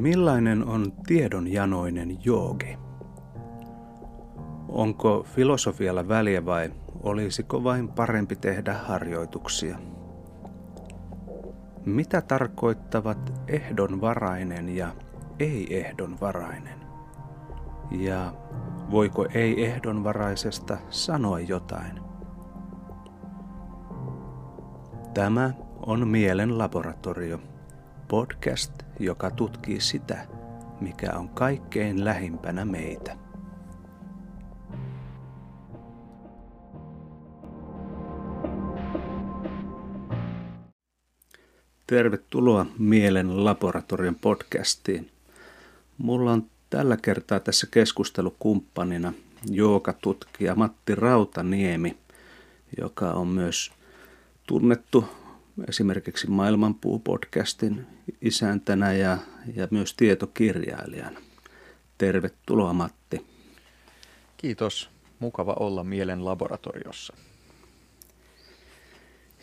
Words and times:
Millainen 0.00 0.66
on 0.68 0.92
tiedonjanoinen 1.06 2.24
joogi? 2.24 2.78
Onko 4.68 5.26
filosofialla 5.34 6.08
väliä 6.08 6.46
vai 6.46 6.72
olisiko 7.02 7.64
vain 7.64 7.88
parempi 7.88 8.36
tehdä 8.36 8.74
harjoituksia? 8.74 9.78
Mitä 11.86 12.20
tarkoittavat 12.20 13.32
ehdonvarainen 13.48 14.76
ja 14.76 14.94
ei-ehdonvarainen? 15.38 16.80
Ja 17.90 18.34
voiko 18.90 19.26
ei-ehdonvaraisesta 19.34 20.78
sanoa 20.90 21.40
jotain? 21.40 22.00
Tämä 25.14 25.50
on 25.86 26.08
Mielen 26.08 26.58
laboratorio, 26.58 27.40
podcast, 28.08 28.89
joka 29.00 29.30
tutkii 29.30 29.80
sitä, 29.80 30.26
mikä 30.80 31.12
on 31.16 31.28
kaikkein 31.28 32.04
lähimpänä 32.04 32.64
meitä. 32.64 33.16
Tervetuloa 41.86 42.66
Mielen 42.78 43.44
laboratorion 43.44 44.14
podcastiin. 44.14 45.10
Mulla 45.98 46.32
on 46.32 46.46
tällä 46.70 46.96
kertaa 46.96 47.40
tässä 47.40 47.66
keskustelukumppanina 47.70 49.12
joogatutkija 49.50 50.54
Matti 50.54 50.94
Rautaniemi, 50.94 51.96
joka 52.80 53.12
on 53.12 53.28
myös 53.28 53.72
tunnettu 54.46 55.04
esimerkiksi 55.68 56.26
Maailmanpuu-podcastin 56.26 57.80
isäntänä 58.22 58.92
ja, 58.92 59.18
ja 59.54 59.68
myös 59.70 59.94
tietokirjailijana. 59.94 61.20
Tervetuloa 61.98 62.72
Matti. 62.72 63.26
Kiitos. 64.36 64.90
Mukava 65.18 65.56
olla 65.60 65.84
Mielen 65.84 66.24
laboratoriossa. 66.24 67.14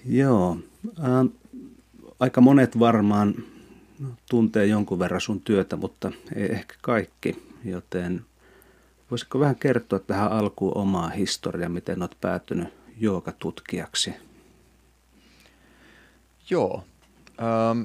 Joo. 0.05 0.57
Äh, 0.99 1.05
aika 2.19 2.41
monet 2.41 2.79
varmaan 2.79 3.35
tuntee 4.29 4.65
jonkun 4.65 4.99
verran 4.99 5.21
sun 5.21 5.41
työtä, 5.41 5.75
mutta 5.75 6.11
ei 6.35 6.45
ehkä 6.51 6.75
kaikki. 6.81 7.47
Joten 7.65 8.25
voisitko 9.11 9.39
vähän 9.39 9.55
kertoa 9.55 9.99
tähän 9.99 10.31
alkuun 10.31 10.77
omaa 10.77 11.09
historiaa, 11.09 11.69
miten 11.69 12.01
olet 12.01 12.17
päätynyt 12.21 12.67
joogatutkijaksi? 12.99 14.13
Joo. 16.49 16.83
Ähm, 17.41 17.83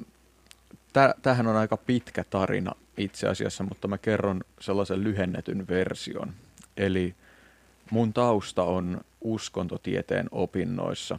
tämähän 1.23 1.47
on 1.47 1.57
aika 1.57 1.77
pitkä 1.77 2.25
tarina 2.25 2.73
itse 2.97 3.29
asiassa, 3.29 3.65
mutta 3.65 3.89
mä 3.89 3.99
kerron 3.99 4.41
sellaisen 4.61 5.05
lyhennetyn 5.05 5.69
version. 5.69 6.33
Eli 6.77 7.15
mun 7.91 8.13
tausta 8.13 8.63
on 8.65 9.01
uskontotieteen 9.21 10.29
opinnoissa. 10.33 11.19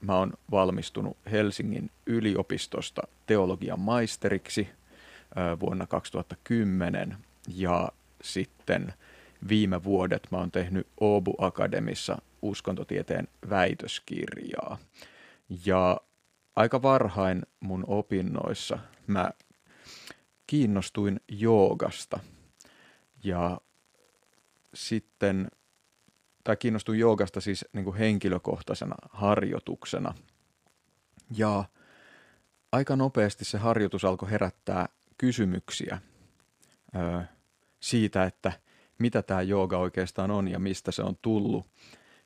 Mä 0.00 0.16
oon 0.16 0.32
valmistunut 0.50 1.16
Helsingin 1.30 1.90
yliopistosta 2.06 3.02
teologian 3.26 3.80
maisteriksi 3.80 4.68
vuonna 5.60 5.86
2010 5.86 7.16
ja 7.48 7.92
sitten 8.22 8.94
viime 9.48 9.84
vuodet 9.84 10.28
mä 10.30 10.38
oon 10.38 10.50
tehnyt 10.50 10.86
Oobu 11.00 11.34
Akademissa 11.38 12.18
uskontotieteen 12.42 13.28
väitöskirjaa. 13.50 14.78
Ja 15.66 16.00
aika 16.58 16.82
varhain 16.82 17.42
mun 17.60 17.84
opinnoissa 17.86 18.78
mä 19.06 19.30
kiinnostuin 20.46 21.20
joogasta 21.28 22.20
ja 23.24 23.60
sitten, 24.74 25.48
tai 26.44 26.56
kiinnostuin 26.56 26.98
joogasta 26.98 27.40
siis 27.40 27.64
niin 27.72 27.84
kuin 27.84 27.96
henkilökohtaisena 27.96 28.94
harjoituksena. 29.10 30.14
Ja 31.36 31.64
aika 32.72 32.96
nopeasti 32.96 33.44
se 33.44 33.58
harjoitus 33.58 34.04
alkoi 34.04 34.30
herättää 34.30 34.88
kysymyksiä 35.18 35.98
ö, 36.96 37.24
siitä, 37.80 38.24
että 38.24 38.52
mitä 38.98 39.22
tämä 39.22 39.42
jooga 39.42 39.78
oikeastaan 39.78 40.30
on 40.30 40.48
ja 40.48 40.58
mistä 40.58 40.92
se 40.92 41.02
on 41.02 41.16
tullut 41.22 41.66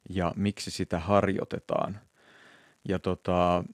ja 0.08 0.32
miksi 0.36 0.70
sitä 0.70 0.98
harjoitetaan. 0.98 2.00
Ja 2.88 2.98
tota, 2.98 3.64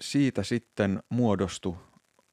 siitä 0.00 0.42
sitten 0.42 1.02
muodostui 1.08 1.76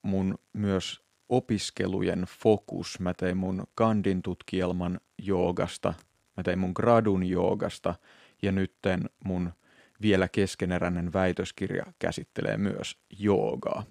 mun 0.02 0.40
myös 0.54 1.02
opiskelujen 1.30 2.26
fokus. 2.40 3.00
Mä 3.00 3.14
tein 3.14 3.38
mun 3.38 3.68
kandin 3.76 4.22
tutkielman 4.22 5.00
joogasta, 5.18 5.94
mä 6.38 6.44
tein 6.44 6.60
mun 6.60 6.72
gradun 6.76 7.24
joogasta 7.24 7.96
ja 8.42 8.52
nytten 8.52 9.10
mun 9.24 9.54
vielä 10.02 10.28
keskeneräinen 10.28 11.14
väitöskirja 11.14 11.86
käsittelee 12.00 12.58
myös 12.58 12.98
joogaa. 13.20 13.84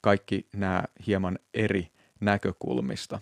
Kaikki 0.00 0.46
nämä 0.52 0.84
hieman 1.06 1.38
eri 1.54 1.88
näkökulmista. 2.20 3.20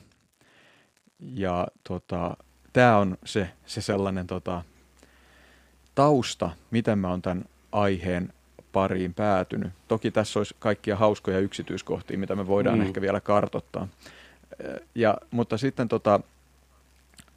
Ja 1.19 1.67
tota, 1.89 2.37
tämä 2.73 2.99
on 2.99 3.19
se, 3.25 3.51
se 3.67 3.81
sellainen 3.81 4.27
tota, 4.27 4.63
tausta, 5.95 6.51
miten 6.71 6.99
mä 6.99 7.09
oon 7.09 7.23
tämän 7.23 7.45
aiheen 7.73 8.33
pariin 8.79 9.15
päätynyt. 9.15 9.73
Toki 9.89 10.11
tässä 10.11 10.39
olisi 10.39 10.55
kaikkia 10.59 10.97
hauskoja 10.97 11.39
yksityiskohtia, 11.39 12.19
mitä 12.19 12.37
me 12.37 12.47
voidaan 12.47 12.79
mm. 12.79 12.87
ehkä 12.87 13.01
vielä 13.01 13.21
kartottaa. 13.21 13.89
Ja, 14.95 15.19
mutta 15.31 15.59
sitten 15.59 15.89
tota, 15.89 16.21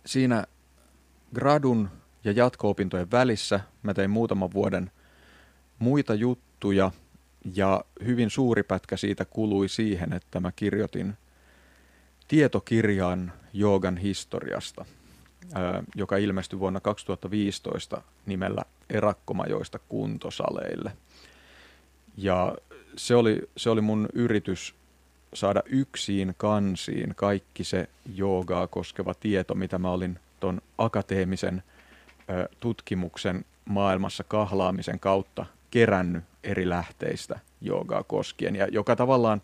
siinä 0.05 0.45
gradun 1.35 1.89
ja 2.23 2.31
jatko-opintojen 2.31 3.11
välissä 3.11 3.59
mä 3.83 3.93
tein 3.93 4.09
muutaman 4.09 4.53
vuoden 4.53 4.91
muita 5.79 6.13
juttuja 6.13 6.91
ja 7.55 7.83
hyvin 8.05 8.29
suuri 8.29 8.63
pätkä 8.63 8.97
siitä 8.97 9.25
kului 9.25 9.69
siihen, 9.69 10.13
että 10.13 10.39
mä 10.39 10.51
kirjoitin 10.55 11.13
tietokirjan 12.27 13.33
joogan 13.53 13.97
historiasta, 13.97 14.85
joka 15.95 16.17
ilmestyi 16.17 16.59
vuonna 16.59 16.79
2015 16.79 18.01
nimellä 18.25 18.61
Erakkomajoista 18.89 19.79
kuntosaleille– 19.79 20.91
ja 22.17 22.55
se 22.95 23.15
oli, 23.15 23.41
se 23.57 23.69
oli 23.69 23.81
mun 23.81 24.09
yritys 24.13 24.75
saada 25.33 25.63
yksin 25.65 26.33
kansiin 26.37 27.13
kaikki 27.15 27.63
se 27.63 27.89
joogaa 28.15 28.67
koskeva 28.67 29.13
tieto, 29.13 29.55
mitä 29.55 29.77
mä 29.77 29.91
olin 29.91 30.19
ton 30.39 30.61
akateemisen 30.77 31.63
ö, 32.29 32.49
tutkimuksen 32.59 33.45
maailmassa 33.65 34.23
kahlaamisen 34.23 34.99
kautta 34.99 35.45
kerännyt 35.71 36.23
eri 36.43 36.69
lähteistä 36.69 37.39
joogaa 37.61 38.03
koskien. 38.03 38.55
Ja 38.55 38.67
joka 38.67 38.95
tavallaan 38.95 39.41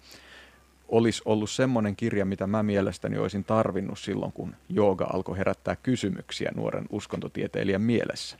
olisi 0.87 1.21
ollut 1.25 1.49
semmoinen 1.49 1.95
kirja, 1.95 2.25
mitä 2.25 2.47
mä 2.47 2.63
mielestäni 2.63 3.17
olisin 3.17 3.43
tarvinnut 3.43 3.99
silloin, 3.99 4.31
kun 4.31 4.55
jooga 4.69 5.07
alkoi 5.13 5.37
herättää 5.37 5.75
kysymyksiä 5.75 6.51
nuoren 6.55 6.85
uskontotieteilijän 6.89 7.81
mielessä. 7.81 8.37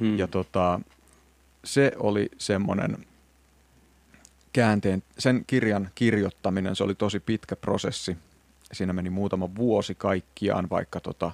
Hmm. 0.00 0.18
Ja 0.18 0.26
tota, 0.28 0.80
se 1.64 1.92
oli 1.96 2.28
semmoinen 2.38 3.06
käänteen, 4.52 5.02
sen 5.18 5.44
kirjan 5.46 5.88
kirjoittaminen, 5.94 6.76
se 6.76 6.84
oli 6.84 6.94
tosi 6.94 7.20
pitkä 7.20 7.56
prosessi. 7.56 8.16
Siinä 8.72 8.92
meni 8.92 9.10
muutama 9.10 9.54
vuosi 9.54 9.94
kaikkiaan, 9.94 10.70
vaikka, 10.70 11.00
tota, 11.00 11.32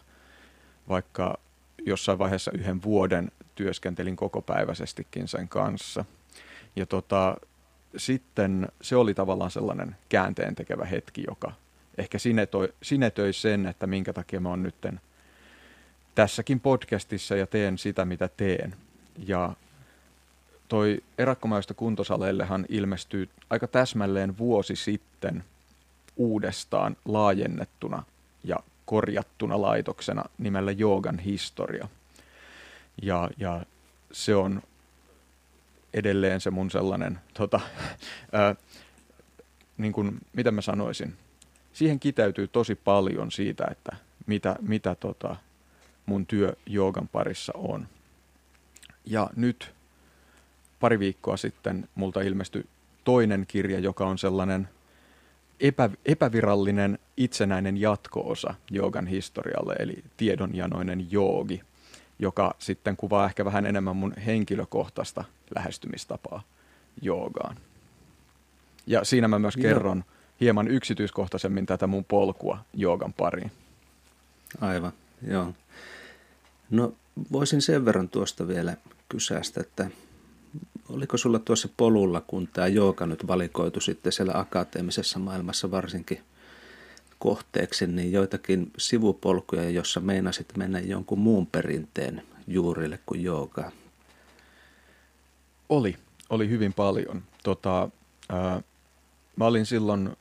vaikka 0.89 1.39
jossain 1.87 2.19
vaiheessa 2.19 2.51
yhden 2.55 2.83
vuoden 2.83 3.31
työskentelin 3.55 4.16
kokopäiväisestikin 4.16 5.28
sen 5.28 5.48
kanssa. 5.48 6.04
Ja 6.77 6.87
tota, 6.87 7.37
sitten 7.97 8.69
se 8.83 8.97
oli 8.97 9.15
tavallaan 9.15 9.51
sellainen 9.51 9.97
käänteen 10.09 10.54
tekevä 10.54 10.84
hetki, 10.84 11.25
joka 11.27 11.53
ehkä 11.98 12.19
sinetöi, 12.19 12.69
sinetöi 12.83 13.33
sen, 13.33 13.66
että 13.66 13.87
minkä 13.87 14.13
takia 14.13 14.41
mä 14.41 14.48
oon 14.48 14.63
nytten 14.63 15.01
tässäkin 16.15 16.60
podcastissa 16.60 17.37
ja 17.37 17.47
teen 17.47 17.78
sitä, 17.78 18.04
mitä 18.04 18.28
teen. 18.28 18.75
Ja 19.27 19.53
toi 20.68 21.03
erakkomaista 21.18 21.74
kuntosaleillehan 21.74 22.66
ilmestyy 22.68 23.28
aika 23.50 23.66
täsmälleen 23.66 24.38
vuosi 24.38 24.76
sitten 24.76 25.44
uudestaan 26.16 26.97
laajennettuna 27.04 28.03
ja 28.44 28.56
korjattuna 28.84 29.62
laitoksena 29.62 30.24
nimellä 30.38 30.70
Joogan 30.70 31.18
historia. 31.18 31.88
Ja, 33.03 33.30
ja 33.36 33.66
se 34.12 34.34
on 34.34 34.62
edelleen 35.94 36.41
se 36.41 36.50
mun 36.50 36.70
sellainen, 36.70 37.18
tota, 37.34 37.60
ää, 38.32 38.54
niin 39.78 39.92
kuin, 39.92 40.18
mitä 40.32 40.50
mä 40.50 40.60
sanoisin, 40.60 41.16
siihen 41.72 42.00
kiteytyy 42.00 42.48
tosi 42.48 42.74
paljon 42.74 43.32
siitä, 43.32 43.65
että 43.70 43.97
mitä, 44.26 44.56
mitä 44.60 44.94
tota, 44.94 45.36
mun 46.06 46.26
työ 46.26 46.53
joogan 46.66 47.09
parissa 47.09 47.53
on. 47.56 47.88
Ja 49.04 49.30
nyt 49.36 49.74
pari 50.80 50.98
viikkoa 50.98 51.36
sitten 51.36 51.89
multa 51.95 52.21
ilmestyi 52.21 52.65
toinen 53.04 53.45
kirja, 53.48 53.78
joka 53.78 54.07
on 54.07 54.19
sellainen 54.19 54.69
epä, 55.60 55.91
epävirallinen 56.07 56.98
itsenäinen 57.16 57.77
jatko-osa 57.77 58.54
joogan 58.71 59.07
historialle, 59.07 59.77
eli 59.78 60.04
tiedonjanoinen 60.16 61.13
joogi, 61.13 61.63
joka 62.19 62.54
sitten 62.59 62.97
kuvaa 62.97 63.27
ehkä 63.27 63.45
vähän 63.45 63.66
enemmän 63.66 63.97
mun 63.97 64.15
henkilökohtaista 64.27 65.25
lähestymistapaa 65.54 66.42
joogaan. 67.03 67.57
Ja 68.86 69.04
siinä 69.04 69.28
mä 69.28 69.39
myös 69.39 69.57
kerron 69.57 69.98
Joo. 69.98 70.16
hieman 70.41 70.69
yksityiskohtaisemmin 70.69 71.66
tätä 71.66 71.86
mun 71.86 72.04
polkua 72.04 72.59
joogan 72.75 73.13
pariin. 73.13 73.53
Aivan, 74.60 74.92
joo. 75.27 75.54
No 76.71 76.92
voisin 77.33 77.63
sen 77.63 77.84
verran 77.84 78.09
tuosta 78.09 78.48
vielä 78.48 78.77
kysästä, 79.09 79.60
että 79.60 79.91
oliko 80.89 81.17
sulla 81.17 81.39
tuossa 81.39 81.69
polulla, 81.77 82.21
kun 82.21 82.49
tämä 82.53 82.67
jooga 82.67 83.07
nyt 83.07 83.27
valikoitu 83.27 83.81
sitten 83.81 84.13
siellä 84.13 84.33
akateemisessa 84.35 85.19
maailmassa 85.19 85.71
varsinkin 85.71 86.21
kohteeksi, 87.19 87.87
niin 87.87 88.13
joitakin 88.13 88.73
sivupolkuja, 88.79 89.71
jossa 89.71 90.01
meinasit 90.01 90.57
mennä 90.57 90.79
jonkun 90.81 91.19
muun 91.19 91.47
perinteen 91.47 92.23
juurille 92.47 92.99
kuin 93.07 93.23
jooga? 93.23 93.71
Oli, 95.69 95.97
oli 96.31 96.49
hyvin 96.49 96.73
paljon. 96.73 97.23
Tota, 97.43 97.89
ää, 98.29 98.63
mä 99.37 99.45
olin 99.45 99.67
silloin 99.67 100.17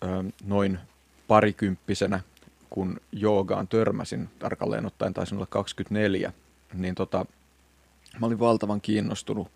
ää, 0.00 0.24
noin 0.44 0.78
parikymppisenä, 1.28 2.20
kun 2.70 3.00
joogaan 3.12 3.68
törmäsin, 3.68 4.28
tarkalleen 4.38 4.86
ottaen 4.86 5.14
taisin 5.14 5.36
olla 5.36 5.46
24, 5.46 6.32
niin 6.74 6.94
tota, 6.94 7.26
mä 8.20 8.26
olin 8.26 8.38
valtavan 8.38 8.80
kiinnostunut 8.80 9.48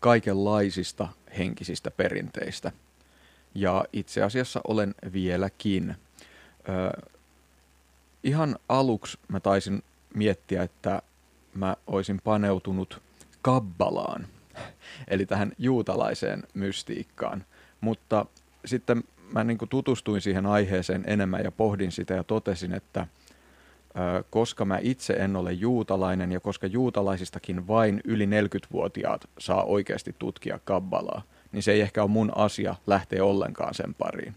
kaikenlaisista 0.00 1.08
henkisistä 1.38 1.90
perinteistä. 1.90 2.72
Ja 3.54 3.84
itse 3.92 4.22
asiassa 4.22 4.60
olen 4.68 4.94
vieläkin. 5.12 5.96
Ö, 6.68 7.08
ihan 8.24 8.58
aluksi 8.68 9.18
mä 9.28 9.40
taisin 9.40 9.82
miettiä, 10.14 10.62
että 10.62 11.02
mä 11.54 11.76
olisin 11.86 12.20
paneutunut 12.24 13.02
kabbalaan, 13.42 14.26
eli 15.08 15.26
tähän 15.26 15.52
juutalaiseen 15.58 16.42
mystiikkaan. 16.54 17.44
Mutta 17.80 18.26
sitten 18.64 19.04
mä 19.32 19.44
niin 19.44 19.58
tutustuin 19.70 20.20
siihen 20.20 20.46
aiheeseen 20.46 21.04
enemmän 21.06 21.44
ja 21.44 21.52
pohdin 21.52 21.92
sitä 21.92 22.14
ja 22.14 22.24
totesin, 22.24 22.74
että– 22.74 23.06
koska 24.30 24.64
mä 24.64 24.78
itse 24.82 25.12
en 25.12 25.36
ole 25.36 25.52
juutalainen 25.52 26.32
ja 26.32 26.40
koska 26.40 26.66
juutalaisistakin 26.66 27.68
vain 27.68 28.00
yli 28.04 28.26
40-vuotiaat 28.26 29.28
saa 29.38 29.64
oikeasti 29.64 30.14
tutkia 30.18 30.60
kabbalaa, 30.64 31.22
niin 31.52 31.62
se 31.62 31.72
ei 31.72 31.80
ehkä 31.80 32.02
ole 32.02 32.10
mun 32.10 32.32
asia 32.36 32.74
lähteä 32.86 33.24
ollenkaan 33.24 33.74
sen 33.74 33.94
pariin. 33.94 34.34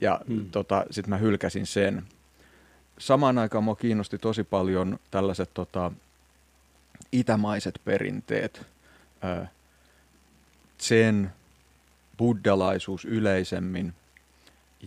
Ja 0.00 0.20
hmm. 0.26 0.50
tota, 0.50 0.84
sitten 0.90 1.10
mä 1.10 1.16
hylkäsin 1.16 1.66
sen. 1.66 2.02
Samaan 2.98 3.38
aikaan 3.38 3.64
mua 3.64 3.76
kiinnosti 3.76 4.18
tosi 4.18 4.44
paljon 4.44 4.98
tällaiset 5.10 5.50
tota, 5.54 5.92
itämaiset 7.12 7.80
perinteet, 7.84 8.66
sen 10.78 11.32
buddhalaisuus 12.18 13.04
yleisemmin– 13.04 13.94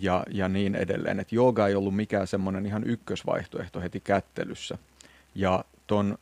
ja, 0.01 0.23
ja 0.31 0.49
niin 0.49 0.75
edelleen. 0.75 1.19
Et 1.19 1.31
jooga 1.31 1.67
ei 1.67 1.75
ollut 1.75 1.95
mikään 1.95 2.27
semmoinen 2.27 2.65
ihan 2.65 2.83
ykkösvaihtoehto 2.83 3.81
heti 3.81 3.99
kättelyssä. 3.99 4.77
Ja 5.35 5.65
ton, 5.87 6.17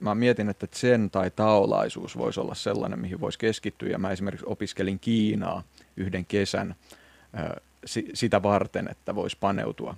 mä 0.00 0.14
mietin, 0.14 0.48
että 0.48 0.66
sen 0.72 1.10
tai 1.10 1.30
taolaisuus 1.30 2.18
voisi 2.18 2.40
olla 2.40 2.54
sellainen, 2.54 2.98
mihin 2.98 3.20
voisi 3.20 3.38
keskittyä. 3.38 3.88
Ja 3.88 3.98
mä 3.98 4.10
esimerkiksi 4.10 4.46
opiskelin 4.48 4.98
Kiinaa 4.98 5.62
yhden 5.96 6.24
kesän 6.24 6.74
ö, 7.38 7.60
si, 7.84 8.10
sitä 8.14 8.42
varten, 8.42 8.88
että 8.90 9.14
voisi 9.14 9.36
paneutua 9.40 9.96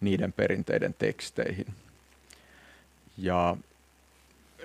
niiden 0.00 0.32
perinteiden 0.32 0.94
teksteihin. 0.98 1.66
Ja 3.18 3.56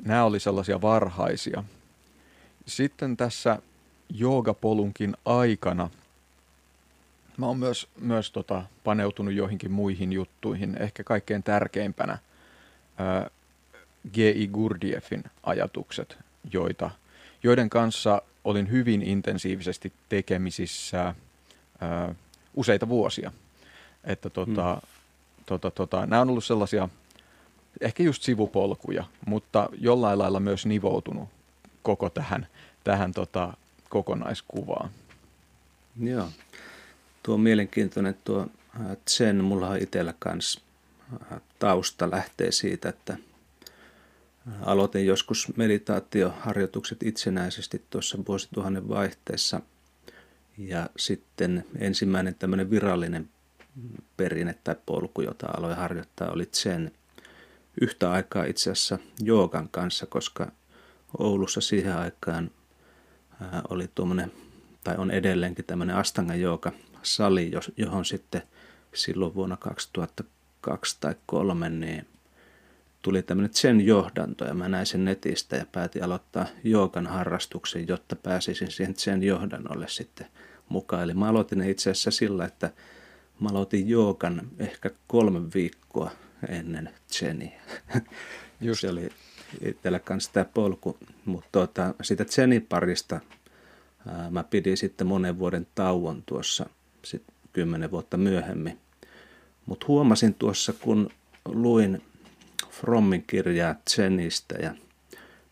nämä 0.02 0.24
oli 0.24 0.40
sellaisia 0.40 0.82
varhaisia. 0.82 1.64
Sitten 2.66 3.18
tässä 3.18 3.60
joogapolunkin 4.10 5.18
aikana– 5.26 5.90
Mä 7.40 7.46
oon 7.46 7.58
myös, 7.58 7.88
myös 8.00 8.32
tota, 8.32 8.64
paneutunut 8.84 9.34
joihinkin 9.34 9.72
muihin 9.72 10.14
juttuihin. 10.14 10.78
Ehkä 10.80 11.04
kaikkein 11.04 11.44
tärkeimpänä 11.44 12.18
ää, 12.98 13.30
G.I. 14.14 14.48
Gurdieffin 14.48 15.24
ajatukset, 15.44 16.18
joita, 16.54 16.92
joiden 17.44 17.70
kanssa 17.70 18.22
olin 18.44 18.72
hyvin 18.72 19.02
intensiivisesti 19.02 19.94
tekemisissä 20.10 21.16
ää, 21.82 22.16
useita 22.56 22.90
vuosia. 22.90 23.32
Että 24.04 24.30
tota, 24.30 24.74
hmm. 24.74 24.82
tota, 25.46 25.72
tota, 25.72 26.06
nämä 26.06 26.22
on 26.22 26.30
ollut 26.30 26.46
sellaisia 26.46 26.90
ehkä 27.82 28.04
just 28.04 28.24
sivupolkuja, 28.24 29.04
mutta 29.26 29.70
jollain 29.78 30.20
lailla 30.20 30.40
myös 30.40 30.66
nivoutunut 30.66 31.30
koko 31.84 32.10
tähän, 32.10 32.48
tähän 32.84 33.14
tota, 33.14 33.54
kokonaiskuvaan. 33.90 34.90
Joo. 36.00 36.30
Tuo 37.30 37.38
mielenkiintoinen 37.38 38.16
tuo 38.24 38.48
Zen, 39.10 39.44
mulla 39.44 39.70
on 39.70 39.78
itsellä 39.78 40.14
kanssa 40.20 40.62
tausta 41.60 42.12
lähtee 42.12 42.52
siitä, 42.52 42.90
että 42.90 43.18
aloitin 44.62 45.06
joskus 45.06 45.56
meditaatioharjoitukset 45.56 47.04
itsenäisesti 47.04 47.86
tuossa 47.90 48.18
vuosituhannen 48.28 48.90
vaihteessa. 48.90 49.62
Ja 50.58 50.90
sitten 50.98 51.66
ensimmäinen 51.80 52.36
tämmöinen 52.36 52.70
virallinen 52.70 53.30
perinne 54.18 54.56
tai 54.64 54.76
polku, 54.86 55.22
jota 55.22 55.48
aloin 55.58 55.78
harjoittaa, 55.78 56.32
oli 56.32 56.50
Zen. 56.54 56.92
Yhtä 57.82 58.12
aikaa 58.12 58.44
itse 58.44 58.72
asiassa 58.72 59.00
joogan 59.22 59.70
kanssa, 59.70 60.06
koska 60.06 60.52
Oulussa 61.18 61.62
siihen 61.62 61.96
aikaan 61.96 62.52
oli 63.70 63.90
tuommoinen, 63.96 64.32
tai 64.84 64.96
on 64.98 65.12
edelleenkin 65.12 65.66
tämmöinen 65.66 65.96
Astanga 65.96 66.36
jooga 66.36 66.72
sali, 67.04 67.52
johon 67.78 68.06
sitten 68.06 68.42
silloin 68.94 69.36
vuonna 69.36 69.58
2002 69.58 70.98
tai 71.02 71.14
2003 71.14 71.70
niin 71.70 72.08
tuli 73.02 73.22
tämmöinen 73.22 73.54
sen 73.54 73.86
johdanto 73.86 74.46
ja 74.46 74.54
mä 74.54 74.70
näin 74.70 74.86
sen 74.86 75.06
netistä 75.06 75.56
ja 75.56 75.66
päätin 75.72 76.04
aloittaa 76.04 76.46
joogan 76.64 77.08
harrastuksen, 77.08 77.88
jotta 77.88 78.16
pääsisin 78.16 78.72
siihen 78.72 78.96
sen 78.98 79.24
johdannolle 79.24 79.88
sitten 79.88 80.28
mukaan. 80.70 81.04
Eli 81.04 81.14
mä 81.14 81.30
aloitin 81.30 81.62
itse 81.62 81.90
asiassa 81.90 82.12
sillä, 82.12 82.46
että 82.46 82.70
mä 83.40 83.50
aloitin 83.50 83.90
joogan 83.90 84.42
ehkä 84.60 84.90
kolme 85.08 85.40
viikkoa 85.54 86.12
ennen 86.50 86.90
Zeniä. 87.12 87.62
Just. 88.62 88.82
Se 88.82 88.90
oli 88.90 89.10
itsellä 89.62 90.00
kanssa 90.00 90.34
tämä 90.34 90.46
polku, 90.46 90.98
mutta 91.26 91.50
tuota, 91.52 91.94
sitä 92.02 92.26
Zenin 92.26 92.66
parista 92.70 93.20
ää, 94.08 94.30
mä 94.30 94.44
pidin 94.44 94.78
sitten 94.78 95.08
monen 95.08 95.40
vuoden 95.40 95.68
tauon 95.76 96.24
tuossa– 96.26 96.70
sitten 97.04 97.36
kymmenen 97.54 97.92
vuotta 97.92 98.18
myöhemmin. 98.18 98.80
Mutta 99.66 99.86
huomasin 99.88 100.34
tuossa, 100.34 100.74
kun 100.74 101.10
luin 101.46 102.02
Frommin 102.70 103.24
kirjaa 103.28 103.76
Zenistä 103.90 104.56
ja 104.56 104.76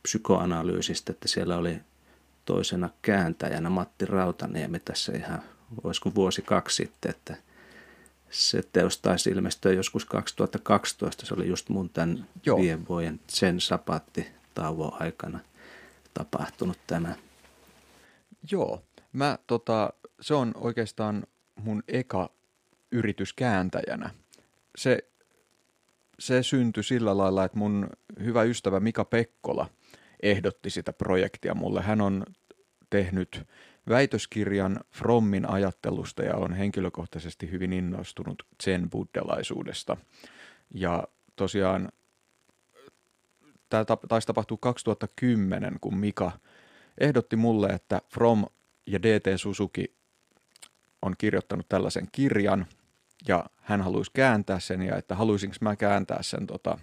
psykoanalyysistä, 0.03 1.11
että 1.11 1.27
siellä 1.27 1.57
oli 1.57 1.79
toisena 2.45 2.89
kääntäjänä 3.01 3.69
Matti 3.69 4.05
Rautaniemi 4.05 4.79
tässä 4.79 5.13
ihan, 5.15 5.41
olisiko 5.83 6.15
vuosi 6.15 6.41
kaksi 6.41 6.75
sitten, 6.75 7.09
että 7.11 7.35
se 8.29 8.63
teos 8.73 8.97
taisi 8.97 9.29
ilmestyä 9.29 9.71
joskus 9.71 10.05
2012, 10.05 11.25
se 11.25 11.33
oli 11.33 11.47
just 11.47 11.69
mun 11.69 11.89
tämän 11.89 12.27
Joo. 12.45 12.57
viiden 12.61 12.87
vuoden 12.87 13.19
sen 13.27 13.61
sapatti 13.61 14.27
tauon 14.53 15.01
aikana 15.01 15.39
tapahtunut 16.13 16.77
tämä. 16.87 17.15
Joo, 18.51 18.83
mä 19.13 19.37
tota, 19.47 19.93
se 20.21 20.33
on 20.33 20.51
oikeastaan 20.55 21.23
mun 21.57 21.83
eka 21.87 22.29
yritys 22.91 23.33
kääntäjänä. 23.33 24.09
Se, 24.77 24.99
se 26.19 26.43
syntyi 26.43 26.83
sillä 26.83 27.17
lailla, 27.17 27.45
että 27.45 27.57
mun 27.57 27.89
hyvä 28.19 28.43
ystävä 28.43 28.79
Mika 28.79 29.05
Pekkola 29.05 29.69
ehdotti 30.23 30.69
sitä 30.69 30.93
projektia 30.93 31.55
mulle. 31.55 31.81
Hän 31.81 32.01
on 32.01 32.25
tehnyt 32.89 33.47
väitöskirjan 33.89 34.79
Frommin 34.91 35.49
ajattelusta 35.49 36.23
ja 36.23 36.35
on 36.35 36.53
henkilökohtaisesti 36.53 37.51
hyvin 37.51 37.73
innostunut 37.73 38.43
zen 38.63 38.89
buddhalaisuudesta. 38.89 39.97
Ja 40.73 41.03
tosiaan 41.35 41.89
tämä 43.69 43.85
taisi 44.07 44.27
tapahtua 44.27 44.57
2010, 44.61 45.77
kun 45.81 45.97
Mika 45.97 46.31
ehdotti 46.97 47.35
mulle, 47.35 47.67
että 47.67 48.01
From 48.13 48.45
ja 48.85 49.01
DT 49.01 49.25
Suzuki 49.35 49.96
on 51.01 51.15
kirjoittanut 51.17 51.69
tällaisen 51.69 52.07
kirjan 52.11 52.65
ja 53.27 53.45
hän 53.57 53.81
haluaisi 53.81 54.11
kääntää 54.13 54.59
sen 54.59 54.81
ja 54.81 54.95
että 54.95 55.15
haluaisinko 55.15 55.55
mä 55.61 55.75
kääntää 55.75 56.23
sen 56.23 56.47
tota, 56.47 56.77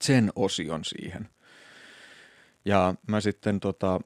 sen 0.00 0.32
osion 0.36 0.84
siihen. 0.84 1.28
Ja 2.64 2.94
mä 3.08 3.20
sitten 3.20 3.60
tota, 3.60 4.00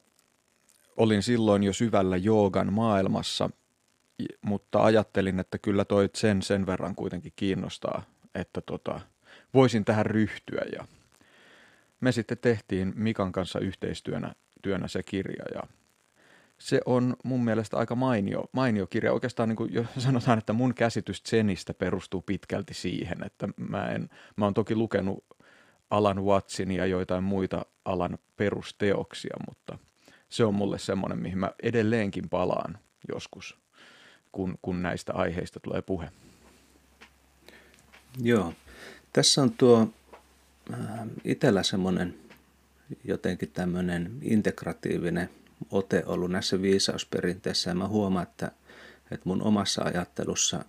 olin 0.97 1.23
silloin 1.23 1.63
jo 1.63 1.73
syvällä 1.73 2.17
joogan 2.17 2.73
maailmassa 2.73 3.51
mutta 4.43 4.85
ajattelin, 4.85 5.41
että 5.41 5.59
kyllä 5.59 5.85
toi 5.85 6.11
sen 6.15 6.43
sen 6.43 6.67
verran 6.67 6.95
kuitenkin 6.95 7.33
kiinnostaa, 7.37 8.03
että 8.35 8.61
tota, 8.61 9.01
voisin 9.55 9.85
tähän 9.85 10.07
ryhtyä 10.07 10.63
ja 10.73 10.87
me 12.01 12.13
sitten 12.13 12.39
tehtiin 12.39 12.93
Mikan 12.97 13.33
kanssa 13.33 13.59
yhteistyönä 13.59 14.35
työnä 14.63 14.89
se 14.89 15.03
kirja 15.03 15.45
ja 15.55 15.63
se 16.59 16.81
on 16.87 17.17
mun 17.25 17.45
mielestä 17.45 17.77
aika 17.77 17.95
mainio, 17.95 18.45
mainio 18.53 18.87
kirja. 18.87 19.13
Oikeastaan 19.13 19.49
niin 19.49 19.57
kuin 19.57 19.75
jo 19.75 19.85
sanotaan, 19.99 20.39
että 20.39 20.53
mun 20.53 20.75
käsitys 20.75 21.23
Zenistä 21.25 21.75
perustuu 21.75 22.23
pitkälti 22.23 22.75
siihen, 22.75 23.25
että 23.25 23.49
mä, 23.57 23.89
en, 23.89 24.09
mä 24.37 24.45
oon 24.45 24.55
toki 24.55 24.75
lukenut 24.75 25.25
Alan 25.91 26.25
Wattsin 26.25 26.71
ja 26.71 26.87
joitain 26.87 27.25
muita 27.25 27.67
alan 27.85 28.19
perusteoksia, 28.37 29.37
mutta 29.49 29.79
se 30.29 30.45
on 30.45 30.55
mulle 30.55 30.79
semmoinen, 30.79 31.19
mihin 31.19 31.39
mä 31.39 31.51
edelleenkin 31.63 32.29
palaan 32.29 32.79
joskus, 33.09 33.59
kun, 34.33 34.59
kun 34.63 34.83
näistä 34.83 35.13
aiheista 35.13 35.61
tulee 35.61 35.83
puhe. 35.83 36.11
Joo. 38.23 38.53
Tässä 39.13 39.43
on 39.43 39.51
tuo 39.51 39.89
äh, 40.73 40.81
itsellä 41.25 41.63
semmoinen 41.63 42.15
jotenkin 43.05 43.51
tämmöinen 43.51 44.19
integratiivinen 44.23 45.31
ote 45.71 46.03
ollut 46.07 46.31
näissä 46.31 46.63
viisausperinteissä. 46.63 47.71
Ja 47.71 47.75
mä 47.75 47.89
huomaan, 47.89 48.23
että, 48.23 48.51
että 49.11 49.29
mun 49.29 49.43
omassa 49.43 49.83
ajattelussa 49.83 50.65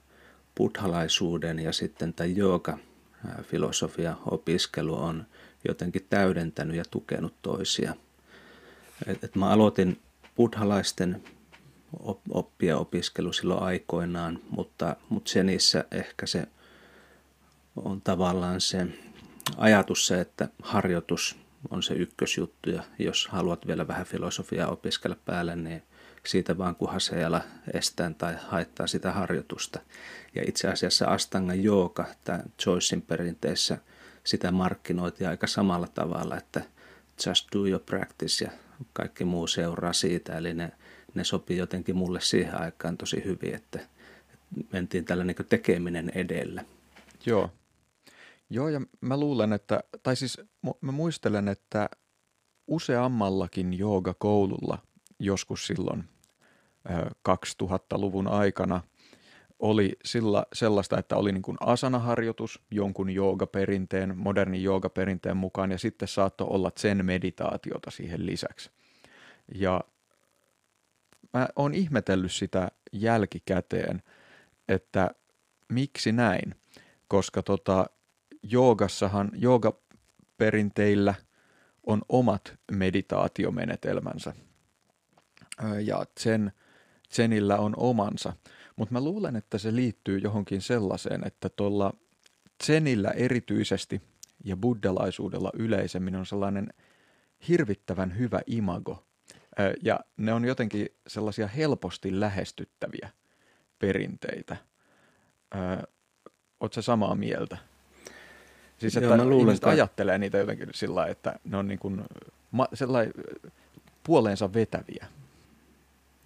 buddhalaisuuden 0.58 1.60
ja 1.60 1.74
sitten 1.74 2.14
tämä 2.14 2.28
jooga 2.28 2.78
filosofia 3.44 4.16
opiskelu 4.26 4.96
on 4.96 5.26
jotenkin 5.68 6.06
täydentänyt 6.10 6.78
ja 6.78 6.84
tukenut 6.92 7.34
toisia. 7.42 7.96
Et, 9.06 9.24
et 9.24 9.36
mä 9.36 9.50
aloitin 9.50 10.00
buddhalaisten 10.36 11.24
oppia 12.30 12.78
opiskelu 12.78 13.34
silloin 13.34 13.64
aikoinaan, 13.64 14.40
mutta, 14.50 14.96
mutta 15.10 15.32
se 15.32 15.44
niissä 15.44 15.86
ehkä 15.92 16.26
se 16.26 16.48
on 17.76 18.02
tavallaan 18.02 18.62
se 18.62 18.88
ajatus 19.58 20.08
se, 20.08 20.22
että 20.22 20.50
harjoitus 20.64 21.36
on 21.70 21.84
se 21.84 21.94
ykkösjuttu 21.94 22.70
ja 22.70 22.84
jos 23.00 23.28
haluat 23.28 23.68
vielä 23.68 23.88
vähän 23.88 24.06
filosofiaa 24.06 24.68
opiskella 24.72 25.18
päälle, 25.26 25.56
niin 25.56 25.84
siitä 26.26 26.58
vaan 26.58 26.76
kuhaseella 26.76 27.42
estään 27.74 28.16
tai 28.16 28.36
haittaa 28.48 28.88
sitä 28.88 29.12
harjoitusta. 29.12 29.80
Ja 30.36 30.44
itse 30.48 30.68
asiassa 30.68 31.06
Astanga 31.06 31.54
Jooga, 31.54 32.06
tämä 32.24 32.44
Joycein 32.66 33.02
perinteessä, 33.02 33.78
sitä 34.24 34.52
markkinoitiin 34.52 35.30
aika 35.30 35.48
samalla 35.48 35.88
tavalla, 35.88 36.38
että 36.38 36.62
just 37.28 37.48
do 37.56 37.66
your 37.66 37.82
practice 37.86 38.46
ja 38.46 38.52
kaikki 38.94 39.24
muu 39.26 39.48
seuraa 39.48 39.94
siitä. 39.94 40.38
Eli 40.38 40.54
ne, 40.54 40.72
ne 41.14 41.24
sopii 41.24 41.58
jotenkin 41.58 41.96
mulle 41.96 42.22
siihen 42.22 42.62
aikaan 42.62 42.98
tosi 42.98 43.24
hyvin, 43.26 43.56
että 43.56 43.80
mentiin 44.74 45.06
tällä 45.06 45.24
niin 45.24 45.36
tekeminen 45.50 46.12
edellä. 46.16 46.66
Joo, 47.26 47.52
Joo, 48.50 48.70
ja 48.70 48.82
mä 49.02 49.18
luulen, 49.18 49.54
että, 49.54 49.80
tai 50.04 50.16
siis 50.16 50.42
mä 50.82 50.92
muistelen, 50.92 51.48
että 51.48 51.90
useammallakin 52.68 53.78
joogakoululla 53.78 54.78
joskus 55.20 55.68
silloin 55.68 56.04
2000-luvun 57.30 58.28
aikana 58.28 58.82
oli 59.60 59.98
sillä, 60.06 60.46
sellaista, 60.54 60.98
että 60.98 61.16
oli 61.16 61.32
niin 61.32 61.42
kuin 61.42 61.58
asanaharjoitus 61.60 62.62
jonkun 62.72 63.10
joogaperinteen, 63.10 64.18
modernin 64.18 64.64
joogaperinteen 64.64 65.38
mukaan, 65.38 65.72
ja 65.72 65.78
sitten 65.78 66.08
saattoi 66.08 66.48
olla 66.50 66.72
sen 66.78 67.06
meditaatiota 67.06 67.92
siihen 67.92 68.26
lisäksi. 68.26 68.72
Ja 69.56 69.82
mä 71.34 71.48
oon 71.56 71.74
ihmetellyt 71.74 72.32
sitä 72.32 72.72
jälkikäteen, 72.92 74.04
että 74.68 75.10
miksi 75.70 76.12
näin, 76.12 76.56
koska 77.08 77.44
tota, 77.44 77.86
joogassahan, 78.52 79.32
joogaperinteillä 79.34 81.14
on 81.84 82.02
omat 82.10 82.54
meditaatiomenetelmänsä 82.72 84.34
ja 85.84 86.06
sen, 86.20 86.52
senillä 87.10 87.58
on 87.58 87.74
omansa. 87.78 88.34
Mutta 88.76 88.94
mä 88.94 89.02
luulen, 89.02 89.36
että 89.36 89.58
se 89.58 89.76
liittyy 89.76 90.18
johonkin 90.18 90.62
sellaiseen, 90.62 91.28
että 91.28 91.50
tuolla 91.50 91.94
Zenillä 92.64 93.10
erityisesti 93.10 94.02
ja 94.44 94.58
buddhalaisuudella 94.58 95.52
yleisemmin 95.54 96.16
on 96.16 96.26
sellainen 96.26 96.68
hirvittävän 97.48 98.18
hyvä 98.18 98.42
imago. 98.46 99.04
Ja 99.84 100.00
ne 100.18 100.34
on 100.34 100.46
jotenkin 100.46 100.88
sellaisia 101.08 101.48
helposti 101.48 102.20
lähestyttäviä 102.20 103.10
perinteitä. 103.80 104.58
Oletko 106.60 106.82
samaa 106.82 107.16
mieltä? 107.16 107.58
Siis 108.78 108.98
että 108.98 109.08
Joo, 109.08 109.18
luulen, 109.18 109.40
ihmiset 109.40 109.56
että... 109.56 109.70
ajattelee 109.70 110.18
niitä 110.18 110.38
jotenkin 110.38 110.70
sillä 110.74 111.06
että 111.06 111.40
ne 111.46 111.58
on 111.58 111.68
niin 111.68 111.80
kuin, 111.80 112.04
ma, 112.52 112.68
puoleensa 114.04 114.54
vetäviä. 114.54 115.08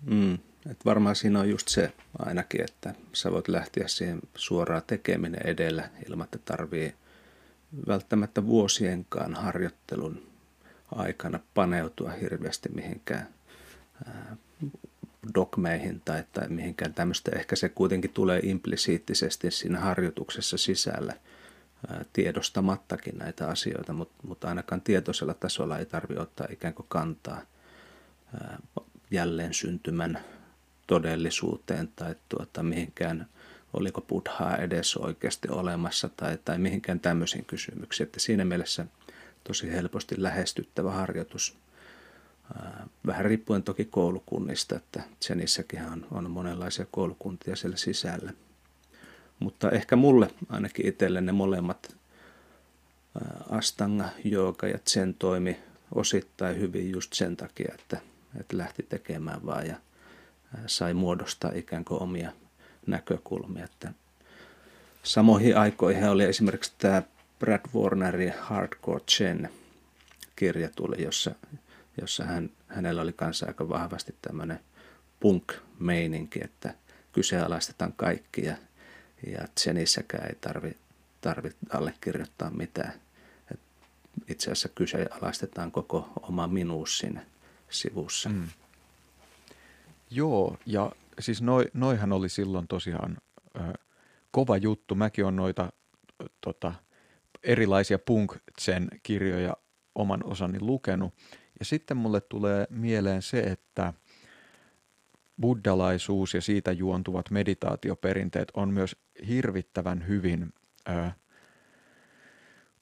Mm. 0.02 0.34
Et 0.72 0.86
varmaan 0.86 1.16
siinä 1.16 1.40
on 1.40 1.50
just 1.50 1.68
se 1.68 1.94
ainakin, 2.20 2.62
että 2.62 2.94
sä 3.14 3.32
voit 3.32 3.48
lähteä 3.48 3.88
siihen 3.88 4.20
suoraan 4.36 4.82
tekeminen 4.88 5.48
edellä 5.48 5.90
ilman, 6.10 6.24
että 6.24 6.40
tarvii 6.46 6.96
välttämättä 7.88 8.46
vuosienkaan 8.46 9.34
harjoittelun 9.34 10.24
aikana 10.96 11.40
paneutua 11.54 12.12
hirveästi 12.12 12.70
mihinkään 12.70 13.28
ää, 14.08 14.36
dogmeihin 15.36 16.02
tai, 16.06 16.24
tai 16.34 16.50
mihinkään 16.50 16.94
tämmöistä. 16.94 17.32
Ehkä 17.36 17.56
se 17.56 17.70
kuitenkin 17.70 18.12
tulee 18.14 18.40
implisiittisesti 18.44 19.52
siinä 19.52 19.80
harjoituksessa 19.80 20.58
sisällä– 20.58 21.14
tiedostamattakin 22.14 23.18
näitä 23.18 23.48
asioita, 23.48 23.94
mutta, 23.94 24.14
mutta 24.28 24.48
ainakaan 24.48 24.82
tietoisella 24.82 25.34
tasolla 25.34 25.78
ei 25.78 25.86
tarvitse 25.86 26.22
ottaa 26.22 26.48
ikään 26.50 26.74
kuin 26.74 26.86
kantaa 26.90 27.42
jälleen 29.12 29.54
syntymän 29.54 30.20
todellisuuteen 30.88 31.90
tai 31.96 32.16
tuota, 32.30 32.64
mihinkään, 32.64 33.28
oliko 33.74 34.02
buddhaa 34.02 34.58
edes 34.58 34.98
oikeasti 34.98 35.50
olemassa 35.50 36.10
tai, 36.10 36.38
tai 36.46 36.58
mihinkään 36.58 37.00
tämmöisiin 37.00 37.46
kysymyksiin. 37.46 38.06
Että 38.06 38.20
siinä 38.20 38.46
mielessä 38.46 38.86
tosi 39.44 39.72
helposti 39.72 40.16
lähestyttävä 40.18 40.92
harjoitus. 40.92 41.58
Vähän 43.06 43.26
riippuen 43.26 43.64
toki 43.64 43.86
koulukunnista, 43.86 44.76
että 44.76 45.04
Zenissäkin 45.22 45.86
on, 45.86 46.08
on 46.12 46.32
monenlaisia 46.32 46.86
koulukuntia 46.92 47.56
siellä 47.56 47.78
sisällä. 47.78 48.34
Mutta 49.42 49.72
ehkä 49.72 49.96
mulle 49.96 50.28
ainakin 50.50 50.88
itselle 50.88 51.22
ne 51.22 51.32
molemmat 51.32 51.96
Astanga, 53.50 54.10
Jooga 54.24 54.68
ja 54.68 54.80
Zen 54.90 55.14
toimi 55.14 55.60
osittain 55.96 56.60
hyvin 56.60 56.92
just 56.92 57.14
sen 57.14 57.38
takia, 57.38 57.76
että, 57.80 57.98
että 58.40 58.58
lähti 58.58 58.84
tekemään 58.84 59.46
vaan 59.46 59.68
ja 59.68 59.76
sai 60.68 60.94
muodostaa 60.94 61.52
ikään 61.56 61.86
kuin 61.86 62.02
omia 62.02 62.32
näkökulmia. 62.88 63.64
Että 63.64 63.94
samoihin 65.04 65.58
aikoihin 65.58 66.10
oli 66.10 66.24
esimerkiksi 66.24 66.74
tämä 66.78 67.04
Brad 67.40 67.62
Warnerin 67.76 68.34
Hardcore 68.40 69.04
Chen 69.04 69.50
kirja 70.36 70.70
tuli, 70.76 71.04
jossa, 71.04 71.36
jossa 72.02 72.24
hän, 72.24 72.50
hänellä 72.68 73.02
oli 73.02 73.14
kanssa 73.14 73.46
aika 73.46 73.70
vahvasti 73.70 74.16
tämmöinen 74.22 74.60
punk-meininki, 75.20 76.40
että 76.44 76.74
kyseenalaistetaan 77.12 77.94
kaikki 77.94 78.46
ja 78.46 78.56
ja 79.28 79.48
Zenissäkään 79.60 80.28
ei 80.28 80.36
tarvi, 80.42 80.78
tarvi 81.22 81.50
allekirjoittaa 81.74 82.50
mitään. 82.50 82.94
Et 83.52 83.60
itse 84.28 84.52
asiassa 84.52 84.70
kyseenalaistetaan 84.70 85.72
koko 85.72 86.10
oma 86.22 86.48
minuus 86.48 86.98
siinä 86.98 87.26
sivussa. 87.70 88.30
Mm. 88.30 88.48
Joo, 90.10 90.58
ja 90.66 90.92
siis 91.20 91.42
noi, 91.42 91.66
noihan 91.74 92.12
oli 92.12 92.30
silloin 92.30 92.68
tosiaan 92.68 93.18
ö, 93.56 93.60
kova 94.32 94.58
juttu. 94.58 94.96
Mäkin 94.96 95.26
olen 95.26 95.36
noita 95.36 95.74
ö, 96.24 96.26
tota, 96.42 96.74
erilaisia 97.44 98.00
punk 98.00 98.36
kirjoja 99.04 99.58
oman 99.96 100.24
osani 100.24 100.60
lukenut. 100.62 101.14
Ja 101.60 101.66
sitten 101.66 101.98
mulle 101.98 102.22
tulee 102.22 102.68
mieleen 102.70 103.22
se, 103.22 103.40
että 103.40 103.94
buddhalaisuus 105.42 106.34
ja 106.34 106.42
siitä 106.42 106.72
juontuvat 106.72 107.32
meditaatioperinteet 107.32 108.52
on 108.54 108.74
myös 108.74 108.96
hirvittävän 109.28 110.08
hyvin 110.08 110.54
ö, 110.90 111.12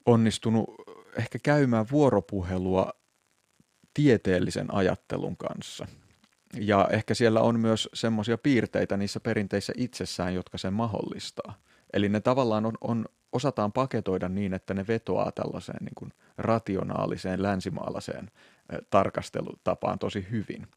onnistunut 0.05 0.65
ehkä 1.17 1.39
käymään 1.43 1.85
vuoropuhelua 1.91 2.93
tieteellisen 3.93 4.73
ajattelun 4.73 5.37
kanssa. 5.37 5.87
Ja 6.59 6.87
ehkä 6.91 7.13
siellä 7.13 7.41
on 7.41 7.59
myös 7.59 7.89
semmoisia 7.93 8.37
piirteitä 8.37 8.97
niissä 8.97 9.19
perinteissä 9.19 9.73
itsessään, 9.77 10.33
jotka 10.33 10.57
sen 10.57 10.73
mahdollistaa. 10.73 11.53
Eli 11.93 12.09
ne 12.09 12.19
tavallaan 12.19 12.65
on, 12.65 12.73
on, 12.81 13.05
osataan 13.31 13.71
paketoida 13.71 14.29
niin, 14.29 14.53
että 14.53 14.73
ne 14.73 14.85
vetoaa 14.87 15.31
tällaiseen 15.31 15.77
niin 15.81 15.95
kuin 15.95 16.13
rationaaliseen 16.37 17.43
länsimaalaiseen 17.43 18.31
tarkastelutapaan 18.89 19.99
tosi 19.99 20.27
hyvin. 20.31 20.67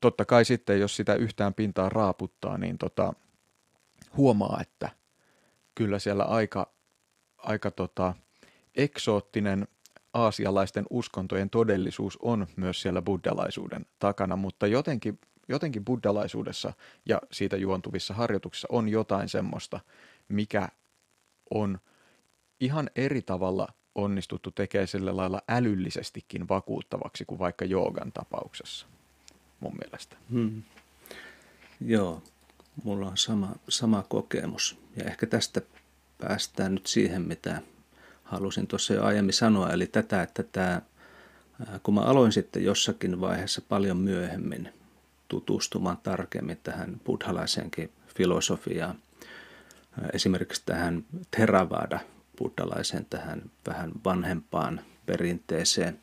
Totta 0.00 0.24
kai 0.24 0.44
sitten, 0.44 0.80
jos 0.80 0.96
sitä 0.96 1.14
yhtään 1.14 1.54
pintaa 1.54 1.88
raaputtaa, 1.88 2.58
niin 2.58 2.78
tota, 2.78 3.12
huomaa, 4.16 4.58
että 4.60 4.90
kyllä 5.74 5.98
siellä 5.98 6.24
aika, 6.24 6.72
aika 7.38 7.70
tota, 7.70 8.14
eksoottinen 8.74 9.68
aasialaisten 10.14 10.86
uskontojen 10.90 11.50
todellisuus 11.50 12.18
on 12.22 12.46
myös 12.56 12.82
siellä 12.82 13.02
buddhalaisuuden 13.02 13.86
takana, 13.98 14.36
mutta 14.36 14.66
jotenkin, 14.66 15.18
jotenkin 15.48 15.84
buddhalaisuudessa 15.84 16.72
ja 17.06 17.20
siitä 17.32 17.56
juontuvissa 17.56 18.14
harjoituksissa 18.14 18.68
on 18.70 18.88
jotain 18.88 19.28
semmoista, 19.28 19.80
mikä 20.28 20.68
on 21.50 21.78
ihan 22.60 22.90
eri 22.96 23.22
tavalla 23.22 23.68
onnistuttu 23.94 24.50
tekemään 24.50 24.88
sillä 24.88 25.16
lailla 25.16 25.42
älyllisestikin 25.48 26.48
vakuuttavaksi 26.48 27.24
kuin 27.24 27.38
vaikka 27.38 27.64
joogan 27.64 28.12
tapauksessa, 28.12 28.86
mun 29.60 29.76
mielestä. 29.84 30.16
Hmm. 30.30 30.62
Joo, 31.80 32.22
mulla 32.84 33.06
on 33.06 33.16
sama, 33.16 33.52
sama 33.68 34.04
kokemus. 34.08 34.78
Ja 34.96 35.04
ehkä 35.04 35.26
tästä 35.26 35.60
päästään 36.20 36.74
nyt 36.74 36.86
siihen, 36.86 37.22
mitä 37.22 37.62
halusin 38.24 38.66
tuossa 38.66 38.94
jo 38.94 39.04
aiemmin 39.04 39.32
sanoa, 39.32 39.70
eli 39.70 39.86
tätä, 39.86 40.22
että 40.22 40.42
tämä, 40.42 40.82
kun 41.82 41.94
mä 41.94 42.00
aloin 42.00 42.32
sitten 42.32 42.64
jossakin 42.64 43.20
vaiheessa 43.20 43.62
paljon 43.68 43.96
myöhemmin 43.96 44.72
tutustumaan 45.28 45.98
tarkemmin 46.02 46.58
tähän 46.62 47.00
buddhalaiseenkin 47.04 47.92
filosofiaan, 48.16 48.98
esimerkiksi 50.12 50.62
tähän 50.66 51.04
Theravada 51.30 52.00
buddhalaisen 52.38 53.06
tähän 53.10 53.42
vähän 53.66 53.92
vanhempaan 54.04 54.80
perinteeseen, 55.06 55.98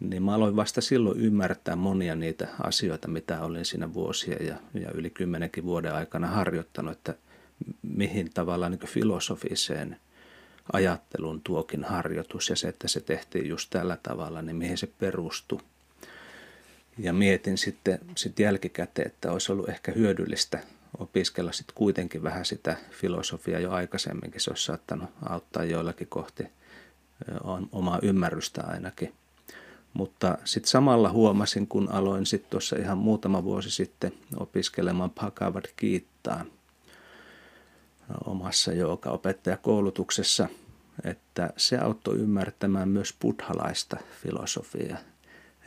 niin 0.00 0.22
mä 0.22 0.34
aloin 0.34 0.56
vasta 0.56 0.80
silloin 0.80 1.20
ymmärtää 1.20 1.76
monia 1.76 2.14
niitä 2.14 2.48
asioita, 2.62 3.08
mitä 3.08 3.40
olin 3.40 3.64
siinä 3.64 3.94
vuosia 3.94 4.36
ja, 4.44 4.56
ja 4.74 4.90
yli 4.94 5.10
kymmenenkin 5.10 5.64
vuoden 5.64 5.94
aikana 5.94 6.26
harjoittanut, 6.26 6.92
että 6.92 7.14
mihin 7.82 8.30
tavallaan 8.34 8.72
niin 8.72 8.88
filosofiseen 8.88 9.96
ajattelun 10.72 11.40
tuokin 11.40 11.84
harjoitus 11.84 12.48
ja 12.48 12.56
se, 12.56 12.68
että 12.68 12.88
se 12.88 13.00
tehtiin 13.00 13.48
just 13.48 13.70
tällä 13.70 13.98
tavalla, 14.02 14.42
niin 14.42 14.56
mihin 14.56 14.78
se 14.78 14.88
perustui. 14.98 15.60
Ja 16.98 17.12
mietin 17.12 17.58
sitten 17.58 17.98
sit 18.14 18.38
jälkikäteen, 18.38 19.06
että 19.06 19.32
olisi 19.32 19.52
ollut 19.52 19.68
ehkä 19.68 19.92
hyödyllistä 19.92 20.58
opiskella 20.98 21.52
sitten 21.52 21.74
kuitenkin 21.74 22.22
vähän 22.22 22.44
sitä 22.44 22.76
filosofiaa 22.90 23.60
jo 23.60 23.70
aikaisemminkin. 23.70 24.40
Se 24.40 24.50
olisi 24.50 24.64
saattanut 24.64 25.10
auttaa 25.28 25.64
joillakin 25.64 26.08
kohti 26.08 26.44
omaa 27.72 27.98
ymmärrystä 28.02 28.62
ainakin. 28.66 29.12
Mutta 29.94 30.38
sitten 30.44 30.70
samalla 30.70 31.10
huomasin, 31.10 31.66
kun 31.66 31.92
aloin 31.92 32.26
sitten 32.26 32.50
tuossa 32.50 32.76
ihan 32.76 32.98
muutama 32.98 33.44
vuosi 33.44 33.70
sitten 33.70 34.12
opiskelemaan 34.36 35.10
Bhagavad 35.10 35.64
Gittaa 35.78 36.44
omassa 38.24 38.70
opettajakoulutuksessa, 39.06 40.48
että 41.04 41.50
se 41.56 41.78
auttoi 41.78 42.16
ymmärtämään 42.16 42.88
myös 42.88 43.14
buddhalaista 43.20 43.96
filosofiaa. 44.22 44.98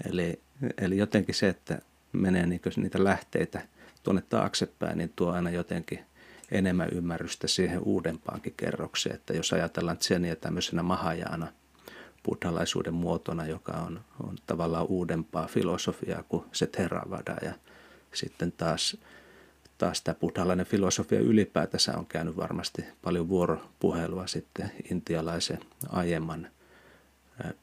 Eli, 0.10 0.40
eli 0.78 0.98
jotenkin 0.98 1.36
se, 1.36 1.50
että 1.50 1.80
menee 2.12 2.46
niitä 2.46 3.04
lähteitä 3.04 3.62
tuonne 4.04 4.24
taaksepäin, 4.30 4.98
niin 4.98 5.14
tuo 5.16 5.32
aina 5.32 5.50
jotenkin 5.50 6.00
enemmän 6.52 6.90
ymmärrystä 6.92 7.48
siihen 7.48 7.80
uudempaankin 7.80 8.54
kerrokseen. 8.58 9.16
Että 9.16 9.34
jos 9.34 9.54
ajatellaan 9.54 9.98
Tseniä 9.98 10.36
tämmöisenä 10.36 10.84
mahajaana 10.84 11.48
buddhalaisuuden 12.24 12.94
muotona, 12.94 13.46
joka 13.46 13.72
on, 13.72 14.02
on 14.24 14.36
tavallaan 14.48 14.86
uudempaa 14.86 15.48
filosofiaa 15.48 16.24
kuin 16.24 16.46
se 16.52 16.68
Theravada 16.68 17.36
ja 17.42 17.54
sitten 18.14 18.52
taas 18.52 18.98
taas 19.78 20.02
tämä 20.02 20.16
buddhalainen 20.16 20.66
filosofia 20.66 21.20
ylipäätänsä 21.20 21.98
on 21.98 22.06
käynyt 22.06 22.38
varmasti 22.38 22.86
paljon 23.02 23.30
vuoropuhelua 23.30 24.28
sitten 24.28 24.72
intialaisen 24.92 25.60
aiemman 25.90 26.48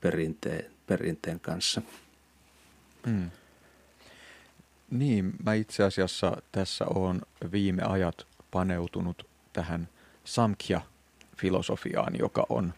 perinteen, 0.00 0.70
perinteen 0.86 1.40
kanssa. 1.40 1.82
Mm. 3.06 3.30
Niin, 4.90 5.32
mä 5.44 5.54
itse 5.54 5.84
asiassa 5.84 6.42
tässä 6.52 6.84
on 6.94 7.22
viime 7.52 7.82
ajat 7.82 8.26
paneutunut 8.50 9.26
tähän 9.52 9.88
Samkhya-filosofiaan, 10.24 12.18
joka 12.18 12.46
on 12.48 12.74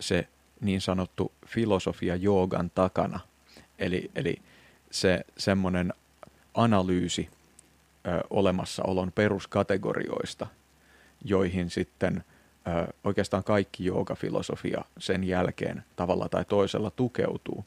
se 0.00 0.28
niin 0.60 0.80
sanottu 0.80 1.32
filosofia 1.46 2.16
joogan 2.16 2.70
takana. 2.74 3.20
Eli, 3.78 4.10
eli 4.14 4.36
se 4.90 5.24
semmoinen 5.38 5.92
analyysi 6.54 7.28
ö, 8.06 8.20
olemassaolon 8.30 9.12
peruskategorioista, 9.12 10.46
joihin 11.24 11.70
sitten 11.70 12.24
ö, 12.68 12.92
oikeastaan 13.04 13.44
kaikki 13.44 13.84
joogafilosofia 13.84 14.84
sen 14.98 15.24
jälkeen 15.24 15.84
tavalla 15.96 16.28
tai 16.28 16.44
toisella 16.44 16.90
tukeutuu. 16.90 17.64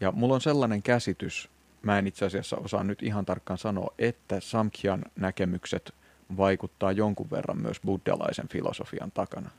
Ja 0.00 0.12
mulla 0.12 0.34
on 0.34 0.40
sellainen 0.40 0.82
käsitys, 0.82 1.48
mä 1.82 1.98
en 1.98 2.06
itse 2.06 2.26
asiassa 2.26 2.56
osaa 2.56 2.84
nyt 2.84 3.02
ihan 3.02 3.26
tarkkaan 3.26 3.58
sanoa, 3.58 3.94
että 3.98 4.40
Samkhyan 4.40 5.02
näkemykset 5.16 5.94
vaikuttaa 6.36 6.92
jonkun 6.92 7.30
verran 7.30 7.62
myös 7.62 7.80
buddhalaisen 7.80 8.48
filosofian 8.48 9.10
takana. 9.10 9.50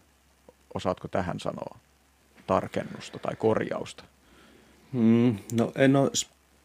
Osaatko 0.73 1.07
tähän 1.07 1.39
sanoa 1.39 1.77
tarkennusta 2.51 3.19
tai 3.19 3.35
korjausta? 3.35 4.03
Mm, 4.91 5.35
no 5.53 5.71
en 5.75 5.95
ole 5.95 6.11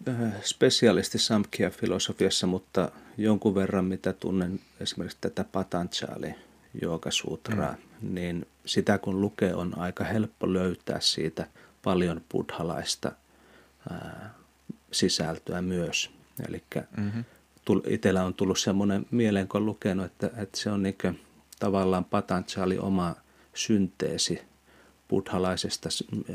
äh, 0.09 0.33
spesialisti 0.43 1.19
Samkhya-filosofiassa, 1.19 2.47
mutta 2.47 2.91
jonkun 3.19 3.55
verran 3.55 3.85
mitä 3.85 4.13
tunnen 4.13 4.61
esimerkiksi 4.81 5.19
tätä 5.21 5.45
Patanjali 5.45 6.35
Joogasutraa, 6.83 7.73
mm. 7.73 8.15
niin 8.15 8.47
sitä 8.65 8.99
kun 8.99 9.21
lukee 9.21 9.55
on 9.55 9.79
aika 9.79 10.05
helppo 10.05 10.53
löytää 10.53 11.01
siitä 11.01 11.47
paljon 11.83 12.21
buddhalaista 12.33 13.13
ää, 13.91 14.35
sisältöä 14.93 15.63
myös. 15.63 16.11
Eli 16.49 16.63
mm-hmm. 16.97 17.25
itsellä 17.87 18.25
on 18.25 18.35
tullut 18.35 18.59
semmoinen 18.59 19.07
mieleen, 19.11 19.49
kun 19.49 19.61
on 19.61 19.67
lukenut, 19.67 20.07
että, 20.07 20.31
että 20.37 20.59
se 20.59 20.71
on 20.71 20.83
niin 20.83 21.21
tavallaan 21.59 22.05
Patanjali 22.05 22.79
oma 22.79 23.15
synteesi 23.55 24.43
buddhalaisesta, 25.09 25.89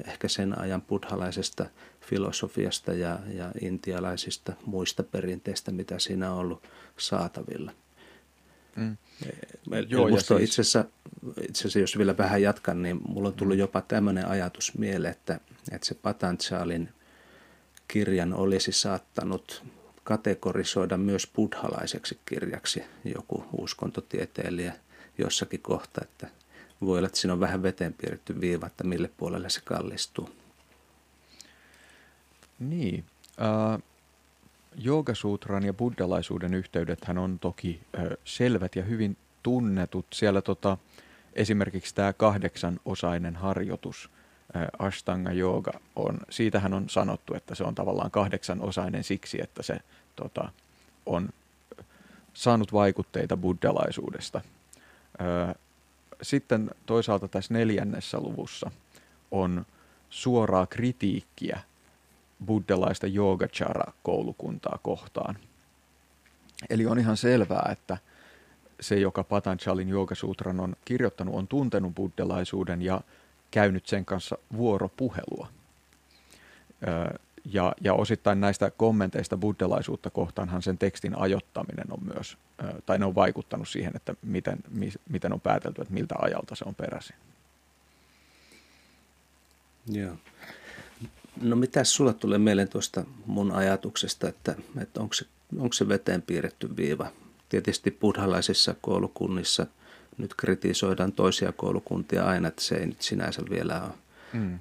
ehkä 0.08 0.28
sen 0.28 0.60
ajan 0.60 0.82
buddhalaisesta 0.82 1.66
filosofiasta 2.02 2.94
ja, 2.94 3.20
ja 3.34 3.52
intialaisista 3.62 4.54
muista 4.66 5.04
perinteistä, 5.04 5.72
mitä 5.72 6.00
siinä 6.00 6.32
on 6.32 6.38
ollut 6.38 6.64
saatavilla. 6.98 7.72
Mm. 8.76 8.98
Joo, 9.88 10.08
ja 10.08 10.20
siis... 10.20 10.42
itse, 10.42 10.62
asiassa, 10.62 10.86
itse 11.50 11.60
asiassa, 11.60 11.80
jos 11.80 11.98
vielä 11.98 12.18
vähän 12.18 12.42
jatkan, 12.42 12.82
niin 12.82 13.00
mulla 13.08 13.28
on 13.28 13.34
tullut 13.34 13.56
mm. 13.56 13.60
jopa 13.60 13.82
tämmöinen 13.82 14.28
ajatus 14.28 14.78
mieleen, 14.78 15.12
että, 15.12 15.40
että 15.72 15.88
se 15.88 15.96
Patanjalin 15.96 16.90
kirjan 17.88 18.34
olisi 18.34 18.72
saattanut 18.72 19.64
kategorisoida 20.04 20.98
myös 20.98 21.28
buddhalaiseksi 21.36 22.20
kirjaksi 22.26 22.84
joku 23.16 23.46
uskontotieteilijä 23.58 24.74
jossakin 25.18 25.62
kohta, 25.62 26.02
että 26.04 26.28
voi 26.86 26.98
olla, 26.98 27.08
että 27.08 27.20
siinä 27.20 27.34
on 27.34 27.40
vähän 27.40 27.64
veteen 27.64 27.94
piirretty 27.94 28.42
viiva, 28.42 28.68
että 28.68 28.84
mille 28.84 29.10
puolelle 29.18 29.50
se 29.50 29.62
kallistuu. 29.62 30.30
Niin. 32.60 33.06
Äh, 33.42 33.82
Joogasutran 34.76 35.64
ja 35.64 35.74
buddhalaisuuden 35.74 36.54
yhteydethän 36.54 37.18
on 37.18 37.40
toki 37.40 37.82
äh, 37.98 38.06
selvät 38.26 38.76
ja 38.76 38.84
hyvin 38.84 39.18
tunnetut. 39.44 40.06
Siellä 40.14 40.42
tota, 40.42 40.78
esimerkiksi 41.34 41.96
tämä 41.96 42.14
kahdeksanosainen 42.14 43.36
harjoitus, 43.36 44.10
äh, 44.56 44.68
Ashtanga 44.80 45.32
Yoga, 45.32 45.72
on, 45.96 46.20
siitähän 46.30 46.74
on 46.74 46.90
sanottu, 46.90 47.34
että 47.34 47.56
se 47.56 47.64
on 47.64 47.76
tavallaan 47.76 48.12
kahdeksanosainen 48.12 49.04
siksi, 49.04 49.42
että 49.42 49.64
se 49.64 49.80
tota, 50.16 50.52
on 51.06 51.30
saanut 52.34 52.74
vaikutteita 52.74 53.38
buddhalaisuudesta. 53.38 54.42
Äh, 55.22 55.56
sitten 56.22 56.72
toisaalta 56.86 57.28
tässä 57.28 57.54
neljännessä 57.54 58.20
luvussa 58.20 58.72
on 59.32 59.66
suoraa 60.10 60.66
kritiikkiä 60.66 61.60
buddhalaista 62.46 63.08
yogachara-koulukuntaa 63.08 64.80
kohtaan. 64.84 65.38
Eli 66.70 66.86
on 66.86 67.00
ihan 67.00 67.18
selvää, 67.18 67.70
että 67.72 67.98
se, 68.80 69.00
joka 69.00 69.24
Patanjalin 69.24 69.90
Joogasutran 69.90 70.60
on 70.60 70.76
kirjoittanut, 70.86 71.36
on 71.36 71.48
tuntenut 71.48 71.96
buddhalaisuuden 71.96 72.82
ja 72.82 73.02
käynyt 73.52 73.88
sen 73.88 74.06
kanssa 74.06 74.38
vuoropuhelua. 74.58 75.48
Ja, 77.46 77.76
ja 77.82 77.94
osittain 77.94 78.42
näistä 78.42 78.72
kommenteista 78.72 79.38
buddhalaisuutta 79.38 80.10
kohtaanhan 80.10 80.62
sen 80.62 80.78
tekstin 80.78 81.18
ajottaminen 81.18 81.86
on 81.92 82.00
myös, 82.14 82.38
tai 82.86 83.00
ne 83.00 83.06
on 83.06 83.16
vaikuttanut 83.16 83.70
siihen, 83.70 83.94
että 83.96 84.16
miten, 84.22 84.58
miten 85.10 85.34
on 85.34 85.42
päätelty, 85.42 85.82
että 85.82 85.94
miltä 85.94 86.16
ajalta 86.22 86.56
se 86.56 86.66
on 86.68 86.76
peräisin. 86.76 87.16
Joo. 89.88 90.16
No 91.42 91.56
mitä 91.56 91.84
sulla 91.84 92.14
tulee 92.14 92.38
mieleen 92.38 92.70
tuosta 92.70 93.04
mun 93.26 93.52
ajatuksesta, 93.52 94.30
että, 94.30 94.56
että 94.82 95.02
onko 95.02 95.14
se 95.14 95.26
onko 95.60 95.74
se 95.74 95.88
veteen 95.88 96.22
piirretty 96.22 96.78
viiva. 96.78 97.12
Tietysti 97.50 97.92
buddhalaisissa 97.92 98.76
koulukunnissa 98.82 99.68
nyt 100.18 100.34
kritisoidaan 100.34 101.12
toisia 101.12 101.52
koulukuntia 101.52 102.26
aina, 102.26 102.48
että 102.48 102.62
se 102.62 102.76
ei 102.76 102.88
nyt 102.88 103.02
sinänsä 103.02 103.42
vielä 103.50 103.82
ole 103.84 103.94
mm. 104.34 104.60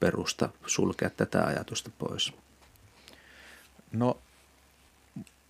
perusta 0.00 0.48
sulkea 0.66 1.10
tätä 1.10 1.46
ajatusta 1.46 1.90
pois. 1.98 2.32
No 3.92 4.18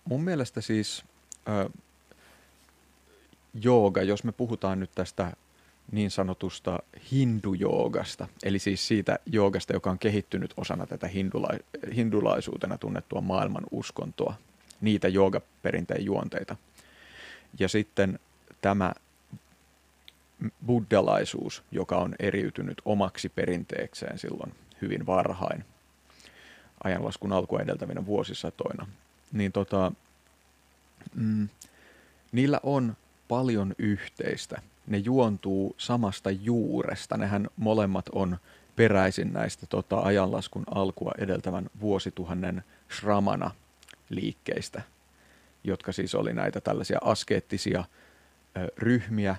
mun 0.05 0.23
mielestä 0.23 0.61
siis 0.61 1.03
äh, 1.49 1.73
jooga, 3.53 4.03
jos 4.03 4.23
me 4.23 4.31
puhutaan 4.31 4.79
nyt 4.79 4.91
tästä 4.95 5.31
niin 5.91 6.11
sanotusta 6.11 6.79
hindujoogasta, 7.11 8.27
eli 8.43 8.59
siis 8.59 8.87
siitä 8.87 9.19
joogasta, 9.25 9.73
joka 9.73 9.91
on 9.91 9.99
kehittynyt 9.99 10.53
osana 10.57 10.87
tätä 10.87 11.07
hindula- 11.07 11.91
hindulaisuutena 11.95 12.77
tunnettua 12.77 13.21
maailman 13.21 13.63
uskontoa, 13.71 14.35
niitä 14.81 15.07
joogaperinteen 15.07 16.05
juonteita. 16.05 16.55
Ja 17.59 17.67
sitten 17.67 18.19
tämä 18.61 18.93
buddhalaisuus, 20.65 21.63
joka 21.71 21.97
on 21.97 22.15
eriytynyt 22.19 22.81
omaksi 22.85 23.29
perinteekseen 23.29 24.19
silloin 24.19 24.53
hyvin 24.81 25.05
varhain 25.05 25.65
ajanlaskun 26.83 27.33
alkua 27.33 27.59
edeltävinä 27.59 28.05
vuosisatoina, 28.05 28.87
niin 29.31 29.51
tota, 29.51 29.91
mm, 31.15 31.49
niillä 32.31 32.59
on 32.63 32.95
paljon 33.27 33.73
yhteistä. 33.77 34.61
Ne 34.87 34.97
juontuu 34.97 35.75
samasta 35.77 36.31
juuresta. 36.31 37.17
Nehän 37.17 37.47
molemmat 37.57 38.09
on 38.11 38.37
peräisin 38.75 39.33
näistä 39.33 39.65
tota, 39.65 39.99
ajanlaskun 39.99 40.63
alkua 40.75 41.11
edeltävän 41.17 41.69
vuosituhannen 41.81 42.63
shramana 42.99 43.51
liikkeistä, 44.09 44.81
jotka 45.63 45.91
siis 45.91 46.15
oli 46.15 46.33
näitä 46.33 46.61
tällaisia 46.61 46.97
askeettisia 47.01 47.83
ö, 48.57 48.71
ryhmiä, 48.77 49.35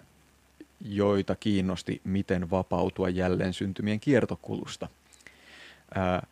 joita 0.85 1.37
kiinnosti, 1.37 2.01
miten 2.05 2.51
vapautua 2.51 3.09
jälleen 3.09 3.53
syntymien 3.53 4.01
kiertokulusta. 4.01 4.88
Ää, 5.94 6.27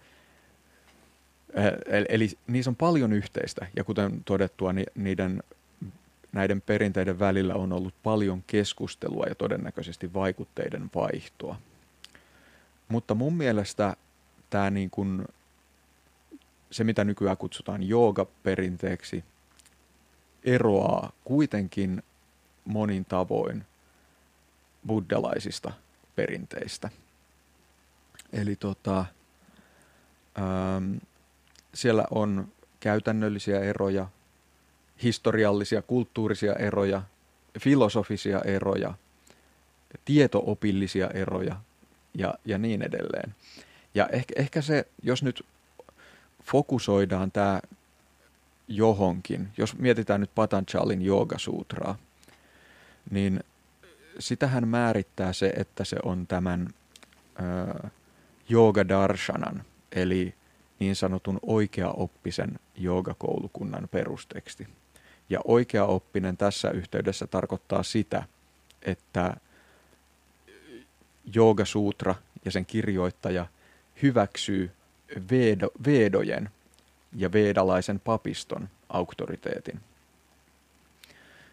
eli, 2.09 2.31
niissä 2.47 2.71
on 2.71 2.77
paljon 2.77 3.13
yhteistä, 3.13 3.67
ja 3.77 3.85
kuten 3.85 4.23
todettua, 4.25 4.73
niin 4.73 4.87
niiden 4.95 5.43
näiden 6.33 6.61
perinteiden 6.61 7.19
välillä 7.19 7.55
on 7.55 7.73
ollut 7.73 7.95
paljon 8.03 8.43
keskustelua 8.47 9.25
ja 9.29 9.35
todennäköisesti 9.35 10.15
vaikutteiden 10.15 10.91
vaihtoa. 10.95 11.57
Mutta 12.89 13.15
mun 13.15 13.35
mielestä 13.37 13.97
tämä 14.51 14.71
niin 14.71 14.91
kuin, 14.91 15.25
se, 16.71 16.85
mitä 16.85 17.05
nykyään 17.05 17.37
kutsutaan 17.37 17.83
joogaperinteeksi, 17.83 19.25
eroaa 20.45 21.13
kuitenkin 21.25 22.03
monin 22.65 23.05
tavoin 23.05 23.65
buddhalaisista 24.87 25.73
perinteistä. 26.17 26.91
Eli 28.33 28.57
tota, 28.57 29.05
ähm, 30.39 30.97
siellä 31.75 32.05
on 32.11 32.49
käytännöllisiä 32.81 33.61
eroja, 33.61 34.09
historiallisia, 35.03 35.83
kulttuurisia 35.83 36.55
eroja, 36.55 37.03
filosofisia 37.61 38.41
eroja, 38.41 38.95
tietoopillisia 40.05 41.09
eroja 41.11 41.57
ja, 42.15 42.35
ja 42.45 42.59
niin 42.59 42.83
edelleen. 42.83 43.35
Ja 43.95 44.07
ehkä, 44.07 44.35
ehkä 44.37 44.63
se, 44.63 44.87
jos 45.03 45.23
nyt 45.23 45.47
fokusoidaan 46.45 47.33
tämä 47.33 47.61
johonkin, 48.69 49.49
jos 49.57 49.79
mietitään 49.79 50.21
nyt 50.21 50.35
Patanjalin 50.35 51.01
Sutraa, 51.37 51.99
niin 53.11 53.41
sitähän 54.19 54.69
määrittää 54.69 55.33
se, 55.33 55.53
että 55.57 55.85
se 55.85 55.97
on 56.03 56.27
tämän 56.27 56.69
ö, 57.41 57.89
darshanan, 58.89 59.65
eli 59.93 60.35
niin 60.79 60.97
sanotun 60.97 61.39
oikeaoppisen 61.43 62.59
joogakoulukunnan 62.77 63.89
perusteksti. 63.91 64.69
Ja 65.31 65.41
oikeaoppinen 65.45 66.37
tässä 66.37 66.71
yhteydessä 66.71 67.27
tarkoittaa 67.27 67.83
sitä, 67.83 68.25
että 68.83 69.37
Sutra 71.65 72.15
ja 72.45 72.51
sen 72.51 72.67
kirjoittaja 72.67 73.47
hyväksyy 74.03 74.71
vedo, 75.31 75.71
vedojen 75.87 76.51
ja 77.17 77.33
vedalaisen 77.33 78.01
papiston 78.01 78.69
auktoriteetin. 78.89 79.81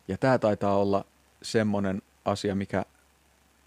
Ja 0.07 0.17
tämä 0.17 0.37
taitaa 0.37 0.77
olla 0.77 1.05
semmoinen 1.41 2.01
asia, 2.29 2.55
mikä 2.55 2.85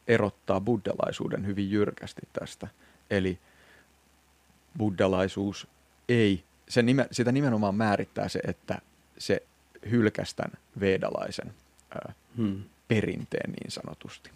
erottaa 0.09 0.61
buddhalaisuuden 0.61 1.47
hyvin 1.47 1.71
jyrkästi 1.71 2.23
tästä. 2.33 2.69
Eli 3.11 3.39
buddhalaisuus 4.79 5.69
ei, 6.09 6.45
se 6.69 6.83
nime, 6.83 7.09
sitä 7.11 7.33
nimenomaan 7.33 7.75
määrittää 7.75 8.29
se, 8.29 8.41
että 8.47 8.79
se 9.19 9.43
hylkästän 9.91 10.53
vedalaisen 10.81 11.55
ää, 11.95 12.13
hmm. 12.37 12.65
perinteen 12.89 13.53
niin 13.53 13.71
sanotusti. 13.71 14.31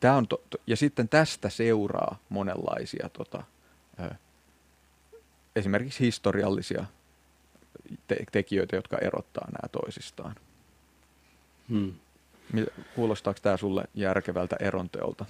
Tämä 0.00 0.16
on 0.16 0.28
to, 0.28 0.42
to, 0.50 0.58
ja 0.66 0.76
sitten 0.76 1.08
tästä 1.08 1.50
seuraa 1.50 2.18
monenlaisia 2.28 3.08
tota, 3.12 3.42
ää, 3.98 4.16
esimerkiksi 5.56 6.04
historiallisia 6.04 6.86
te- 8.06 8.24
tekijöitä, 8.32 8.76
jotka 8.76 8.98
erottaa 8.98 9.48
nämä 9.50 9.68
toisistaan. 9.72 10.34
Hmm. 11.68 11.94
Kuulostaako 12.94 13.40
tämä 13.42 13.56
sulle 13.56 13.84
järkevältä 13.94 14.56
eronteolta? 14.60 15.24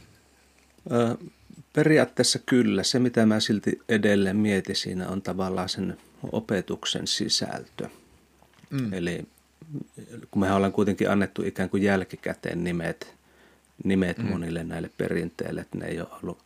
Periaatteessa 1.72 2.38
kyllä. 2.38 2.82
Se, 2.82 2.98
mitä 2.98 3.26
mä 3.26 3.40
silti 3.40 3.80
edelleen 3.88 4.36
mietin 4.36 4.76
siinä, 4.76 5.08
on 5.08 5.22
tavallaan 5.22 5.68
sen 5.68 5.96
opetuksen 6.32 7.06
sisältö. 7.06 7.88
Mm. 8.70 8.92
Eli 8.92 9.24
kun 10.30 10.40
mehän 10.40 10.56
ollaan 10.56 10.72
kuitenkin 10.72 11.10
annettu 11.10 11.42
ikään 11.42 11.70
kuin 11.70 11.82
jälkikäteen 11.82 12.64
nimet, 12.64 13.14
nimet 13.84 14.18
mm. 14.18 14.24
monille 14.24 14.64
näille 14.64 14.90
perinteille, 14.98 15.60
että 15.60 15.78
ne 15.78 15.86
ei 15.86 16.00
ole 16.00 16.08
ollut 16.22 16.38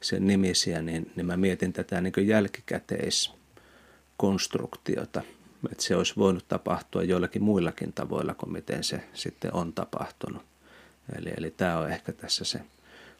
sen 0.00 0.26
nimisiä, 0.26 0.82
niin, 0.82 1.12
niin 1.16 1.26
mä 1.26 1.36
mietin 1.36 1.72
tätä 1.72 2.00
niin 2.00 2.26
jälkikäteiskonstruktiota, 2.26 5.22
että 5.72 5.84
se 5.84 5.96
olisi 5.96 6.16
voinut 6.16 6.48
tapahtua 6.48 7.02
joillakin 7.02 7.42
muillakin 7.42 7.92
tavoilla 7.92 8.34
kuin 8.34 8.52
miten 8.52 8.84
se 8.84 9.08
sitten 9.14 9.54
on 9.54 9.72
tapahtunut. 9.72 10.42
Eli, 11.18 11.32
eli 11.36 11.50
tämä 11.50 11.78
on 11.78 11.90
ehkä 11.90 12.12
tässä 12.12 12.44
se 12.44 12.60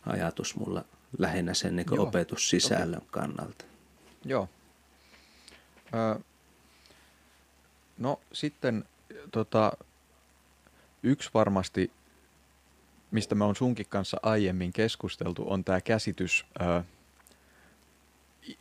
ajatus 0.07 0.57
mulla 0.57 0.85
lähinnä 1.19 1.55
sen 1.55 1.77
niin 1.77 2.01
opetussisällön 2.01 2.97
okay. 2.99 3.09
kannalta. 3.11 3.65
Joo. 4.25 4.49
Ö, 5.95 6.21
no 7.99 8.21
sitten 8.33 8.85
tota, 9.33 9.73
yksi 11.03 11.31
varmasti, 11.35 11.91
mistä 13.11 13.35
me 13.35 13.45
on 13.45 13.57
sunkin 13.57 13.87
kanssa 13.89 14.21
aiemmin 14.23 14.73
keskusteltu, 14.73 15.45
on 15.51 15.65
tämä 15.65 15.81
käsitys 15.81 16.47
ö, 16.61 16.83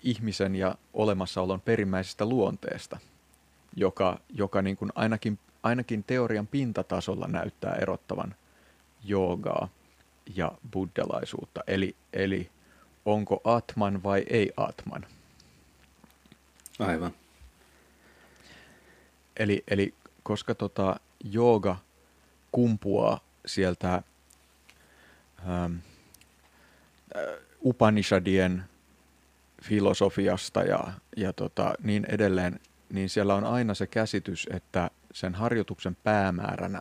ihmisen 0.03 0.55
ja 0.55 0.75
olemassaolon 0.93 1.61
perimmäisestä 1.61 2.25
luonteesta, 2.25 2.99
joka, 3.75 4.19
joka 4.29 4.61
niin 4.61 4.77
kuin 4.77 4.91
ainakin, 4.95 5.39
ainakin 5.63 6.03
teorian 6.03 6.47
pintatasolla 6.47 7.27
näyttää 7.27 7.75
erottavan 7.75 8.35
joogaa 9.03 9.69
ja 10.35 10.51
buddhalaisuutta. 10.71 11.61
Eli, 11.67 11.95
eli 12.13 12.49
onko 13.05 13.41
atman 13.43 14.03
vai 14.03 14.25
ei 14.29 14.51
atman. 14.57 15.05
Aivan. 16.79 17.11
Eli, 19.37 19.63
eli 19.67 19.93
koska 20.23 20.55
tota 20.55 20.99
jooga 21.23 21.77
kumpuaa 22.51 23.19
sieltä 23.45 23.93
ähm, 25.39 25.75
äh, 27.15 27.23
Upanishadien 27.65 28.63
filosofiasta 29.63 30.63
ja, 30.63 30.93
ja 31.17 31.33
tota, 31.33 31.73
niin 31.83 32.05
edelleen, 32.09 32.59
niin 32.93 33.09
siellä 33.09 33.35
on 33.35 33.43
aina 33.43 33.73
se 33.73 33.87
käsitys, 33.87 34.47
että 34.53 34.89
sen 35.13 35.35
harjoituksen 35.35 35.97
päämääränä 36.03 36.79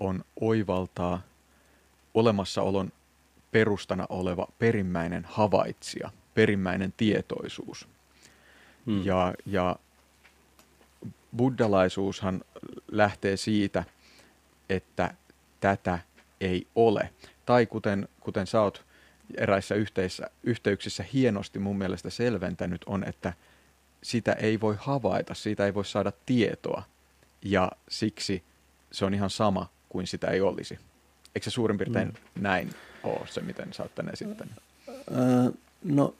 on 0.00 0.24
oivaltaa 0.40 1.22
olemassaolon 2.14 2.92
perustana 3.50 4.06
oleva 4.08 4.48
perimmäinen 4.58 5.24
havaitsija, 5.24 6.10
perimmäinen 6.34 6.94
tietoisuus. 6.96 7.88
Hmm. 8.86 9.04
Ja, 9.04 9.34
ja 9.46 9.76
buddhalaisuushan 11.36 12.44
lähtee 12.92 13.36
siitä, 13.36 13.84
että 14.68 15.14
tätä 15.60 15.98
ei 16.40 16.66
ole. 16.74 17.10
Tai 17.46 17.66
kuten, 17.66 18.08
kuten 18.20 18.46
sä 18.46 18.60
oot 18.60 18.84
eräissä 19.36 19.74
yhteissä, 19.74 20.30
yhteyksissä 20.42 21.04
hienosti 21.12 21.58
mun 21.58 21.78
mielestä 21.78 22.10
selventänyt, 22.10 22.82
on, 22.86 23.04
että 23.04 23.32
sitä 24.02 24.32
ei 24.32 24.60
voi 24.60 24.76
havaita, 24.78 25.34
siitä 25.34 25.66
ei 25.66 25.74
voi 25.74 25.84
saada 25.84 26.12
tietoa. 26.26 26.82
ja 27.42 27.72
siksi 27.88 28.42
se 28.92 29.04
on 29.04 29.14
ihan 29.14 29.30
sama 29.30 29.70
kuin 29.88 30.06
sitä 30.06 30.26
ei 30.26 30.40
olisi. 30.40 30.78
Eikö 31.34 31.44
se 31.44 31.50
suurin 31.50 31.78
piirtein 31.78 32.08
mm. 32.08 32.42
näin 32.42 32.70
ole 33.02 33.26
se, 33.30 33.40
miten 33.40 33.72
sä 33.72 33.82
oot 33.82 33.94
tänne 33.94 34.12
esittänyt? 34.12 34.54
Öö, 34.88 35.50
no 35.84 36.14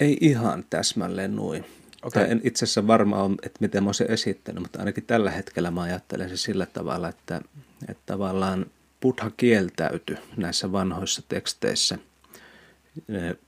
ei 0.00 0.16
ihan 0.20 0.64
täsmälleen 0.70 1.36
noin. 1.36 1.64
Okay. 2.02 2.24
en 2.30 2.40
itse 2.44 2.64
asiassa 2.64 2.86
varma 2.86 3.30
että 3.42 3.58
miten 3.60 3.84
mä 3.84 3.92
sen 3.92 4.10
esittänyt, 4.10 4.62
mutta 4.62 4.78
ainakin 4.78 5.04
tällä 5.04 5.30
hetkellä 5.30 5.70
mä 5.70 5.82
ajattelen 5.82 6.28
se 6.28 6.36
sillä 6.36 6.66
tavalla, 6.66 7.08
että, 7.08 7.40
että 7.88 8.02
tavallaan 8.06 8.66
Buddha 9.00 9.30
kieltäytyi 9.36 10.16
näissä 10.36 10.72
vanhoissa 10.72 11.22
teksteissä 11.28 11.98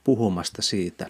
puhumasta 0.03 0.61
siitä 0.61 1.09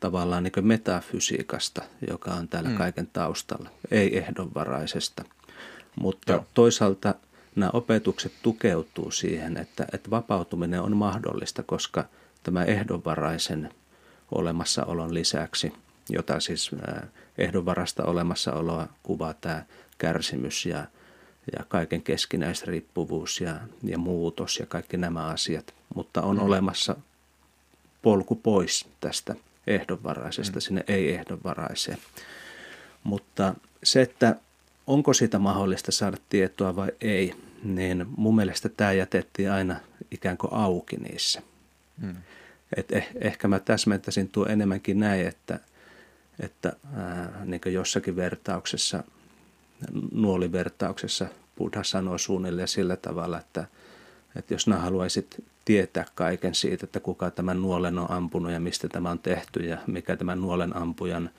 tavallaan 0.00 0.42
niin 0.42 0.52
metafysiikasta, 0.60 1.82
joka 2.08 2.30
on 2.30 2.48
täällä 2.48 2.70
mm. 2.70 2.76
kaiken 2.76 3.08
taustalla, 3.12 3.70
ei 3.90 4.18
ehdonvaraisesta. 4.18 5.24
Mutta 6.00 6.32
Joo. 6.32 6.46
toisaalta 6.54 7.14
nämä 7.56 7.70
opetukset 7.72 8.32
tukeutuu 8.42 9.10
siihen, 9.10 9.56
että, 9.56 9.86
että 9.92 10.10
vapautuminen 10.10 10.82
on 10.82 10.96
mahdollista, 10.96 11.62
koska 11.62 12.04
tämä 12.42 12.64
ehdonvaraisen 12.64 13.70
olemassaolon 14.32 15.14
lisäksi, 15.14 15.72
jota 16.08 16.40
siis 16.40 16.70
ehdonvarasta 17.38 18.04
olemassaoloa 18.04 18.88
kuvaa 19.02 19.34
tämä 19.34 19.64
kärsimys 19.98 20.66
ja, 20.66 20.86
ja 21.58 21.64
kaiken 21.68 22.02
keskinäisriippuvuus 22.02 23.40
ja, 23.40 23.56
ja 23.82 23.98
muutos 23.98 24.58
ja 24.58 24.66
kaikki 24.66 24.96
nämä 24.96 25.26
asiat, 25.26 25.74
mutta 25.94 26.22
on 26.22 26.36
mm. 26.36 26.42
olemassa 26.42 26.96
polku 28.02 28.34
pois 28.34 28.86
tästä 29.00 29.34
ehdonvaraisesta 29.66 30.56
mm. 30.56 30.60
sinne 30.60 30.84
ei-ehdonvaraiseen. 30.88 31.98
Mutta 33.04 33.54
se, 33.84 34.02
että 34.02 34.36
onko 34.86 35.12
siitä 35.12 35.38
mahdollista 35.38 35.92
saada 35.92 36.16
tietoa 36.28 36.76
vai 36.76 36.92
ei, 37.00 37.34
niin 37.62 38.06
mun 38.16 38.36
mielestä 38.36 38.68
tämä 38.68 38.92
jätettiin 38.92 39.50
aina 39.50 39.76
ikään 40.10 40.38
kuin 40.38 40.52
auki 40.52 40.96
niissä. 40.96 41.42
Mm. 42.02 42.16
Et 42.76 42.92
eh, 42.92 43.08
ehkä 43.20 43.48
mä 43.48 43.58
täsmentäisin 43.58 44.28
tuo 44.28 44.46
enemmänkin 44.46 45.00
näin, 45.00 45.26
että, 45.26 45.60
että 46.40 46.72
ää, 46.94 47.42
niin 47.44 47.60
jossakin 47.66 48.16
vertauksessa, 48.16 49.04
nuolivertauksessa 50.12 51.26
Buddha 51.58 51.84
sanoo 51.84 52.18
suunnilleen 52.18 52.68
sillä 52.68 52.96
tavalla, 52.96 53.38
että, 53.38 53.66
että 54.36 54.54
jos 54.54 54.66
nämä 54.66 54.80
haluaisit 54.80 55.44
tietää 55.66 56.04
kaiken 56.14 56.54
siitä, 56.54 56.84
että 56.84 57.00
kuka 57.00 57.30
tämän 57.30 57.62
nuolen 57.62 57.98
on 57.98 58.10
ampunut 58.10 58.52
ja 58.52 58.60
mistä 58.60 58.88
tämä 58.88 59.10
on 59.10 59.18
tehty 59.18 59.60
ja 59.60 59.78
mikä 59.86 60.16
tämän 60.16 60.40
nuolen 60.40 60.76
ampujan 60.76 61.30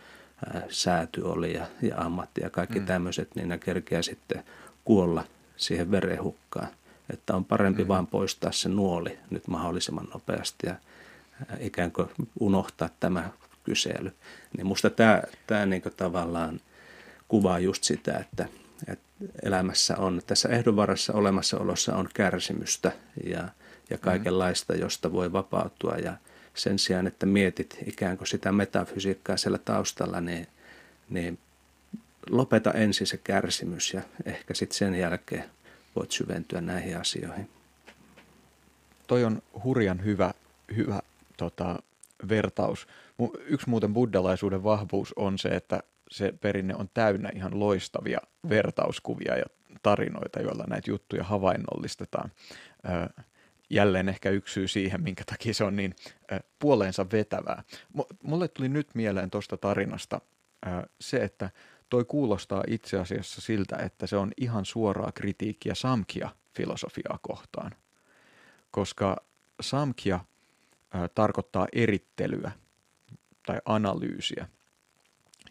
ää, 0.53 0.61
sääty 0.69 1.21
oli 1.21 1.53
ja, 1.53 1.65
ja 1.81 1.97
ammatti 1.97 2.41
ja 2.41 2.49
kaikki 2.49 2.79
mm. 2.79 2.85
tämmöiset, 2.85 3.35
niin 3.35 3.49
ne 3.49 3.57
kerkeää 3.57 4.01
sitten 4.01 4.43
kuolla 4.85 5.23
siihen 5.55 5.91
verenhukkaan. 5.91 6.67
Että 7.13 7.35
on 7.35 7.45
parempi 7.45 7.83
mm. 7.83 7.87
vaan 7.87 8.07
poistaa 8.07 8.51
se 8.51 8.69
nuoli 8.69 9.17
nyt 9.29 9.47
mahdollisimman 9.47 10.07
nopeasti 10.13 10.67
ja 10.67 10.75
ikään 11.59 11.91
kuin 11.91 12.09
unohtaa 12.39 12.89
tämä 12.99 13.29
kysely. 13.63 14.11
Niin 14.57 14.67
musta 14.67 14.89
tämä, 14.89 15.21
tämä 15.47 15.65
niin 15.65 15.81
tavallaan 15.97 16.59
kuvaa 17.27 17.59
just 17.59 17.83
sitä, 17.83 18.17
että, 18.17 18.45
että 18.87 19.05
elämässä 19.43 19.97
on, 19.97 20.21
tässä 20.27 20.49
ehdonvarassa 20.49 21.13
olemassaolossa 21.13 21.95
on 21.95 22.09
kärsimystä 22.13 22.91
ja, 23.29 23.49
ja 23.89 23.97
mm. 23.97 24.01
kaikenlaista, 24.01 24.75
josta 24.75 25.11
voi 25.11 25.33
vapautua 25.33 25.95
ja 25.95 26.17
sen 26.53 26.79
sijaan, 26.79 27.07
että 27.07 27.25
mietit 27.25 27.77
ikään 27.85 28.17
kuin 28.17 28.27
sitä 28.27 28.51
metafysiikkaa 28.51 29.37
siellä 29.37 29.57
taustalla, 29.57 30.21
niin, 30.21 30.47
niin 31.09 31.39
lopeta 32.29 32.71
ensin 32.71 33.07
se 33.07 33.17
kärsimys 33.17 33.93
ja 33.93 34.01
ehkä 34.25 34.53
sitten 34.53 34.77
sen 34.77 34.95
jälkeen 34.95 35.43
voit 35.95 36.11
syventyä 36.11 36.61
näihin 36.61 36.97
asioihin. 36.97 37.49
Toi 39.07 39.23
on 39.23 39.41
hurjan 39.63 40.03
hyvä, 40.03 40.33
hyvä 40.75 40.99
tota, 41.37 41.79
vertaus. 42.29 42.87
Yksi 43.45 43.69
muuten 43.69 43.93
buddhalaisuuden 43.93 44.63
vahvuus 44.63 45.13
on 45.15 45.37
se, 45.39 45.49
että 45.49 45.83
se 46.11 46.33
perinne 46.41 46.75
on 46.75 46.89
täynnä 46.93 47.29
ihan 47.35 47.59
loistavia 47.59 48.19
vertauskuvia 48.49 49.37
ja 49.37 49.45
tarinoita, 49.83 50.41
joilla 50.41 50.63
näitä 50.67 50.91
juttuja 50.91 51.23
havainnollistetaan. 51.23 52.31
Jälleen 53.69 54.09
ehkä 54.09 54.29
yksi 54.29 54.53
syy 54.53 54.67
siihen, 54.67 55.03
minkä 55.03 55.23
takia 55.25 55.53
se 55.53 55.63
on 55.63 55.75
niin 55.75 55.95
puoleensa 56.59 57.05
vetävää. 57.11 57.63
Mulle 58.23 58.47
tuli 58.47 58.69
nyt 58.69 58.95
mieleen 58.95 59.29
tuosta 59.29 59.57
tarinasta 59.57 60.21
se, 61.01 61.17
että 61.17 61.49
toi 61.89 62.05
kuulostaa 62.05 62.63
itse 62.67 62.99
asiassa 62.99 63.41
siltä, 63.41 63.77
että 63.77 64.07
se 64.07 64.17
on 64.17 64.31
ihan 64.37 64.65
suoraa 64.65 65.11
kritiikkiä 65.11 65.73
Samkhya-filosofiaa 65.73 67.19
kohtaan. 67.21 67.71
Koska 68.71 69.17
Samkhya– 69.61 70.19
tarkoittaa 71.15 71.67
erittelyä 71.73 72.51
tai 73.45 73.61
analyysiä. 73.65 74.47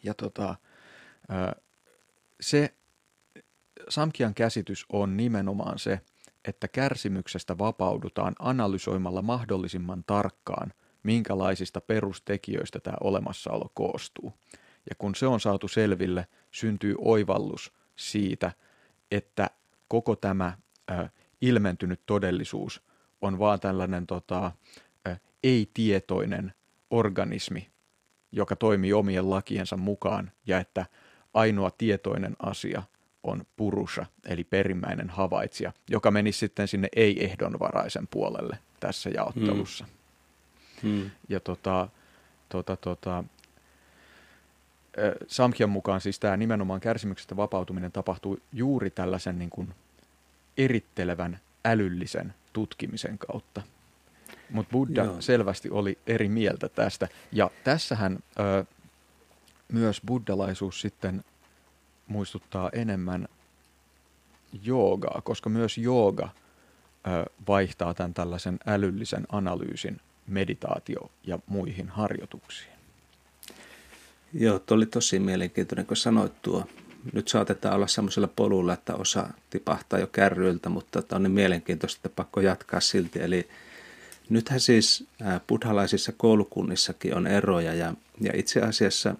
Ja 0.02 0.14
tota, 0.14 0.54
se 2.40 2.74
Samkian 3.88 4.34
käsitys 4.34 4.86
on 4.88 5.16
nimenomaan 5.16 5.78
se, 5.78 6.00
että 6.46 6.68
kärsimyksestä 6.68 7.58
vapaudutaan 7.58 8.34
analysoimalla 8.38 9.22
mahdollisimman 9.22 10.04
tarkkaan, 10.06 10.72
minkälaisista 11.02 11.80
perustekijöistä 11.80 12.80
tämä 12.80 12.96
olemassaolo 13.00 13.70
koostuu. 13.74 14.32
Ja 14.90 14.96
kun 14.98 15.14
se 15.14 15.26
on 15.26 15.40
saatu 15.40 15.68
selville, 15.68 16.26
syntyy 16.50 16.94
oivallus 16.98 17.72
siitä, 17.96 18.52
että 19.10 19.50
koko 19.88 20.16
tämä 20.16 20.58
ö, 20.90 21.08
ilmentynyt 21.40 22.00
todellisuus 22.06 22.82
on 23.20 23.38
vaan 23.38 23.60
tällainen 23.60 24.06
tota, 24.06 24.52
ei-tietoinen 25.46 26.52
organismi, 26.90 27.70
joka 28.32 28.56
toimii 28.56 28.92
omien 28.92 29.30
lakiensa 29.30 29.76
mukaan, 29.76 30.32
ja 30.46 30.60
että 30.60 30.86
ainoa 31.34 31.70
tietoinen 31.70 32.36
asia 32.38 32.82
on 33.26 33.44
purusha, 33.56 34.06
eli 34.26 34.44
perimmäinen 34.44 35.10
havaitsija, 35.10 35.72
joka 35.90 36.10
meni 36.10 36.32
sitten 36.32 36.68
sinne 36.68 36.88
ei-ehdonvaraisen 36.96 38.08
puolelle 38.10 38.58
tässä 38.80 39.10
jaottelussa. 39.10 39.84
Hmm. 39.84 39.92
Hmm. 40.82 41.10
Ja 41.28 41.40
tota, 41.40 41.88
tota, 42.48 42.76
tota, 42.76 43.24
Samkhian 45.26 45.70
mukaan 45.70 46.00
siis 46.00 46.18
tämä 46.18 46.36
nimenomaan 46.36 46.80
kärsimyksestä 46.80 47.36
vapautuminen 47.36 47.92
tapahtuu 47.92 48.38
juuri 48.52 48.90
tällaisen 48.90 49.38
niin 49.38 49.50
kuin 49.50 49.74
erittelevän 50.56 51.40
älyllisen 51.64 52.34
tutkimisen 52.52 53.18
kautta. 53.18 53.62
Mutta 54.50 54.72
Buddha 54.72 55.04
Joo. 55.04 55.20
selvästi 55.20 55.70
oli 55.70 55.98
eri 56.06 56.28
mieltä 56.28 56.68
tästä. 56.68 57.08
Ja 57.32 57.50
tässähän 57.64 58.18
ö, 58.40 58.64
myös 59.72 60.00
buddhalaisuus 60.06 60.80
sitten 60.80 61.24
muistuttaa 62.06 62.70
enemmän 62.72 63.28
joogaa, 64.62 65.20
koska 65.24 65.50
myös 65.50 65.78
jooga 65.78 66.28
vaihtaa 67.48 67.94
tämän 67.94 68.14
tällaisen 68.14 68.58
älyllisen 68.66 69.26
analyysin 69.32 70.00
meditaatio 70.26 71.10
ja 71.26 71.38
muihin 71.46 71.88
harjoituksiin. 71.88 72.72
Joo, 74.32 74.58
tuo 74.58 74.76
oli 74.76 74.86
tosi 74.86 75.18
mielenkiintoinen, 75.18 75.86
kun 75.86 75.96
sanoit 75.96 76.42
tuo. 76.42 76.64
Nyt 77.12 77.28
saatetaan 77.28 77.74
olla 77.74 77.86
semmoisella 77.86 78.28
polulla, 78.36 78.72
että 78.72 78.94
osa 78.94 79.28
tipahtaa 79.50 79.98
jo 79.98 80.06
kärryiltä, 80.06 80.68
mutta 80.68 81.02
tämä 81.02 81.16
on 81.16 81.22
niin 81.22 81.32
mielenkiintoista, 81.32 81.98
että 81.98 82.16
pakko 82.16 82.40
jatkaa 82.40 82.80
silti. 82.80 83.22
Eli 83.22 83.48
Nythän 84.28 84.60
siis 84.60 85.04
buddhalaisissa 85.46 86.12
koulukunnissakin 86.16 87.16
on 87.16 87.26
eroja 87.26 87.74
ja, 87.74 87.94
ja 88.20 88.32
itse 88.34 88.60
asiassa 88.60 89.14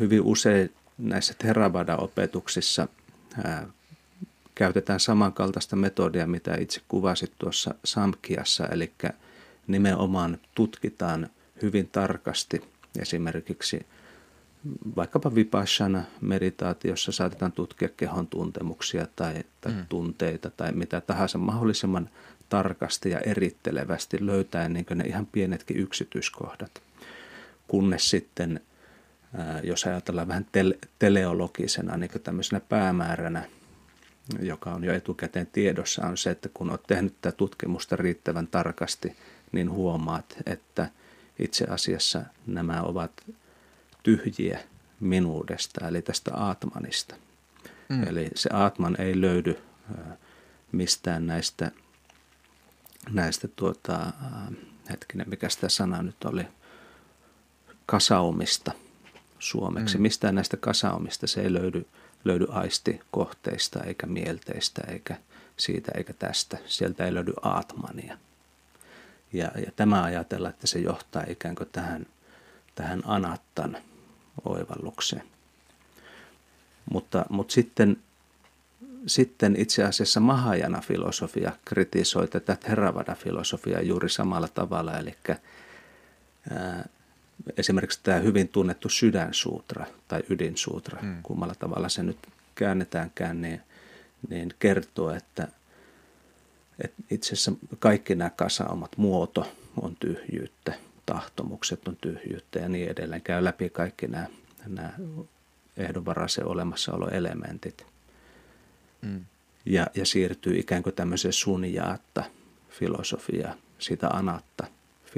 hyvin 0.00 0.22
usein 0.22 0.72
näissä 0.98 1.34
Theravada-opetuksissa 1.38 2.88
ää, 3.44 3.66
käytetään 4.54 5.00
samankaltaista 5.00 5.76
metodia, 5.76 6.26
mitä 6.26 6.56
itse 6.56 6.80
kuvasit 6.88 7.32
tuossa 7.38 7.74
Samkiassa, 7.84 8.66
eli 8.66 8.92
nimenomaan 9.66 10.38
tutkitaan 10.54 11.28
hyvin 11.62 11.88
tarkasti 11.92 12.62
esimerkiksi 12.98 13.86
vaikkapa 14.96 15.34
vipassana 15.34 16.02
meditaatiossa 16.20 17.12
saatetaan 17.12 17.52
tutkia 17.52 17.88
kehon 17.96 18.26
tuntemuksia 18.26 19.06
tai, 19.16 19.34
tai 19.60 19.72
mm. 19.72 19.86
tunteita 19.88 20.50
tai 20.50 20.72
mitä 20.72 21.00
tahansa 21.00 21.38
mahdollisimman 21.38 22.10
tarkasti 22.48 23.10
ja 23.10 23.20
erittelevästi 23.20 24.26
löytäen 24.26 24.72
niin 24.72 24.86
ne 24.94 25.04
ihan 25.04 25.26
pienetkin 25.26 25.76
yksityiskohdat. 25.76 26.82
Kunnes 27.68 28.10
sitten, 28.10 28.60
jos 29.62 29.84
ajatellaan 29.84 30.28
vähän 30.28 30.46
tele- 30.52 30.88
teleologisena 30.98 31.96
niin 31.96 32.10
tämmöisenä 32.24 32.60
päämääränä, 32.60 33.48
joka 34.40 34.70
on 34.72 34.84
jo 34.84 34.94
etukäteen 34.94 35.46
tiedossa, 35.46 36.06
on 36.06 36.16
se, 36.16 36.30
että 36.30 36.48
kun 36.54 36.70
olet 36.70 36.86
tehnyt 36.86 37.14
tätä 37.20 37.36
tutkimusta 37.36 37.96
riittävän 37.96 38.46
tarkasti, 38.46 39.16
niin 39.52 39.70
huomaat, 39.70 40.36
että 40.46 40.90
itse 41.38 41.64
asiassa 41.64 42.22
nämä 42.46 42.82
ovat 42.82 43.12
tyhjiä 44.02 44.60
minuudesta, 45.00 45.88
eli 45.88 46.02
tästä 46.02 46.34
Aatmanista. 46.34 47.14
Mm. 47.88 48.02
Eli 48.02 48.30
se 48.34 48.50
Atman 48.52 49.00
ei 49.00 49.20
löydy 49.20 49.58
mistään 50.72 51.26
näistä, 51.26 51.70
näistä 53.10 53.48
tuota, 53.48 54.12
hetkinen, 54.90 55.28
mikä 55.28 55.48
sitä 55.48 55.68
sana 55.68 56.02
nyt 56.02 56.24
oli, 56.24 56.46
kasaumista 57.86 58.72
suomeksi. 59.38 59.96
Mm. 59.98 60.02
Mistään 60.02 60.34
näistä 60.34 60.56
kasaumista 60.56 61.26
se 61.26 61.40
ei 61.40 61.52
löydy, 61.52 61.86
löydy 62.24 62.46
aistikohteista 62.50 63.82
eikä 63.84 64.06
mielteistä 64.06 64.82
eikä 64.88 65.16
siitä 65.56 65.92
eikä 65.94 66.12
tästä. 66.12 66.58
Sieltä 66.66 67.04
ei 67.04 67.14
löydy 67.14 67.32
Atmania. 67.42 68.18
Ja, 69.32 69.50
ja 69.66 69.72
tämä 69.76 70.02
ajatella, 70.02 70.48
että 70.48 70.66
se 70.66 70.78
johtaa 70.78 71.24
ikään 71.28 71.54
kuin 71.54 71.68
tähän, 71.72 72.06
tähän 72.74 73.02
anattan 73.04 73.76
oivallukseen. 74.44 75.22
Mutta, 76.90 77.26
mutta 77.30 77.52
sitten, 77.52 77.96
sitten 79.06 79.56
itse 79.58 79.84
asiassa 79.84 80.20
Mahajana 80.20 80.80
filosofia 80.80 81.52
kritisoi 81.64 82.28
tätä 82.28 82.56
Theravada-filosofiaa 82.64 83.82
juuri 83.82 84.08
samalla 84.08 84.48
tavalla, 84.48 84.98
eli 84.98 85.16
esimerkiksi 87.56 88.00
tämä 88.02 88.18
hyvin 88.18 88.48
tunnettu 88.48 88.88
sydänsuutra 88.88 89.86
tai 90.08 90.22
ydinsuutra, 90.28 91.02
mm. 91.02 91.22
kummalla 91.22 91.54
tavalla 91.54 91.88
se 91.88 92.02
nyt 92.02 92.18
käännetäänkään, 92.54 93.42
niin, 93.42 93.60
niin 94.28 94.54
kertoo, 94.58 95.10
että, 95.10 95.48
että 96.84 97.02
itse 97.10 97.32
asiassa 97.32 97.52
kaikki 97.78 98.14
nämä 98.14 98.30
kasaumat, 98.30 98.96
muoto 98.96 99.52
on 99.80 99.96
tyhjyyttä, 100.00 100.74
tahtomukset 101.06 101.88
on 101.88 101.96
tyhjyyttä 102.00 102.58
ja 102.58 102.68
niin 102.68 102.90
edelleen. 102.90 103.22
Käy 103.22 103.44
läpi 103.44 103.70
kaikki 103.70 104.06
nämä, 104.06 104.26
nämä 104.66 104.92
ehdonvaraisen 105.76 106.46
olemassaoloelementit. 106.46 107.86
Mm. 109.02 109.24
Ja, 109.64 109.86
ja 109.94 110.06
siirtyy 110.06 110.58
ikään 110.58 110.82
kuin 110.82 110.94
tämmöiseen 110.94 111.32
sunjaatta 111.32 112.24
filosofiaa, 112.70 113.54
sitä 113.78 114.08
anatta 114.08 114.66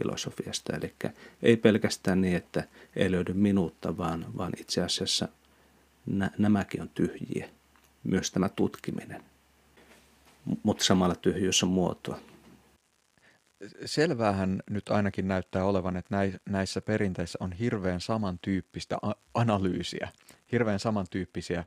filosofiasta. 0.03 0.77
Eli 0.77 0.95
ei 1.43 1.57
pelkästään 1.57 2.21
niin, 2.21 2.37
että 2.37 2.65
ei 2.97 3.11
löydy 3.11 3.33
minuutta, 3.33 3.97
vaan, 3.97 4.27
vaan 4.37 4.53
itse 4.61 4.83
asiassa 4.83 5.29
nä, 6.07 6.31
nämäkin 6.39 6.83
on 6.83 6.89
tyhjiä. 6.89 7.49
Myös 8.05 8.31
tämä 8.31 8.49
tutkiminen. 8.49 9.23
Mutta 10.63 10.85
samalla 10.85 11.15
tyhjyys 11.15 11.63
on 11.63 11.69
muotoa. 11.69 12.19
Selväähän 13.85 14.63
nyt 14.71 14.89
ainakin 14.89 15.29
näyttää 15.29 15.65
olevan, 15.65 15.97
että 15.97 16.17
näissä 16.51 16.81
perinteissä 16.81 17.39
on 17.41 17.53
hirveän 17.53 18.01
samantyyppistä 18.01 18.99
analyysiä, 19.35 20.09
hirveän 20.53 20.79
samantyyppisiä 20.79 21.65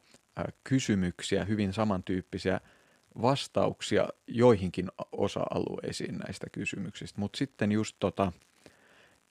kysymyksiä, 0.64 1.46
hyvin 1.46 1.74
samantyyppisiä 1.74 2.60
vastauksia 3.22 4.10
joihinkin 4.28 4.92
osa-alueisiin 5.12 6.18
näistä 6.18 6.48
kysymyksistä, 6.52 7.22
mutta 7.22 7.38
sitten 7.38 7.72
just 7.72 7.96
tota, 8.00 8.32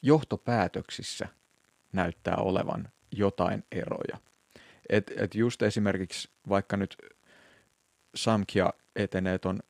johtopäätöksissä 0.02 1.28
näyttää 1.92 2.36
olevan 2.36 2.88
jotain 3.12 3.64
eroja. 3.72 4.18
Et, 4.88 5.12
et 5.16 5.34
just 5.34 5.62
esimerkiksi 5.62 6.30
vaikka 6.48 6.76
nyt 6.76 6.96
Samkia 8.14 8.72
etenee 8.96 9.38
ton 9.38 9.60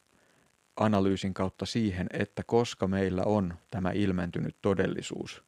analyysin 0.77 1.35
kautta 1.35 1.67
siihen, 1.67 2.07
että 2.13 2.43
koska 2.47 2.87
meillä 2.87 3.23
on 3.25 3.55
tämä 3.71 3.91
ilmentynyt 3.91 4.57
todellisuus, 4.63 5.45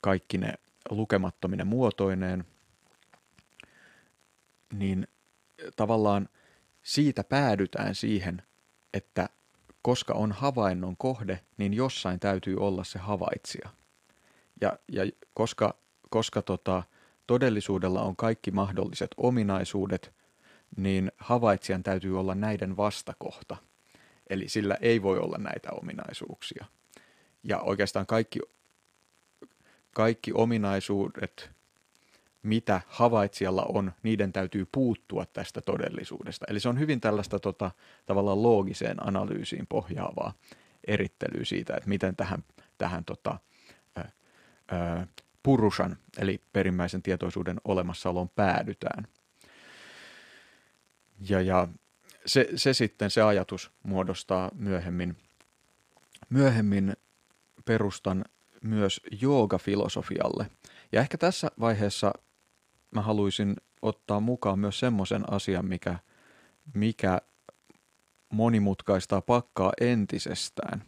kaikki 0.00 0.38
ne 0.38 0.52
lukemattominen 0.90 1.66
muotoineen, 1.66 2.44
niin 4.72 5.08
tavallaan 5.76 6.28
siitä 6.88 7.24
päädytään 7.24 7.94
siihen, 7.94 8.42
että 8.94 9.28
koska 9.82 10.14
on 10.14 10.32
havainnon 10.32 10.96
kohde, 10.96 11.40
niin 11.56 11.74
jossain 11.74 12.20
täytyy 12.20 12.56
olla 12.56 12.84
se 12.84 12.98
havaitsija. 12.98 13.68
Ja, 14.60 14.78
ja 14.92 15.02
koska, 15.34 15.74
koska 16.10 16.42
tota, 16.42 16.82
todellisuudella 17.26 18.02
on 18.02 18.16
kaikki 18.16 18.50
mahdolliset 18.50 19.10
ominaisuudet, 19.16 20.12
niin 20.76 21.12
havaitsijan 21.16 21.82
täytyy 21.82 22.20
olla 22.20 22.34
näiden 22.34 22.76
vastakohta. 22.76 23.56
Eli 24.30 24.48
sillä 24.48 24.76
ei 24.80 25.02
voi 25.02 25.18
olla 25.18 25.38
näitä 25.38 25.68
ominaisuuksia. 25.72 26.64
Ja 27.42 27.60
oikeastaan 27.60 28.06
kaikki, 28.06 28.40
kaikki 29.94 30.32
ominaisuudet 30.34 31.50
mitä 32.42 32.80
havaitsijalla 32.86 33.66
on, 33.68 33.92
niiden 34.02 34.32
täytyy 34.32 34.66
puuttua 34.72 35.26
tästä 35.26 35.60
todellisuudesta. 35.60 36.46
Eli 36.48 36.60
se 36.60 36.68
on 36.68 36.78
hyvin 36.78 37.00
tällaista 37.00 37.38
tota, 37.38 37.70
tavallaan 38.06 38.42
loogiseen 38.42 39.06
analyysiin 39.06 39.66
pohjaavaa 39.66 40.32
erittelyä 40.86 41.44
siitä, 41.44 41.76
että 41.76 41.88
miten 41.88 42.16
tähän, 42.16 42.44
tähän 42.78 43.04
tota, 43.04 43.38
ä, 43.98 44.00
ä, 44.00 45.06
purushan, 45.42 45.96
eli 46.18 46.40
perimmäisen 46.52 47.02
tietoisuuden 47.02 47.60
olemassaoloon 47.64 48.28
päädytään. 48.28 49.08
Ja, 51.28 51.40
ja 51.40 51.68
se, 52.26 52.48
se 52.56 52.74
sitten, 52.74 53.10
se 53.10 53.22
ajatus 53.22 53.70
muodostaa 53.82 54.50
myöhemmin, 54.54 55.16
myöhemmin 56.28 56.96
perustan 57.64 58.24
myös 58.62 59.00
joogafilosofialle. 59.20 60.50
Ja 60.92 61.00
ehkä 61.00 61.18
tässä 61.18 61.50
vaiheessa 61.60 62.12
mä 62.90 63.02
haluaisin 63.02 63.56
ottaa 63.82 64.20
mukaan 64.20 64.58
myös 64.58 64.80
semmoisen 64.80 65.32
asian, 65.32 65.66
mikä, 65.66 65.98
mikä 66.74 67.20
monimutkaistaa 68.32 69.20
pakkaa 69.20 69.72
entisestään. 69.80 70.82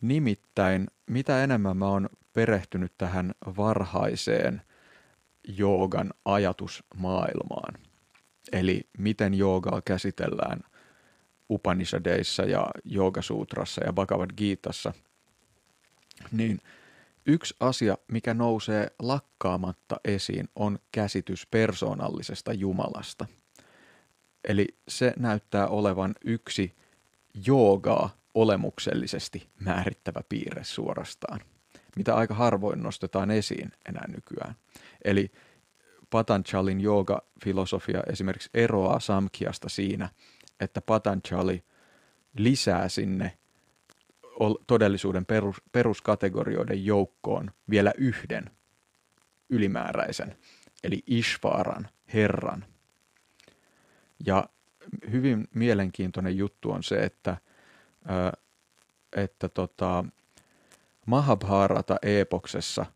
Nimittäin, 0.00 0.86
mitä 1.06 1.44
enemmän 1.44 1.76
mä 1.76 1.86
oon 1.86 2.08
perehtynyt 2.32 2.92
tähän 2.98 3.34
varhaiseen 3.56 4.62
joogan 5.48 6.10
ajatusmaailmaan, 6.24 7.74
eli 8.52 8.88
miten 8.98 9.34
joogaa 9.34 9.82
käsitellään 9.84 10.60
Upanishadeissa 11.50 12.42
ja 12.42 12.66
Joogasutrassa 12.84 13.84
ja 13.84 13.92
Bhagavad 13.92 14.30
Gitassa, 14.36 14.92
niin– 16.32 16.60
Yksi 17.26 17.54
asia, 17.60 17.98
mikä 18.08 18.34
nousee 18.34 18.90
lakkaamatta 18.98 19.96
esiin, 20.04 20.48
on 20.56 20.78
käsitys 20.92 21.46
persoonallisesta 21.46 22.52
Jumalasta. 22.52 23.26
Eli 24.48 24.68
se 24.88 25.12
näyttää 25.16 25.66
olevan 25.66 26.14
yksi 26.24 26.76
joogaa 27.46 28.16
olemuksellisesti 28.34 29.48
määrittävä 29.60 30.20
piirre 30.28 30.64
suorastaan, 30.64 31.40
mitä 31.96 32.14
aika 32.14 32.34
harvoin 32.34 32.82
nostetaan 32.82 33.30
esiin 33.30 33.72
enää 33.88 34.04
nykyään. 34.08 34.54
Eli 35.04 35.32
Patanjalin 36.10 36.80
jooga-filosofia 36.80 38.02
esimerkiksi 38.12 38.50
eroaa 38.54 39.00
Samkiasta 39.00 39.68
siinä, 39.68 40.08
että 40.60 40.80
Patanjali 40.80 41.64
lisää 42.38 42.88
sinne 42.88 43.38
todellisuuden 44.66 45.26
perus, 45.26 45.62
peruskategorioiden 45.72 46.86
joukkoon 46.86 47.50
vielä 47.70 47.92
yhden 47.98 48.50
ylimääräisen, 49.50 50.36
eli 50.84 51.02
Ishvaran, 51.06 51.88
Herran. 52.14 52.64
Ja 54.26 54.48
hyvin 55.10 55.48
mielenkiintoinen 55.54 56.36
juttu 56.36 56.70
on 56.70 56.82
se, 56.82 57.04
että, 57.04 57.36
että 59.16 59.48
tota, 59.48 60.04
Mahabharata-epoksessa 61.06 62.86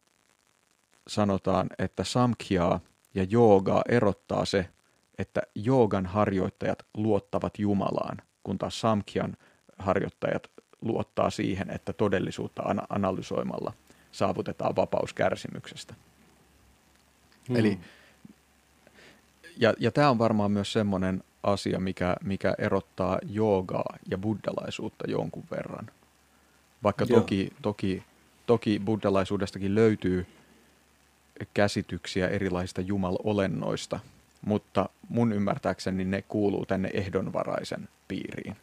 sanotaan, 1.09 1.71
että 1.79 2.05
Samkhyaa 2.05 2.81
ja 3.15 3.23
joogaa 3.23 3.83
erottaa 3.89 4.45
se, 4.45 4.69
että 5.19 5.43
joogan 5.55 6.07
harjoittajat 6.07 6.79
luottavat 6.95 7.59
Jumalaan, 7.59 8.17
kun 8.43 8.59
taas 8.59 8.81
Samkhyan 8.81 9.37
harjoittajat 9.79 10.51
luottaa 10.83 11.31
siihen, 11.31 11.71
että 11.71 11.93
todellisuutta 11.93 12.63
analysoimalla 12.89 13.73
saavutetaan 14.13 14.77
vapaus 14.77 15.13
kärsimyksestä. 15.15 15.95
Hmm. 17.49 17.57
Eli, 17.57 17.79
ja, 19.57 19.75
ja 19.79 19.91
tämä 19.91 20.11
on 20.11 20.19
varmaan 20.19 20.51
myös 20.51 20.73
semmoinen 20.73 21.25
asia, 21.43 21.81
mikä, 21.81 22.17
mikä 22.25 22.55
erottaa 22.59 23.19
joogaa 23.29 23.97
ja 24.11 24.19
buddhalaisuutta 24.19 25.11
jonkun 25.11 25.45
verran. 25.51 25.91
Vaikka 26.83 27.07
toki, 27.07 27.53
toki, 27.63 28.03
toki 28.47 28.81
buddhalaisuudestakin 28.85 29.75
löytyy 29.75 30.27
käsityksiä 31.55 32.29
erilaisista 32.29 32.81
jumalolennoista, 32.81 34.01
mutta 34.47 34.89
mun 35.09 35.33
ymmärtääkseni 35.33 36.05
ne 36.05 36.23
kuuluu 36.23 36.67
tänne 36.67 36.91
ehdonvaraisen 36.93 37.89
piiriin. 38.09 38.57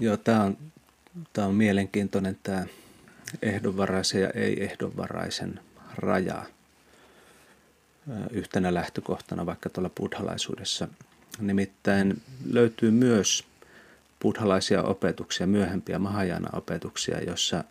Joo, 0.00 0.16
tämä 0.16 0.42
on, 0.42 0.56
tämä 1.32 1.46
on 1.46 1.54
mielenkiintoinen 1.54 2.38
tämä 2.42 2.66
ehdonvaraisen 3.42 4.22
ja 4.22 4.30
ei-ehdonvaraisen 4.30 5.60
raja. 5.96 6.42
yhtenä 8.30 8.74
lähtökohtana 8.74 9.46
vaikka 9.46 9.70
tuolla 9.70 9.90
buddhalaisuudessa. 9.90 10.88
Nimittäin 11.40 12.22
löytyy 12.50 12.90
myös 12.90 13.44
buddhalaisia 14.22 14.82
opetuksia, 14.82 15.46
myöhempiä 15.46 15.98
Mahajana-opetuksia, 15.98 17.20
jossa, 17.20 17.64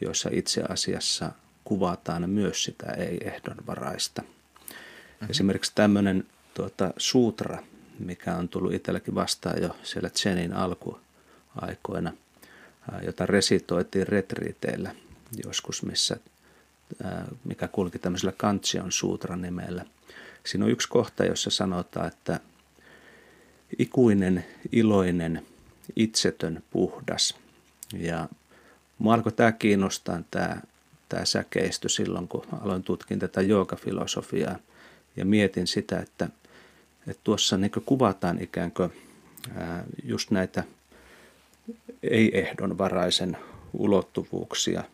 joissa 0.00 0.30
itse 0.32 0.62
asiassa 0.68 1.32
kuvataan 1.64 2.30
myös 2.30 2.64
sitä 2.64 2.92
ei-ehdonvaraista. 2.92 4.22
Mm-hmm. 4.22 5.30
Esimerkiksi 5.30 5.72
tämmöinen 5.74 6.24
tuota, 6.54 6.92
sutra, 6.96 7.62
mikä 7.98 8.36
on 8.36 8.48
tullut 8.48 8.72
itselläkin 8.72 9.14
vastaan 9.14 9.62
jo 9.62 9.76
siellä 9.82 10.10
Tsenin 10.10 10.52
alkuaikoina, 11.56 12.12
jota 13.02 13.26
resitoitiin 13.26 14.08
retriiteillä 14.08 14.94
joskus, 15.44 15.82
missä, 15.82 16.16
mikä 17.44 17.68
kulki 17.68 17.98
tämmöisellä 17.98 18.32
Kantsion 18.36 18.92
sutran 18.92 19.42
nimellä. 19.42 19.84
Siinä 20.44 20.64
on 20.64 20.70
yksi 20.70 20.88
kohta, 20.88 21.24
jossa 21.24 21.50
sanotaan, 21.50 22.06
että 22.06 22.40
ikuinen, 23.78 24.44
iloinen, 24.72 25.46
itsetön, 25.96 26.62
puhdas. 26.70 27.36
Ja 27.92 28.28
mua 28.98 29.14
alkoi 29.14 29.32
tämä 29.32 29.52
kiinnostaa, 29.52 30.22
tämä, 30.30 30.60
tämä 31.08 31.24
säkeistö 31.24 31.88
silloin, 31.88 32.28
kun 32.28 32.46
aloin 32.62 32.82
tutkin 32.82 33.18
tätä 33.18 33.40
joogafilosofiaa 33.40 34.58
ja 35.16 35.24
mietin 35.24 35.66
sitä, 35.66 35.98
että, 35.98 36.28
että 37.06 37.20
tuossa 37.24 37.56
niin 37.56 37.72
kuvataan 37.86 38.42
ikään 38.42 38.72
kuin 38.72 38.92
just 40.04 40.30
näitä 40.30 40.64
ei-ehdonvaraisen 42.02 43.36
ulottuvuuksia 43.72 44.84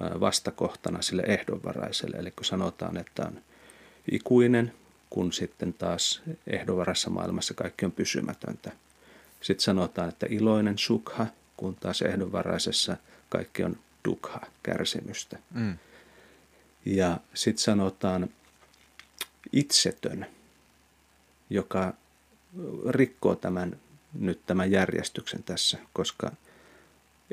vastakohtana 0.00 1.02
sille 1.02 1.22
ehdonvaraiselle. 1.26 2.16
Eli 2.16 2.30
kun 2.30 2.44
sanotaan, 2.44 2.96
että 2.96 3.26
on 3.26 3.42
ikuinen, 4.12 4.72
kun 5.10 5.32
sitten 5.32 5.72
taas 5.72 6.22
ehdonvarassa 6.46 7.10
maailmassa 7.10 7.54
kaikki 7.54 7.84
on 7.84 7.92
pysymätöntä. 7.92 8.72
Sitten 9.40 9.64
sanotaan, 9.64 10.08
että 10.08 10.26
iloinen 10.30 10.78
sukha, 10.78 11.26
kun 11.56 11.74
taas 11.74 12.02
ehdonvaraisessa 12.02 12.96
kaikki 13.28 13.64
on 13.64 13.76
dukha, 14.04 14.40
kärsimystä. 14.62 15.38
Mm. 15.54 15.78
Ja 16.86 17.18
sitten 17.34 17.64
sanotaan 17.64 18.28
itsetön, 19.52 20.26
joka 21.50 21.94
rikkoo 22.88 23.34
tämän 23.34 23.76
nyt 24.14 24.40
tämän 24.46 24.70
järjestyksen 24.70 25.42
tässä, 25.42 25.78
koska 25.92 26.32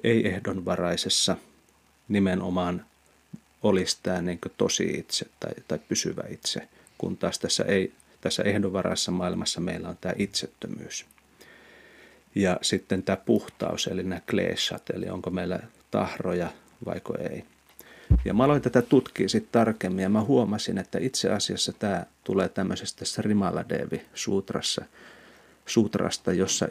ei 0.04 0.28
ehdonvaraisessa 0.28 1.38
nimenomaan 2.08 2.86
olisi 3.64 3.98
tämä 4.04 4.22
niin 4.22 4.40
tosi 4.58 4.84
itse 4.84 5.26
tai, 5.40 5.54
tai 5.68 5.80
pysyvä 5.80 6.24
itse, 6.30 6.68
kun 6.98 7.18
taas 7.18 7.40
tässä, 7.40 7.64
ei, 7.64 7.94
tässä 8.22 8.44
ehdonvaraisessa 8.44 9.12
maailmassa 9.12 9.62
meillä 9.62 9.90
on 9.90 9.98
tämä 10.02 10.16
itsettömyys. 10.18 11.06
Ja 12.36 12.58
sitten 12.62 13.04
tämä 13.04 13.18
puhtaus, 13.18 13.88
eli 13.88 14.04
nämä 14.04 14.22
kleeshat, 14.30 14.90
eli 14.90 15.10
onko 15.10 15.30
meillä 15.30 15.60
tahroja 15.92 16.50
vaiko 16.86 17.18
ei. 17.18 17.44
Ja 18.26 18.34
mä 18.34 18.44
aloin 18.44 18.62
tätä 18.62 18.82
tutkia 18.82 19.30
sitten 19.30 19.52
tarkemmin 19.52 20.04
ja 20.04 20.10
mä 20.10 20.22
huomasin, 20.22 20.78
että 20.78 21.00
itse 21.02 21.30
asiassa 21.30 21.74
tämä 21.74 22.06
tulee 22.24 22.50
tämmöisestä 22.50 23.00
tässä 23.00 23.22
Rimaladevi-suutrassa, 23.22 24.86
sutrasta, 25.66 26.34
jossa, 26.34 26.68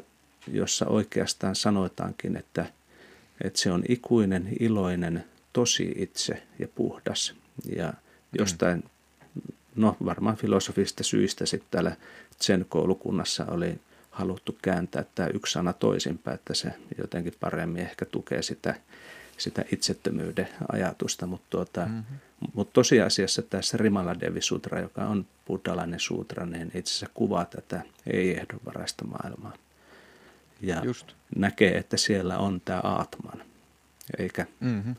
jossa 0.53 0.87
oikeastaan 0.87 1.57
sanotaankin, 1.57 2.37
että, 2.37 2.67
että 3.45 3.61
se 3.61 3.73
on 3.73 3.83
ikuinen, 3.89 4.49
iloinen, 4.61 5.25
tosi 5.53 5.93
itse 5.97 6.43
ja 6.59 6.69
puhdas. 6.75 7.35
Ja 7.77 7.93
jostain, 8.39 8.85
no 9.77 9.97
varmaan 10.05 10.37
filosofista 10.37 11.05
syistä 11.05 11.47
sitten 11.47 11.69
täällä 11.71 11.97
sen 12.41 12.67
koulukunnassa 12.69 13.47
oli 13.47 13.81
haluttu 14.11 14.59
kääntää 14.63 15.05
tämä 15.15 15.29
yksi 15.29 15.53
sana 15.53 15.73
toisinpäin, 15.73 16.35
että 16.35 16.55
se 16.55 16.69
jotenkin 16.99 17.35
paremmin 17.41 17.83
ehkä 17.83 18.05
tukee 18.05 18.43
sitä, 18.43 18.75
sitä 19.39 19.65
itsettömyyden 19.73 20.49
ajatusta, 20.73 21.27
mutta 21.27 21.47
tuota, 21.51 21.87
mm-hmm. 21.87 22.19
mut 22.55 22.73
tosiasiassa 22.73 23.43
tässä 23.43 23.77
Rimala 23.77 24.21
Devi 24.21 24.41
Sutra, 24.41 24.81
joka 24.81 25.05
on 25.05 25.27
buddhalainen 25.47 26.01
sutra, 26.01 26.47
niin 26.47 26.71
itse 26.75 26.91
asiassa 26.91 27.09
kuvaa 27.15 27.45
tätä 27.45 27.83
ei-ehdonvaraista 28.07 29.05
maailmaa. 29.05 29.53
Ja 30.61 30.85
Just. 30.85 31.13
näkee, 31.37 31.79
että 31.79 31.97
siellä 31.97 32.39
on 32.39 32.61
tämä 32.65 32.81
Aatman, 32.81 33.43
eikä 34.19 34.47
mm-hmm. 34.61 34.95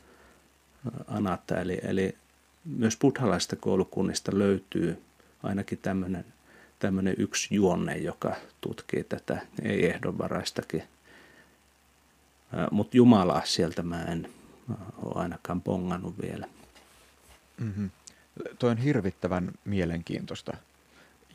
anatta. 1.06 1.60
Eli, 1.60 1.78
eli 1.82 2.16
myös 2.64 2.96
buddhalaista 2.96 3.56
koulukunnista 3.56 4.38
löytyy 4.38 5.02
ainakin 5.42 5.78
tämmöinen 5.78 6.24
tämmöinen 6.78 7.14
yksi 7.18 7.54
juonne, 7.54 7.96
joka 7.96 8.36
tutkii 8.60 9.04
tätä 9.04 9.40
ei-ehdonvaraistakin. 9.62 10.82
Mutta 12.70 12.96
Jumalaa 12.96 13.42
sieltä 13.44 13.82
mä 13.82 14.02
en 14.02 14.32
ole 15.02 15.22
ainakaan 15.22 15.60
pongannut 15.60 16.14
vielä. 16.22 16.46
Mm-hmm. 17.58 17.90
Toi 18.58 18.70
on 18.70 18.76
hirvittävän 18.76 19.52
mielenkiintoista 19.64 20.56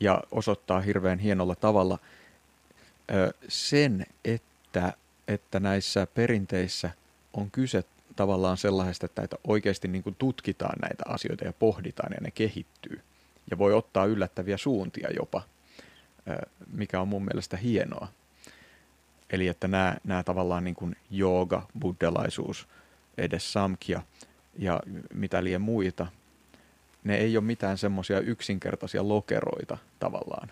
ja 0.00 0.22
osoittaa 0.30 0.80
hirveän 0.80 1.18
hienolla 1.18 1.54
tavalla 1.54 1.98
sen, 3.48 4.06
että, 4.24 4.92
että 5.28 5.60
näissä 5.60 6.06
perinteissä 6.06 6.90
on 7.32 7.50
kyse 7.50 7.84
tavallaan 8.16 8.56
sellaisesta, 8.56 9.06
että 9.06 9.36
oikeasti 9.44 9.88
niin 9.88 10.02
kuin 10.02 10.16
tutkitaan 10.18 10.78
näitä 10.82 11.04
asioita 11.08 11.44
ja 11.44 11.52
pohditaan 11.52 12.12
ja 12.12 12.20
ne 12.20 12.30
kehittyy 12.30 13.00
ja 13.50 13.58
voi 13.58 13.74
ottaa 13.74 14.04
yllättäviä 14.06 14.56
suuntia 14.56 15.08
jopa, 15.16 15.42
mikä 16.72 17.00
on 17.00 17.08
mun 17.08 17.24
mielestä 17.24 17.56
hienoa. 17.56 18.08
Eli 19.32 19.48
että 19.48 19.68
nämä, 19.68 19.96
nämä 20.04 20.22
tavallaan 20.22 20.64
niin 20.64 20.74
kuin 20.74 20.96
jooga, 21.10 21.68
buddhalaisuus, 21.80 22.68
edes 23.18 23.52
samkia 23.52 24.02
ja 24.58 24.80
mitä 25.14 25.44
liian 25.44 25.62
muita, 25.62 26.06
ne 27.04 27.16
ei 27.16 27.36
ole 27.36 27.44
mitään 27.44 27.78
semmoisia 27.78 28.20
yksinkertaisia 28.20 29.08
lokeroita 29.08 29.78
tavallaan, 29.98 30.50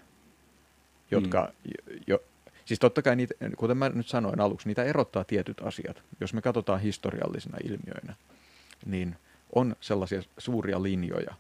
jotka, 1.11 1.53
mm. 1.65 1.99
jo, 2.07 2.23
siis 2.65 2.81
totta 2.81 3.03
kai 3.03 3.17
niitä, 3.17 3.35
kuten 3.57 3.77
mä 3.77 3.89
nyt 3.89 4.09
sanoin 4.09 4.41
aluksi, 4.41 4.69
niitä 4.69 4.85
erottaa 4.85 5.25
tietyt 5.25 5.61
asiat. 5.61 6.03
Jos 6.21 6.35
me 6.35 6.43
katsotaan 6.43 6.81
historiallisina 6.81 7.59
ilmiöinä, 7.65 8.15
niin 8.87 9.17
on 9.55 9.77
sellaisia 9.81 10.23
suuria 10.39 10.83
linjoja, 10.83 11.35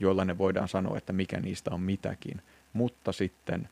joilla 0.00 0.24
ne 0.24 0.38
voidaan 0.38 0.68
sanoa, 0.68 0.98
että 0.98 1.12
mikä 1.12 1.40
niistä 1.40 1.70
on 1.70 1.80
mitäkin. 1.80 2.42
Mutta 2.72 3.12
sitten 3.12 3.68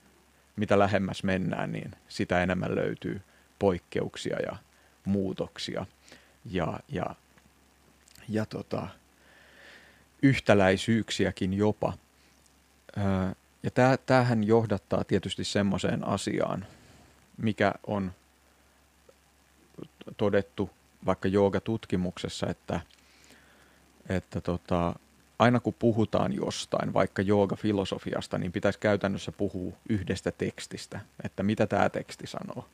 mitä 0.56 0.78
lähemmäs 0.78 1.22
mennään, 1.22 1.72
niin 1.72 1.90
sitä 2.08 2.42
enemmän 2.42 2.74
löytyy 2.74 3.20
poikkeuksia 3.58 4.40
ja 4.40 4.56
muutoksia 5.04 5.86
ja, 6.50 6.80
ja, 6.88 7.14
ja 8.28 8.46
tota, 8.46 8.88
yhtäläisyyksiäkin 10.22 11.54
jopa. 11.54 11.92
ja 13.62 13.70
tämähän 14.06 14.44
johdattaa 14.44 15.04
tietysti 15.04 15.44
semmoiseen 15.44 16.04
asiaan, 16.04 16.66
mikä 17.36 17.74
on 17.86 18.12
todettu 20.16 20.70
vaikka 21.06 21.28
joogatutkimuksessa, 21.28 22.46
että, 22.46 22.80
että 24.08 24.40
tota, 24.40 24.94
aina 25.38 25.60
kun 25.60 25.74
puhutaan 25.78 26.32
jostain, 26.32 26.92
vaikka 26.92 27.22
jooga-filosofiasta, 27.22 28.38
niin 28.38 28.52
pitäisi 28.52 28.78
käytännössä 28.78 29.32
puhua 29.32 29.72
yhdestä 29.88 30.32
tekstistä, 30.32 31.00
että 31.24 31.42
mitä 31.42 31.66
tämä 31.66 31.88
teksti 31.88 32.26
sanoo. 32.26 32.68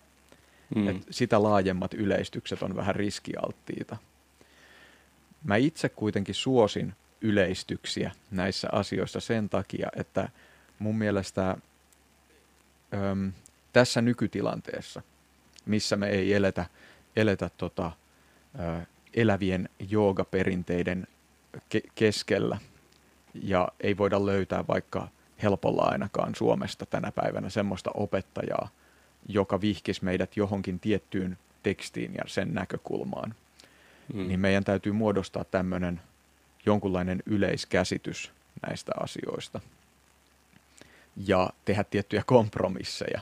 Mm. 0.74 0.88
Et 0.88 0.96
sitä 1.10 1.42
laajemmat 1.42 1.94
yleistykset 1.94 2.62
on 2.62 2.76
vähän 2.76 2.94
riskialttiita. 2.94 3.96
Mä 5.44 5.56
itse 5.56 5.88
kuitenkin 5.88 6.34
suosin 6.34 6.94
yleistyksiä 7.20 8.12
näissä 8.30 8.68
asioissa 8.72 9.20
sen 9.20 9.48
takia, 9.48 9.88
että 9.96 10.28
mun 10.78 10.98
mielestä 10.98 11.50
äm, 13.10 13.32
tässä 13.72 14.02
nykytilanteessa, 14.02 15.02
missä 15.66 15.96
me 15.96 16.08
ei 16.08 16.34
eletä, 16.34 16.66
eletä 17.16 17.50
tota, 17.56 17.92
ä, 18.60 18.86
elävien 19.14 19.68
joogaperinteiden 19.88 21.06
ke- 21.56 21.90
keskellä 21.94 22.58
ja 23.34 23.68
ei 23.80 23.96
voida 23.96 24.26
löytää 24.26 24.64
vaikka 24.68 25.08
helpolla 25.42 25.82
ainakaan 25.82 26.34
Suomesta 26.34 26.86
tänä 26.86 27.12
päivänä 27.12 27.50
semmoista 27.50 27.90
opettajaa, 27.94 28.68
joka 29.28 29.60
vihkisi 29.60 30.04
meidät 30.04 30.36
johonkin 30.36 30.80
tiettyyn 30.80 31.38
tekstiin 31.62 32.14
ja 32.14 32.22
sen 32.26 32.54
näkökulmaan. 32.54 33.34
Mm. 34.14 34.28
Niin 34.28 34.40
meidän 34.40 34.64
täytyy 34.64 34.92
muodostaa 34.92 35.44
tämmöinen 35.44 36.00
jonkunlainen 36.66 37.22
yleiskäsitys 37.26 38.32
näistä 38.62 38.92
asioista 39.00 39.60
ja 41.26 41.50
tehdä 41.64 41.84
tiettyjä 41.84 42.22
kompromisseja 42.26 43.20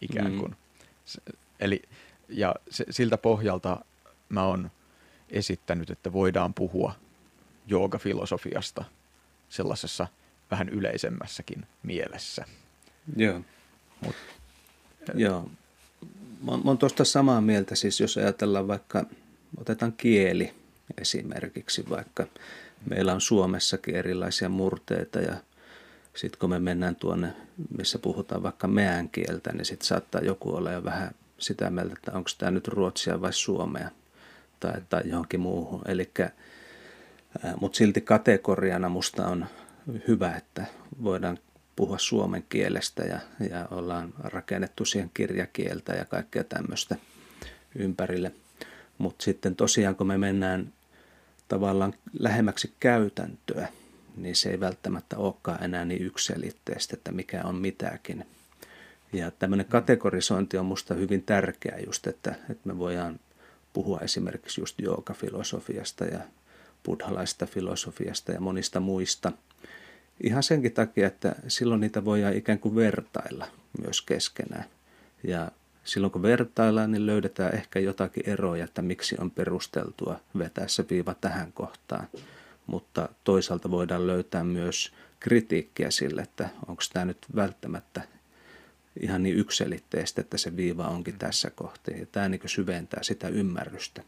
ikään 0.00 0.38
kuin. 0.38 0.50
Mm. 0.50 1.36
Eli, 1.60 1.82
ja 2.28 2.54
se, 2.70 2.84
siltä 2.90 3.18
pohjalta 3.18 3.84
mä 4.28 4.44
oon 4.44 4.70
esittänyt, 5.30 5.90
että 5.90 6.12
voidaan 6.12 6.54
puhua 6.54 6.94
joogafilosofiasta 7.66 8.84
sellaisessa 9.48 10.08
vähän 10.50 10.68
yleisemmässäkin 10.68 11.66
mielessä. 11.82 12.44
Joo. 13.16 13.40
Mut. 14.00 14.16
Joo. 15.14 15.50
Mä, 16.42 16.52
mä 16.52 16.62
oon 16.64 16.78
tuosta 16.78 17.04
samaa 17.04 17.40
mieltä, 17.40 17.74
siis 17.74 18.00
jos 18.00 18.16
ajatellaan 18.16 18.68
vaikka, 18.68 19.04
otetaan 19.56 19.92
kieli 19.92 20.54
esimerkiksi, 21.00 21.84
vaikka 21.90 22.26
meillä 22.90 23.12
on 23.12 23.20
Suomessakin 23.20 23.96
erilaisia 23.96 24.48
murteita 24.48 25.20
ja 25.20 25.36
sitten 26.14 26.40
kun 26.40 26.50
me 26.50 26.58
mennään 26.58 26.96
tuonne, 26.96 27.32
missä 27.78 27.98
puhutaan 27.98 28.42
vaikka 28.42 28.68
meän 28.68 29.08
kieltä, 29.08 29.52
niin 29.52 29.64
sitten 29.64 29.86
saattaa 29.86 30.20
joku 30.20 30.54
olla 30.54 30.72
jo 30.72 30.84
vähän 30.84 31.10
sitä 31.38 31.70
mieltä, 31.70 31.94
että 31.96 32.12
onko 32.12 32.30
tämä 32.38 32.50
nyt 32.50 32.68
ruotsia 32.68 33.20
vai 33.20 33.32
suomea 33.32 33.90
tai, 34.60 34.72
tai 34.88 35.02
johonkin 35.04 35.40
muuhun. 35.40 35.82
Elikkä, 35.86 36.30
mutta 37.60 37.76
silti 37.76 38.00
kategoriana 38.00 38.88
musta 38.88 39.26
on 39.26 39.46
hyvä, 40.08 40.36
että 40.36 40.64
voidaan 41.02 41.38
puhua 41.76 41.98
suomen 41.98 42.44
kielestä 42.48 43.02
ja, 43.04 43.20
ja 43.50 43.68
ollaan 43.70 44.14
rakennettu 44.18 44.84
siihen 44.84 45.10
kirjakieltä 45.14 45.92
ja 45.92 46.04
kaikkea 46.04 46.44
tämmöistä 46.44 46.96
ympärille. 47.74 48.32
Mutta 48.98 49.24
sitten 49.24 49.56
tosiaan 49.56 49.96
kun 49.96 50.06
me 50.06 50.18
mennään 50.18 50.72
tavallaan 51.48 51.94
lähemmäksi 52.18 52.72
käytäntöä, 52.80 53.68
niin 54.16 54.36
se 54.36 54.50
ei 54.50 54.60
välttämättä 54.60 55.16
olekaan 55.16 55.64
enää 55.64 55.84
niin 55.84 56.02
yksilitteistä, 56.02 56.96
että 56.96 57.12
mikä 57.12 57.42
on 57.44 57.54
mitäkin. 57.54 58.26
Ja 59.12 59.30
tämmöinen 59.30 59.66
kategorisointi 59.66 60.58
on 60.58 60.66
musta 60.66 60.94
hyvin 60.94 61.22
tärkeää 61.22 61.78
just, 61.78 62.06
että, 62.06 62.30
että 62.30 62.68
me 62.68 62.78
voidaan 62.78 63.20
puhua 63.72 64.00
esimerkiksi 64.00 64.60
just 64.60 64.80
joogafilosofiasta 64.80 66.04
ja 66.04 66.20
buddhalaista 66.86 67.46
filosofiasta 67.46 68.32
ja 68.32 68.40
monista 68.40 68.80
muista. 68.80 69.32
Ihan 70.22 70.42
senkin 70.42 70.72
takia, 70.72 71.06
että 71.06 71.34
silloin 71.48 71.80
niitä 71.80 72.04
voidaan 72.04 72.36
ikään 72.36 72.58
kuin 72.58 72.74
vertailla 72.74 73.46
myös 73.82 74.02
keskenään. 74.02 74.64
Ja 75.24 75.50
silloin 75.84 76.10
kun 76.10 76.22
vertaillaan, 76.22 76.92
niin 76.92 77.06
löydetään 77.06 77.54
ehkä 77.54 77.78
jotakin 77.78 78.28
eroja, 78.28 78.64
että 78.64 78.82
miksi 78.82 79.16
on 79.18 79.30
perusteltua 79.30 80.20
vetää 80.38 80.68
se 80.68 80.84
viiva 80.90 81.14
tähän 81.14 81.52
kohtaan. 81.52 82.08
Mutta 82.66 83.08
toisaalta 83.24 83.70
voidaan 83.70 84.06
löytää 84.06 84.44
myös 84.44 84.92
kritiikkiä 85.20 85.90
sille, 85.90 86.22
että 86.22 86.48
onko 86.66 86.82
tämä 86.92 87.04
nyt 87.04 87.26
välttämättä 87.36 88.02
ihan 89.00 89.22
niin 89.22 89.36
ykselitteistä, 89.36 90.20
että 90.20 90.38
se 90.38 90.56
viiva 90.56 90.88
onkin 90.88 91.18
tässä 91.18 91.50
kohti. 91.50 92.00
Ja 92.00 92.06
tämä 92.06 92.28
niin 92.28 92.40
syventää 92.46 93.02
sitä 93.02 93.28
ymmärrystä. 93.28 94.02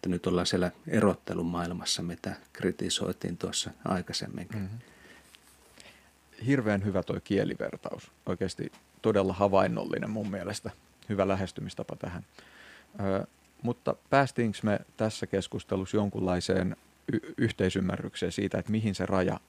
Että 0.00 0.08
nyt 0.08 0.26
ollaan 0.26 0.46
siellä 0.46 0.70
erottelun 0.86 1.46
maailmassa, 1.46 2.02
mitä 2.02 2.34
kritisoitiin 2.52 3.36
tuossa 3.36 3.70
aikaisemminkin. 3.84 4.60
Mm-hmm. 4.60 4.78
Hirveän 6.46 6.84
hyvä 6.84 7.02
tuo 7.02 7.20
kielivertaus. 7.24 8.10
Oikeasti 8.26 8.72
todella 9.02 9.32
havainnollinen 9.32 10.10
mun 10.10 10.30
mielestä. 10.30 10.70
Hyvä 11.08 11.28
lähestymistapa 11.28 11.96
tähän. 11.96 12.24
Ö, 13.00 13.26
mutta 13.62 13.94
päästiinkö 14.10 14.58
me 14.62 14.80
tässä 14.96 15.26
keskustelussa 15.26 15.96
jonkunlaiseen 15.96 16.76
y- 17.12 17.34
yhteisymmärrykseen 17.38 18.32
siitä, 18.32 18.58
että 18.58 18.72
mihin 18.72 18.94
se 18.94 19.06
raja 19.06 19.40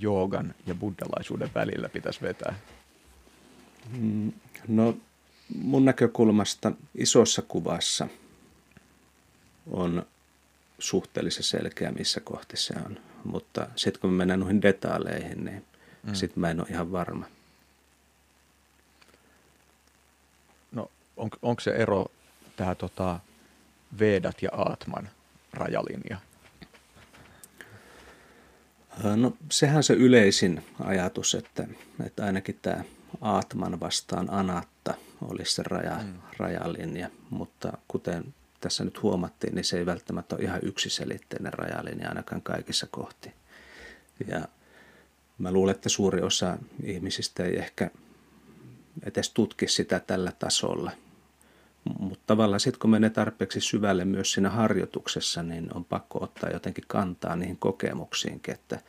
joogan 0.00 0.54
ja 0.66 0.74
buddhalaisuuden 0.74 1.50
välillä 1.54 1.88
pitäisi 1.88 2.22
vetää? 2.22 2.54
Mm, 3.98 4.32
no 4.68 4.96
mun 5.58 5.84
näkökulmasta 5.84 6.72
isossa 6.94 7.42
kuvassa 7.42 8.08
on 9.70 10.06
suhteellisen 10.78 11.42
selkeä, 11.42 11.92
missä 11.92 12.20
kohti 12.20 12.56
se 12.56 12.74
on. 12.86 12.98
Mutta 13.24 13.68
sitten 13.76 14.00
kun 14.00 14.10
me 14.10 14.16
mennään 14.16 14.40
noihin 14.40 14.62
detaileihin, 14.62 15.44
niin 15.44 15.64
mm. 16.02 16.14
sitten 16.14 16.40
mä 16.40 16.50
en 16.50 16.60
ole 16.60 16.68
ihan 16.70 16.92
varma. 16.92 17.26
No 20.72 20.90
on, 21.16 21.30
onko 21.42 21.60
se 21.60 21.70
ero 21.70 22.06
tämä 22.56 22.74
tota, 22.74 23.20
Vedat 23.98 24.42
ja 24.42 24.50
Aatman 24.52 25.08
rajalinja? 25.52 26.18
No 29.16 29.36
sehän 29.50 29.82
se 29.82 29.94
yleisin 29.94 30.64
ajatus, 30.84 31.34
että, 31.34 31.66
että 32.06 32.24
ainakin 32.24 32.58
tämä 32.62 32.84
Aatman 33.20 33.80
vastaan 33.80 34.30
Anatta 34.30 34.94
olisi 35.22 35.54
se 35.54 35.62
raja, 35.62 35.98
mm. 36.02 36.12
rajalinja, 36.38 37.10
mutta 37.30 37.72
kuten 37.88 38.34
tässä 38.62 38.84
nyt 38.84 39.02
huomattiin, 39.02 39.54
niin 39.54 39.64
se 39.64 39.78
ei 39.78 39.86
välttämättä 39.86 40.36
ole 40.36 40.44
ihan 40.44 40.60
yksiselitteinen 40.62 41.52
rajalinja 41.52 42.08
ainakaan 42.08 42.42
kaikissa 42.42 42.86
kohti. 42.90 43.32
Ja 44.28 44.48
mä 45.38 45.52
luulen, 45.52 45.74
että 45.74 45.88
suuri 45.88 46.22
osa 46.22 46.58
ihmisistä 46.84 47.44
ei 47.44 47.58
ehkä 47.58 47.90
edes 49.06 49.30
tutki 49.30 49.68
sitä 49.68 50.00
tällä 50.00 50.32
tasolla. 50.38 50.92
Mutta 51.98 52.24
tavallaan 52.26 52.60
sitten 52.60 52.80
kun 52.80 52.90
menee 52.90 53.10
tarpeeksi 53.10 53.60
syvälle 53.60 54.04
myös 54.04 54.32
siinä 54.32 54.50
harjoituksessa, 54.50 55.42
niin 55.42 55.74
on 55.74 55.84
pakko 55.84 56.24
ottaa 56.24 56.50
jotenkin 56.50 56.84
kantaa 56.86 57.36
niihin 57.36 57.56
kokemuksiinkin, 57.56 58.54
että 58.54 58.80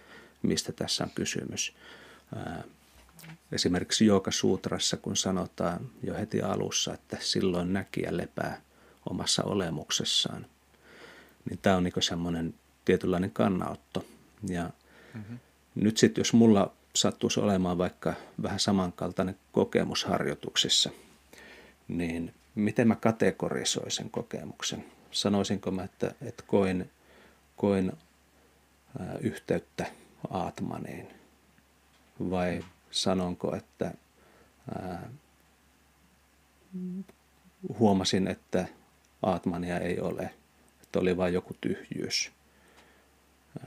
mistä 0.42 0.72
tässä 0.72 1.04
on 1.04 1.10
kysymys 1.16 1.76
esimerkiksi 3.52 4.06
Joka 4.06 4.32
Suutrassa, 4.32 4.98
kun 4.98 5.18
sanotaan 5.18 5.90
jo 6.04 6.14
heti 6.14 6.42
alussa, 6.42 6.94
että 6.94 7.18
silloin 7.20 7.74
näkijä 7.74 8.18
lepää 8.18 8.62
omassa 9.10 9.44
olemuksessaan, 9.44 10.46
niin 11.50 11.60
tämä 11.62 11.78
on 11.78 11.84
niin 11.84 11.94
semmoinen 12.00 12.54
tietynlainen 12.86 13.32
kannanotto. 13.32 14.06
Ja 14.48 14.70
mm-hmm. 15.14 15.40
nyt 15.76 15.98
sitten, 15.98 16.22
jos 16.22 16.34
mulla 16.34 16.74
sattuisi 16.96 17.40
olemaan 17.40 17.78
vaikka 17.78 18.14
vähän 18.44 18.60
samankaltainen 18.60 19.38
kokemus 19.52 20.06
harjoituksissa, 20.06 20.90
niin 21.88 22.34
miten 22.56 22.88
mä 22.88 22.96
kategorisoin 22.96 23.92
sen 23.92 24.10
kokemuksen? 24.10 24.86
Sanoisinko 25.12 25.72
mä, 25.72 25.84
että, 25.84 26.16
että 26.22 26.44
koin, 26.48 26.92
koin 27.58 27.92
ää, 29.00 29.18
yhteyttä 29.22 29.86
Aatmaniin 30.30 31.08
vai 32.30 32.66
sanonko, 32.92 33.56
että 33.56 33.94
ää, 34.82 35.10
huomasin, 37.80 38.28
että 38.28 38.68
Aatmania 39.24 39.80
ei 39.80 40.00
ole, 40.00 40.30
että 40.84 41.00
oli 41.00 41.18
vain 41.18 41.34
joku 41.34 41.56
tyhjyys. 41.62 42.32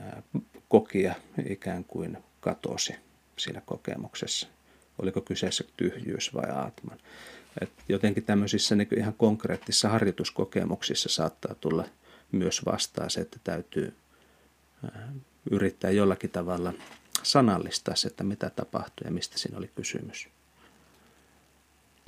Ää, 0.01 0.23
kokia 0.69 1.15
ikään 1.49 1.83
kuin 1.83 2.17
katosi 2.39 2.95
siinä 3.37 3.61
kokemuksessa. 3.65 4.47
Oliko 5.01 5.21
kyseessä 5.21 5.63
tyhjyys 5.77 6.33
vai 6.33 6.49
Aatman. 6.49 6.97
Et 7.61 7.71
jotenkin 7.89 8.23
tämmöisissä 8.23 8.75
niin 8.75 8.99
ihan 8.99 9.13
konkreettisissa 9.13 9.89
harjoituskokemuksissa 9.89 11.09
saattaa 11.09 11.55
tulla 11.55 11.85
myös 12.31 12.65
vastaan 12.65 13.09
se, 13.09 13.21
että 13.21 13.39
täytyy 13.43 13.95
ää, 14.83 15.13
yrittää 15.51 15.91
jollakin 15.91 16.29
tavalla 16.29 16.73
sanallistaa 17.23 17.95
se, 17.95 18.07
että 18.07 18.23
mitä 18.23 18.49
tapahtui 18.49 19.07
ja 19.07 19.11
mistä 19.11 19.37
siinä 19.37 19.57
oli 19.57 19.71
kysymys. 19.75 20.29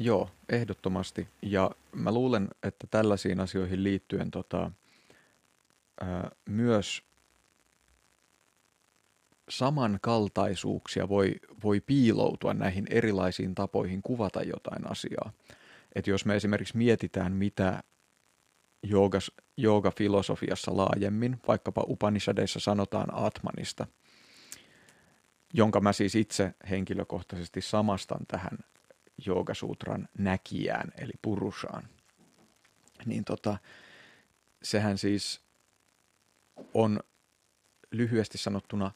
Joo, 0.02 0.30
ehdottomasti. 0.50 1.28
Ja 1.42 1.72
mä 1.96 2.12
luulen, 2.12 2.48
että 2.64 2.88
tällaisiin 2.88 3.40
asioihin 3.40 3.84
liittyen 3.84 4.32
tota, 4.32 4.72
ää, 6.02 6.32
myös 6.50 7.04
samankaltaisuuksia 9.50 11.10
voi, 11.10 11.36
voi 11.64 11.82
piiloutua 11.82 12.54
näihin 12.54 12.86
erilaisiin 12.90 13.56
tapoihin 13.56 14.02
kuvata 14.02 14.44
jotain 14.44 14.92
asiaa. 14.92 15.32
Et 15.96 16.08
jos 16.08 16.26
me 16.26 16.36
esimerkiksi 16.36 16.78
mietitään, 16.78 17.32
mitä 17.32 17.84
joogas, 18.84 19.32
joogafilosofiassa 19.58 20.78
laajemmin, 20.78 21.38
vaikkapa 21.48 21.84
Upanishadeissa 21.88 22.60
sanotaan 22.60 23.08
Atmanista– 23.14 23.88
jonka 25.54 25.80
mä 25.80 25.94
siis 25.94 26.16
itse 26.16 26.54
henkilökohtaisesti 26.70 27.62
samastan 27.62 28.26
tähän 28.28 28.58
Joogasutran 29.26 30.08
näkijään, 30.18 30.92
eli 30.98 31.12
purusaan. 31.22 31.90
Niin 33.06 33.26
tota, 33.26 33.58
sehän 34.64 34.98
siis 34.98 35.42
on 36.74 37.00
lyhyesti 37.92 38.38
sanottuna 38.38 38.92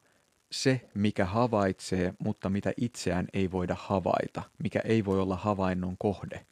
se, 0.52 0.90
mikä 0.94 1.26
havaitsee, 1.26 2.14
mutta 2.20 2.50
mitä 2.50 2.74
itseään 2.78 3.28
ei 3.34 3.52
voida 3.52 3.76
havaita, 3.80 4.44
mikä 4.64 4.80
ei 4.86 5.06
voi 5.06 5.20
olla 5.20 5.36
havainnon 5.36 5.98
kohde. 5.98 6.46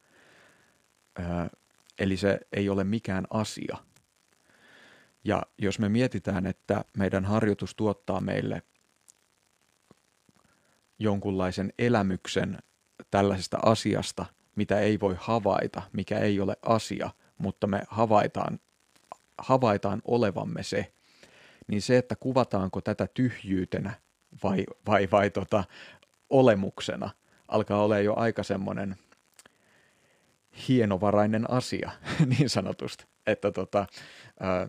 Öö, 1.20 1.26
eli 2.00 2.18
se 2.18 2.40
ei 2.52 2.70
ole 2.70 2.84
mikään 2.84 3.28
asia. 3.30 3.78
Ja 5.24 5.44
jos 5.58 5.80
me 5.80 5.90
mietitään, 5.90 6.46
että 6.46 6.86
meidän 6.98 7.26
harjoitus 7.26 7.76
tuottaa 7.76 8.22
meille 8.22 8.62
jonkunlaisen 11.00 11.74
elämyksen 11.80 12.58
tällaisesta 13.12 13.58
asiasta, 13.64 14.26
mitä 14.56 14.80
ei 14.80 15.00
voi 15.00 15.16
havaita, 15.20 15.82
mikä 15.94 16.20
ei 16.20 16.40
ole 16.40 16.56
asia, 16.66 17.10
mutta 17.38 17.68
me 17.68 17.82
havaitaan, 17.90 18.60
havaitaan 19.38 20.02
olevamme 20.06 20.64
se, 20.64 20.94
niin 21.68 21.82
se, 21.82 21.98
että 21.98 22.16
kuvataanko 22.16 22.82
tätä 22.82 23.08
tyhjyytenä 23.14 23.94
vai, 24.44 24.66
vai, 24.88 25.08
vai 25.12 25.30
tota, 25.30 25.64
olemuksena 26.30 27.10
alkaa 27.48 27.84
olla 27.84 28.00
jo 28.00 28.14
aika 28.16 28.44
semmoinen 28.44 28.96
hienovarainen 30.68 31.52
asia, 31.52 31.92
niin 32.38 32.50
sanotusti. 32.50 33.06
Että 33.28 33.52
tota, 33.52 33.86
ää, 34.40 34.68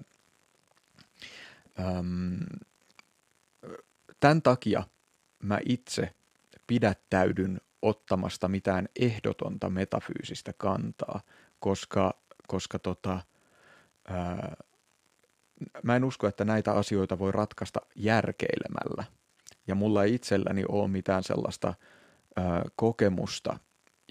äm, 1.80 2.38
tämän 4.20 4.42
takia 4.42 4.82
mä 5.42 5.58
itse 5.68 6.14
pidättäydyn 6.66 7.60
ottamasta 7.82 8.48
mitään 8.48 8.88
ehdotonta 9.00 9.70
metafyysistä 9.70 10.52
kantaa, 10.56 11.20
koska, 11.58 12.14
koska 12.48 12.78
tota, 12.78 13.20
ää, 14.08 14.56
mä 15.82 15.96
en 15.96 16.04
usko, 16.04 16.26
että 16.26 16.44
näitä 16.44 16.72
asioita 16.72 17.18
voi 17.18 17.32
ratkaista 17.32 17.80
järkeilemällä. 17.96 19.04
Ja 19.66 19.74
mulla 19.74 20.04
ei 20.04 20.14
itselläni 20.14 20.64
ole 20.68 20.88
mitään 20.88 21.22
sellaista 21.22 21.74
ää, 22.36 22.64
kokemusta, 22.76 23.58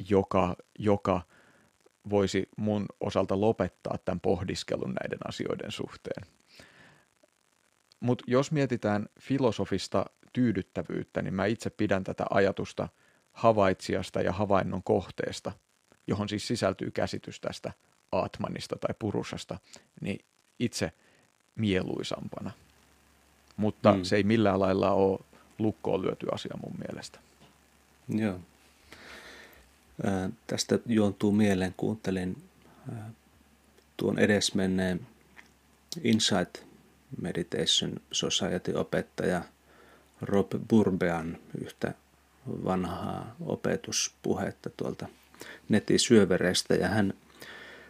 joka, 0.09 0.55
joka 0.79 1.21
voisi 2.09 2.49
mun 2.57 2.85
osalta 2.99 3.41
lopettaa 3.41 3.97
tämän 4.05 4.19
pohdiskelun 4.19 4.93
näiden 5.01 5.19
asioiden 5.27 5.71
suhteen. 5.71 6.27
Mutta 7.99 8.23
jos 8.27 8.51
mietitään 8.51 9.05
filosofista 9.19 10.05
tyydyttävyyttä, 10.33 11.21
niin 11.21 11.33
mä 11.33 11.45
itse 11.45 11.69
pidän 11.69 12.03
tätä 12.03 12.25
ajatusta 12.29 12.89
havaitsijasta 13.31 14.21
ja 14.21 14.31
havainnon 14.31 14.83
kohteesta, 14.83 15.51
johon 16.07 16.29
siis 16.29 16.47
sisältyy 16.47 16.91
käsitys 16.91 17.39
tästä 17.39 17.71
Atmanista 18.11 18.75
tai 18.75 18.95
Purusasta, 18.99 19.59
niin 20.01 20.25
itse 20.59 20.91
mieluisampana. 21.55 22.51
Mutta 23.57 23.93
mm. 23.93 24.03
se 24.03 24.15
ei 24.15 24.23
millään 24.23 24.59
lailla 24.59 24.91
ole 24.91 25.19
lukkoon 25.59 26.01
lyöty 26.01 26.27
asia 26.31 26.57
mun 26.63 26.75
mielestä. 26.87 27.19
Joo. 28.07 28.39
Ää, 30.05 30.29
tästä 30.47 30.79
juontuu 30.85 31.31
mieleen, 31.31 31.73
kuuntelin 31.77 32.43
ää, 32.91 33.11
tuon 33.97 34.19
edesmenneen 34.19 35.07
Insight 36.03 36.57
Meditation 37.21 37.95
Society-opettaja 38.11 39.41
Rob 40.21 40.51
Burbean 40.69 41.37
yhtä 41.61 41.93
vanhaa 42.47 43.35
opetuspuhetta 43.45 44.69
tuolta 44.77 45.07
netin 45.69 45.99
syövereistä 45.99 46.75
ja 46.75 46.87
hän, 46.87 47.13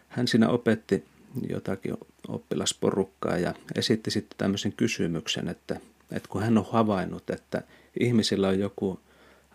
hän 0.07 0.27
siinä 0.27 0.49
opetti 0.49 1.05
jotakin 1.49 1.97
oppilasporukkaa 2.27 3.37
ja 3.37 3.53
esitti 3.75 4.11
sitten 4.11 4.37
tämmöisen 4.37 4.73
kysymyksen, 4.73 5.47
että, 5.47 5.79
että 6.11 6.29
kun 6.29 6.43
hän 6.43 6.57
on 6.57 6.67
havainnut, 6.71 7.29
että 7.29 7.61
ihmisillä 7.99 8.47
on 8.47 8.59
joku 8.59 8.99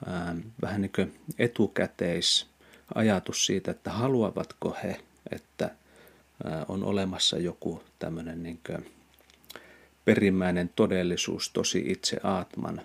ää, 0.07 0.37
vähän 0.63 0.81
niin 0.81 0.93
kuin 0.97 1.21
etukäteis 1.39 2.47
ajatus 2.95 3.47
siitä, 3.47 3.71
että 3.71 3.91
haluavatko 3.91 4.77
he, 4.83 5.01
että 5.31 5.71
ää, 6.45 6.65
on 6.69 6.85
olemassa 6.85 7.39
joku 7.39 7.83
tämmöinen 7.99 8.43
niin 8.43 8.61
kuin 8.67 8.91
perimmäinen 10.05 10.71
todellisuus, 10.77 11.51
tosi 11.51 11.85
itse 11.87 12.17
Aatman, 12.23 12.81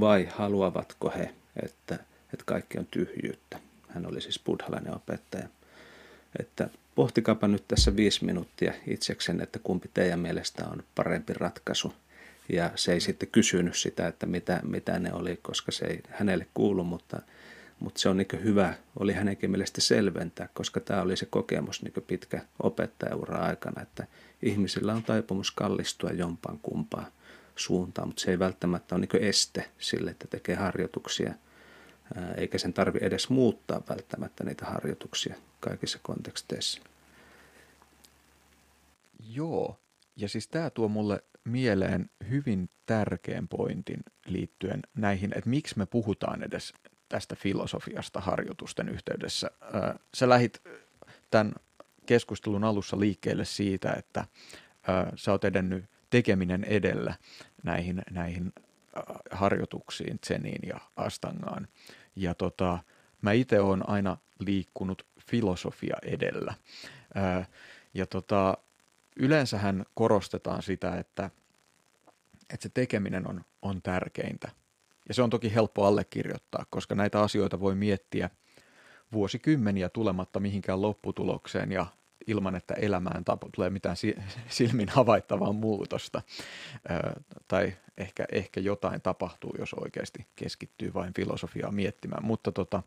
vai 0.00 0.28
haluavatko 0.30 1.12
he, 1.18 1.34
että, 1.62 1.94
että 2.32 2.44
kaikki 2.46 2.78
on 2.78 2.86
tyhjyyttä. 2.86 3.58
Hän 3.88 4.06
oli 4.06 4.20
siis 4.20 4.40
buddhalainen 4.44 4.94
opettaja. 4.94 5.48
Että 6.38 6.68
pohtikaapa 6.94 7.48
nyt 7.48 7.64
tässä 7.68 7.96
viisi 7.96 8.24
minuuttia 8.24 8.72
itseksen, 8.86 9.40
että 9.40 9.58
kumpi 9.58 9.90
teidän 9.94 10.20
mielestä 10.20 10.68
on 10.68 10.82
parempi 10.94 11.32
ratkaisu. 11.32 11.92
Ja 12.48 12.70
se 12.74 12.92
ei 12.92 13.00
sitten 13.00 13.28
kysynyt 13.28 13.76
sitä, 13.76 14.06
että 14.06 14.26
mitä, 14.26 14.60
mitä 14.62 14.98
ne 14.98 15.12
oli, 15.12 15.38
koska 15.42 15.72
se 15.72 15.84
ei 15.84 16.00
hänelle 16.10 16.46
kuulu, 16.54 16.84
mutta, 16.84 17.20
mutta 17.80 18.00
se 18.00 18.08
on 18.08 18.16
niin 18.16 18.42
hyvä, 18.44 18.74
oli 18.98 19.12
hänenkin 19.12 19.50
mielestä 19.50 19.80
selventää, 19.80 20.48
koska 20.54 20.80
tämä 20.80 21.02
oli 21.02 21.16
se 21.16 21.26
kokemus 21.26 21.82
niin 21.82 22.04
pitkä 22.06 22.42
opettajaura 22.62 23.38
aikana, 23.38 23.82
että 23.82 24.06
ihmisillä 24.42 24.94
on 24.94 25.02
taipumus 25.02 25.50
kallistua 25.50 26.10
jompaan 26.10 26.58
kumpaan 26.62 27.06
suuntaan, 27.56 28.08
mutta 28.08 28.20
se 28.20 28.30
ei 28.30 28.38
välttämättä 28.38 28.94
ole 28.94 29.06
niin 29.12 29.24
este 29.24 29.70
sille, 29.78 30.10
että 30.10 30.26
tekee 30.28 30.54
harjoituksia, 30.54 31.34
eikä 32.36 32.58
sen 32.58 32.72
tarvi 32.72 32.98
edes 33.02 33.30
muuttaa 33.30 33.82
välttämättä 33.88 34.44
niitä 34.44 34.66
harjoituksia 34.66 35.34
kaikissa 35.60 35.98
konteksteissa. 36.02 36.82
Joo, 39.30 39.78
ja 40.16 40.28
siis 40.28 40.48
tämä 40.48 40.70
tuo 40.70 40.88
mulle 40.88 41.24
mieleen 41.44 42.10
hyvin 42.30 42.70
tärkeän 42.86 43.48
pointin 43.48 44.00
liittyen 44.26 44.82
näihin, 44.94 45.32
että 45.36 45.50
miksi 45.50 45.78
me 45.78 45.86
puhutaan 45.86 46.42
edes 46.42 46.74
tästä 47.08 47.36
filosofiasta 47.36 48.20
harjoitusten 48.20 48.88
yhteydessä. 48.88 49.50
Sä 50.14 50.28
lähit 50.28 50.62
tämän 51.30 51.52
keskustelun 52.06 52.64
alussa 52.64 53.00
liikkeelle 53.00 53.44
siitä, 53.44 53.92
että 53.92 54.26
sä 55.14 55.32
oot 55.32 55.44
edennyt 55.44 55.84
tekeminen 56.10 56.64
edellä 56.64 57.14
näihin, 57.62 58.02
näihin 58.10 58.52
harjoituksiin, 59.30 60.18
Zeniin 60.26 60.68
ja 60.68 60.80
Astangaan. 60.96 61.68
Ja 62.16 62.34
tota, 62.34 62.78
mä 63.22 63.32
itse 63.32 63.60
olen 63.60 63.88
aina 63.88 64.16
liikkunut 64.38 65.06
filosofia 65.30 65.96
edellä. 66.02 66.54
ja 67.94 68.06
tota, 68.06 68.58
yleensähän 69.16 69.84
korostetaan 69.94 70.62
sitä, 70.62 70.96
että, 70.96 71.30
että 72.50 72.62
se 72.62 72.68
tekeminen 72.68 73.28
on, 73.28 73.44
on 73.62 73.82
tärkeintä. 73.82 74.48
Ja 75.08 75.14
se 75.14 75.22
on 75.22 75.30
toki 75.30 75.54
helppo 75.54 75.84
allekirjoittaa, 75.84 76.66
koska 76.70 76.94
näitä 76.94 77.20
asioita 77.20 77.60
voi 77.60 77.74
miettiä 77.74 78.30
vuosikymmeniä 79.12 79.88
tulematta 79.88 80.40
mihinkään 80.40 80.82
lopputulokseen 80.82 81.72
ja 81.72 81.86
ilman, 82.26 82.54
että 82.56 82.74
elämään 82.74 83.24
tulee 83.54 83.70
mitään 83.70 83.96
silmin 84.48 84.88
havaittavaa 84.88 85.52
muutosta. 85.52 86.22
tai 87.48 87.72
ehkä, 87.98 88.24
ehkä 88.32 88.60
jotain 88.60 89.00
tapahtuu, 89.00 89.54
jos 89.58 89.74
oikeasti 89.74 90.26
keskittyy 90.36 90.94
vain 90.94 91.14
filosofiaa 91.14 91.72
miettimään. 91.72 92.24
Mutta 92.24 92.52
tota, 92.52 92.82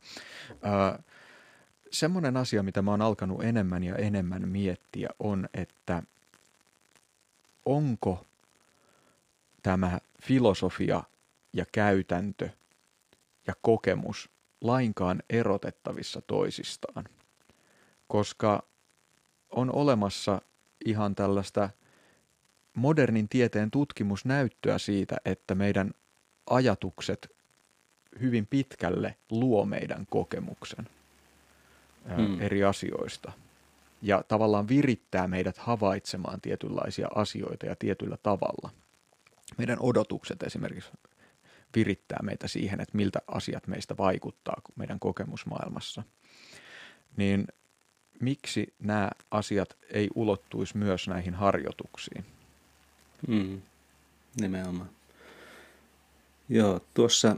semmoinen 1.92 2.38
asia, 2.38 2.64
mitä 2.64 2.82
mä 2.82 2.92
oon 2.92 3.02
alkanut 3.02 3.44
enemmän 3.44 3.84
ja 3.84 3.96
enemmän 3.96 4.48
miettiä, 4.48 5.10
on, 5.20 5.50
että 5.54 6.04
onko 7.66 8.26
tämä 9.64 10.00
filosofia 10.24 11.04
ja 11.54 11.66
käytäntö 11.72 12.50
ja 13.48 13.54
kokemus 13.62 14.30
lainkaan 14.62 15.24
erotettavissa 15.30 16.22
toisistaan. 16.22 17.06
Koska 18.08 18.69
on 19.50 19.76
olemassa 19.76 20.42
ihan 20.86 21.16
tällaista 21.16 21.70
modernin 22.74 23.30
tieteen 23.30 23.72
tutkimusnäyttöä 23.72 24.78
siitä, 24.78 25.18
että 25.26 25.56
meidän 25.56 25.92
ajatukset 26.50 27.36
hyvin 28.22 28.48
pitkälle 28.48 29.16
luo 29.32 29.66
meidän 29.66 30.06
kokemuksen 30.10 30.90
hmm. 32.16 32.42
eri 32.42 32.64
asioista. 32.64 33.32
Ja 34.02 34.24
tavallaan 34.28 34.68
virittää 34.68 35.28
meidät 35.28 35.58
havaitsemaan 35.58 36.42
tietynlaisia 36.42 37.08
asioita 37.16 37.66
ja 37.66 37.76
tietyllä 37.76 38.18
tavalla. 38.24 38.70
Meidän 39.58 39.78
odotukset 39.80 40.44
esimerkiksi 40.44 40.92
virittää 41.76 42.20
meitä 42.24 42.48
siihen, 42.48 42.82
että 42.82 42.98
miltä 42.98 43.20
asiat 43.28 43.68
meistä 43.68 43.98
vaikuttaa 43.98 44.62
meidän 44.76 45.00
kokemusmaailmassa. 45.00 46.04
Niin 47.18 47.48
miksi 48.20 48.74
nämä 48.80 49.12
asiat 49.32 49.78
ei 49.90 50.10
ulottuisi 50.16 50.78
myös 50.78 51.08
näihin 51.08 51.34
harjoituksiin? 51.34 52.26
Mm, 53.28 53.62
nimenomaan. 54.42 54.90
Joo, 56.50 56.82
tuossa, 56.94 57.36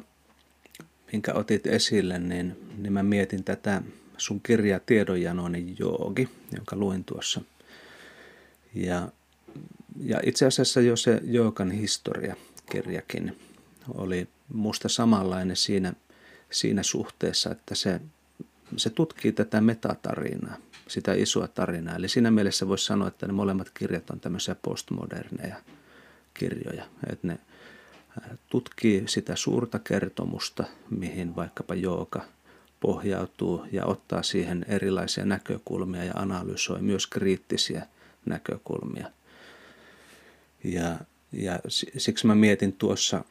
minkä 1.11 1.33
otit 1.33 1.67
esille, 1.67 2.19
niin, 2.19 2.73
niin 2.77 2.93
mä 2.93 3.03
mietin 3.03 3.43
tätä 3.43 3.81
sun 4.17 4.41
kirjaa 4.41 4.79
Tiedonjanoinen 4.79 5.75
joogi, 5.79 6.29
jonka 6.55 6.75
luin 6.75 7.03
tuossa. 7.03 7.41
Ja, 8.73 9.09
ja 10.03 10.19
itse 10.23 10.45
asiassa 10.45 10.81
jo 10.81 10.95
se 10.95 11.21
joogan 11.23 11.71
historia-kirjakin 11.71 13.39
oli 13.93 14.27
musta 14.53 14.89
samanlainen 14.89 15.55
siinä, 15.55 15.93
siinä 16.51 16.83
suhteessa, 16.83 17.51
että 17.51 17.75
se, 17.75 18.01
se 18.77 18.89
tutkii 18.89 19.31
tätä 19.31 19.61
metatarinaa 19.61 20.57
sitä 20.91 21.13
isoa 21.13 21.47
tarinaa. 21.47 21.95
Eli 21.95 22.09
siinä 22.09 22.31
mielessä 22.31 22.67
voisi 22.67 22.85
sanoa, 22.85 23.07
että 23.07 23.27
ne 23.27 23.33
molemmat 23.33 23.69
kirjat 23.73 24.09
on 24.09 24.19
tämmöisiä 24.19 24.55
postmoderneja 24.61 25.55
kirjoja. 26.33 26.85
Että 27.09 27.27
ne 27.27 27.39
tutkii 28.49 29.03
sitä 29.07 29.35
suurta 29.35 29.79
kertomusta, 29.79 30.63
mihin 30.89 31.35
vaikkapa 31.35 31.75
jooga 31.75 32.21
pohjautuu 32.79 33.65
ja 33.71 33.85
ottaa 33.85 34.23
siihen 34.23 34.65
erilaisia 34.67 35.25
näkökulmia 35.25 36.03
ja 36.03 36.13
analysoi 36.13 36.81
myös 36.81 37.07
kriittisiä 37.07 37.87
näkökulmia. 38.25 39.11
Ja, 40.63 40.97
ja 41.31 41.59
siksi 41.97 42.27
mä 42.27 42.35
mietin 42.35 42.73
tuossa, 42.73 43.23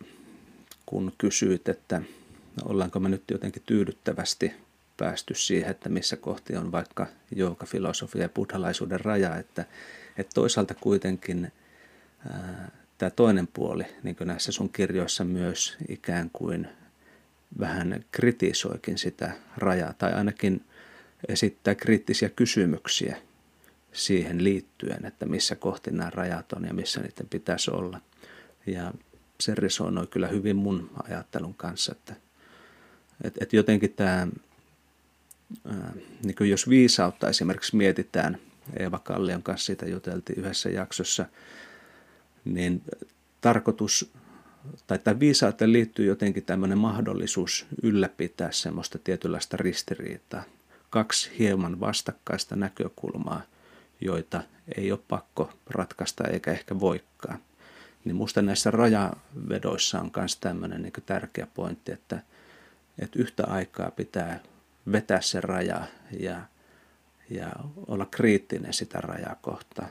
kun 0.86 1.12
kysyit, 1.18 1.68
että 1.68 2.02
ollaanko 2.64 3.00
me 3.00 3.08
nyt 3.08 3.22
jotenkin 3.30 3.62
tyydyttävästi 3.66 4.52
päästy 5.00 5.34
siihen, 5.34 5.70
että 5.70 5.88
missä 5.88 6.16
kohti 6.16 6.56
on 6.56 6.72
vaikka 6.72 7.06
filosofia 7.66 8.22
ja 8.22 8.28
buddhalaisuuden 8.28 9.00
raja, 9.00 9.36
että, 9.36 9.64
että 10.16 10.34
toisaalta 10.34 10.74
kuitenkin 10.74 11.52
ää, 12.30 12.70
tämä 12.98 13.10
toinen 13.10 13.46
puoli, 13.46 13.84
niin 14.02 14.16
kuin 14.16 14.28
näissä 14.28 14.52
sun 14.52 14.72
kirjoissa 14.72 15.24
myös 15.24 15.76
ikään 15.88 16.30
kuin 16.32 16.68
vähän 17.58 18.04
kritisoikin 18.12 18.98
sitä 18.98 19.32
rajaa, 19.56 19.92
tai 19.92 20.12
ainakin 20.12 20.64
esittää 21.28 21.74
kriittisiä 21.74 22.28
kysymyksiä 22.28 23.16
siihen 23.92 24.44
liittyen, 24.44 25.06
että 25.06 25.26
missä 25.26 25.56
kohti 25.56 25.90
nämä 25.90 26.10
rajat 26.10 26.52
on 26.52 26.64
ja 26.64 26.74
missä 26.74 27.00
niiden 27.00 27.28
pitäisi 27.30 27.70
olla. 27.70 28.00
Ja 28.66 28.92
se 29.40 29.54
resonoi 29.54 30.06
kyllä 30.06 30.28
hyvin 30.28 30.56
mun 30.56 30.90
ajattelun 31.02 31.54
kanssa, 31.54 31.92
että, 31.92 32.14
että, 33.24 33.38
että 33.42 33.56
jotenkin 33.56 33.92
tämä, 33.92 34.28
niin 36.24 36.34
kuin 36.34 36.50
jos 36.50 36.68
viisautta 36.68 37.28
esimerkiksi 37.28 37.76
mietitään, 37.76 38.38
Eeva 38.78 38.98
Kallion 38.98 39.42
kanssa 39.42 39.66
siitä 39.66 39.86
juteltiin 39.86 40.38
yhdessä 40.38 40.70
jaksossa, 40.70 41.26
niin 42.44 42.82
tarkoitus 43.40 44.12
tai 44.86 44.98
tämän 44.98 45.20
viisauteen 45.20 45.72
liittyy 45.72 46.06
jotenkin 46.06 46.44
tämmöinen 46.44 46.78
mahdollisuus 46.78 47.66
ylläpitää 47.82 48.52
semmoista 48.52 48.98
tietynlaista 48.98 49.56
ristiriitaa. 49.56 50.42
Kaksi 50.90 51.30
hieman 51.38 51.80
vastakkaista 51.80 52.56
näkökulmaa, 52.56 53.42
joita 54.00 54.42
ei 54.76 54.92
ole 54.92 55.00
pakko 55.08 55.52
ratkaista 55.70 56.24
eikä 56.24 56.50
ehkä 56.50 56.80
voikaan. 56.80 57.38
Niin 58.04 58.16
musta 58.16 58.42
näissä 58.42 58.70
rajavedoissa 58.70 60.00
on 60.00 60.10
myös 60.16 60.36
tämmöinen 60.36 60.82
niin 60.82 60.92
tärkeä 61.06 61.46
pointti, 61.54 61.92
että, 61.92 62.22
että 62.98 63.18
yhtä 63.18 63.46
aikaa 63.46 63.90
pitää 63.90 64.40
vetää 64.92 65.20
se 65.20 65.40
raja 65.40 65.86
ja, 66.20 66.40
ja 67.30 67.52
olla 67.86 68.06
kriittinen 68.06 68.72
sitä 68.72 69.00
rajaa 69.00 69.34
kohtaan 69.34 69.90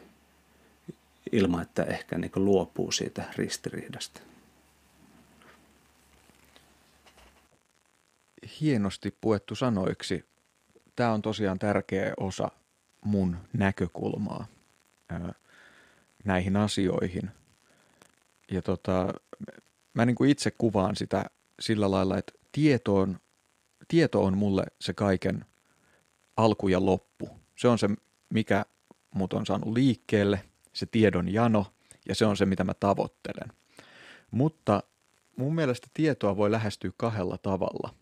ilman, 1.31 1.61
että 1.61 1.83
ehkä 1.83 2.17
niin 2.17 2.31
luopuu 2.35 2.91
siitä 2.91 3.23
ristiriidasta. 3.35 4.21
hienosti 8.61 9.17
puettu 9.21 9.55
sanoiksi. 9.55 10.25
Tämä 10.95 11.13
on 11.13 11.21
tosiaan 11.21 11.59
tärkeä 11.59 12.13
osa 12.17 12.51
mun 13.05 13.37
näkökulmaa 13.53 14.47
näihin 16.25 16.55
asioihin. 16.55 17.31
Ja 18.51 18.61
tota, 18.61 19.13
mä 19.93 20.05
niin 20.05 20.15
kuin 20.15 20.29
itse 20.29 20.51
kuvaan 20.51 20.95
sitä 20.95 21.25
sillä 21.59 21.91
lailla, 21.91 22.17
että 22.17 22.33
tieto 22.51 22.95
on, 22.95 23.19
tieto 23.89 24.23
on 24.23 24.37
mulle 24.37 24.63
se 24.81 24.93
kaiken 24.93 25.45
alku 26.37 26.67
ja 26.67 26.85
loppu. 26.85 27.29
Se 27.55 27.67
on 27.67 27.79
se, 27.79 27.89
mikä 28.29 28.65
mut 29.15 29.33
on 29.33 29.45
saanut 29.45 29.73
liikkeelle, 29.73 30.43
se 30.73 30.85
tiedon 30.85 31.33
jano, 31.33 31.65
ja 32.07 32.15
se 32.15 32.25
on 32.25 32.37
se, 32.37 32.45
mitä 32.45 32.63
mä 32.63 32.73
tavoittelen. 32.73 33.49
Mutta 34.31 34.83
mun 35.35 35.55
mielestä 35.55 35.87
tietoa 35.93 36.37
voi 36.37 36.51
lähestyä 36.51 36.91
kahdella 36.97 37.37
tavalla– 37.37 37.93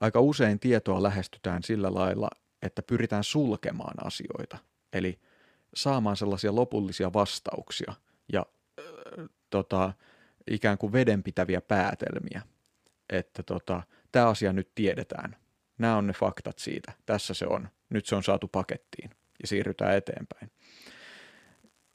aika 0.00 0.20
usein 0.20 0.60
tietoa 0.60 1.02
lähestytään 1.02 1.62
sillä 1.62 1.94
lailla, 1.94 2.28
että 2.62 2.82
pyritään 2.82 3.24
sulkemaan 3.24 4.06
asioita, 4.06 4.58
eli 4.92 5.18
saamaan 5.74 6.16
sellaisia 6.16 6.54
lopullisia 6.54 7.12
vastauksia 7.12 7.94
ja 8.32 8.46
äh, 8.78 9.28
tota, 9.50 9.92
ikään 10.50 10.78
kuin 10.78 10.92
vedenpitäviä 10.92 11.60
päätelmiä, 11.60 12.42
että 13.10 13.42
tota, 13.42 13.82
tämä 14.16 14.28
asia 14.28 14.52
nyt 14.52 14.68
tiedetään, 14.74 15.36
nämä 15.78 15.96
on 15.96 16.06
ne 16.06 16.12
faktat 16.12 16.58
siitä, 16.58 16.92
tässä 17.06 17.34
se 17.34 17.46
on, 17.46 17.68
nyt 17.90 18.06
se 18.06 18.16
on 18.16 18.22
saatu 18.22 18.48
pakettiin 18.48 19.10
ja 19.42 19.48
siirrytään 19.48 19.96
eteenpäin. 19.96 20.50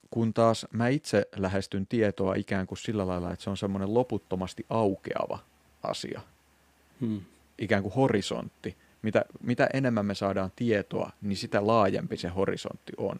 Kun 0.10 0.34
taas 0.34 0.68
mä 0.72 0.88
itse 0.88 1.28
lähestyn 1.36 1.88
tietoa 1.88 2.36
ikään 2.36 2.68
kuin 2.68 2.78
sillä 2.78 3.08
lailla, 3.08 3.32
että 3.32 3.44
se 3.44 3.50
on 3.50 3.58
semmoinen 3.58 3.94
loputtomasti 3.94 4.66
aukeava 4.70 5.40
asia. 5.84 6.22
Hmm 7.02 7.22
ikään 7.62 7.84
kuin 7.84 7.94
horisontti. 7.94 8.78
Mitä, 9.02 9.26
mitä 9.42 9.70
enemmän 9.74 10.06
me 10.06 10.16
saadaan 10.16 10.52
tietoa, 10.56 11.12
niin 11.22 11.38
sitä 11.38 11.68
laajempi 11.68 12.18
se 12.18 12.28
horisontti 12.28 12.94
on. 12.98 13.16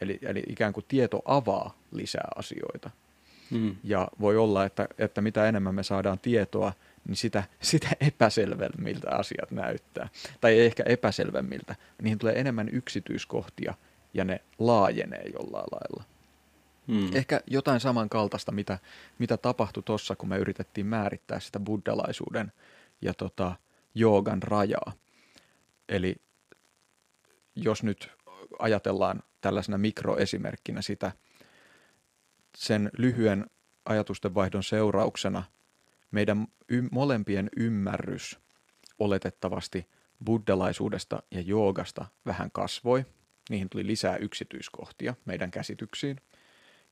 Eli, 0.00 0.18
eli 0.22 0.42
ikään 0.48 0.72
kuin 0.72 0.84
tieto 0.88 1.22
avaa 1.24 1.78
lisää 1.92 2.28
asioita. 2.36 2.90
Mm. 3.50 3.76
Ja 3.84 4.08
voi 4.20 4.36
olla, 4.36 4.64
että, 4.64 4.88
että 4.98 5.20
mitä 5.20 5.48
enemmän 5.48 5.74
me 5.74 5.82
saadaan 5.82 6.18
tietoa, 6.18 6.72
niin 7.08 7.16
sitä, 7.16 7.42
sitä 7.62 7.88
epäselvemmiltä 8.00 9.10
asiat 9.10 9.50
näyttää. 9.50 10.08
Tai 10.40 10.52
ei 10.52 10.66
ehkä 10.66 10.82
epäselvemmiltä. 10.86 11.76
Niihin 12.02 12.18
tulee 12.18 12.40
enemmän 12.40 12.68
yksityiskohtia 12.68 13.74
ja 14.14 14.24
ne 14.24 14.40
laajenee 14.58 15.24
jollain 15.32 15.66
lailla. 15.72 16.04
Mm. 16.86 17.16
Ehkä 17.16 17.40
jotain 17.46 17.80
samankaltaista, 17.80 18.52
mitä, 18.52 18.78
mitä 19.18 19.36
tapahtui 19.36 19.82
tuossa, 19.82 20.16
kun 20.16 20.28
me 20.28 20.38
yritettiin 20.38 20.86
määrittää 20.86 21.40
sitä 21.40 21.60
buddhalaisuuden 21.60 22.52
ja 23.02 23.14
tota, 23.14 23.54
joogan 23.94 24.42
rajaa. 24.42 24.92
Eli 25.88 26.16
jos 27.56 27.82
nyt 27.82 28.10
ajatellaan 28.58 29.22
tällaisena 29.40 29.78
mikroesimerkkinä 29.78 30.82
sitä, 30.82 31.12
sen 32.56 32.90
lyhyen 32.98 33.46
ajatustenvaihdon 33.84 34.62
seurauksena 34.62 35.42
meidän 36.10 36.46
y- 36.68 36.88
molempien 36.92 37.48
ymmärrys 37.56 38.38
oletettavasti 38.98 39.86
buddhalaisuudesta 40.24 41.22
ja 41.30 41.40
joogasta 41.40 42.06
vähän 42.26 42.50
kasvoi. 42.50 43.04
Niihin 43.50 43.68
tuli 43.68 43.86
lisää 43.86 44.16
yksityiskohtia 44.16 45.14
meidän 45.24 45.50
käsityksiin. 45.50 46.20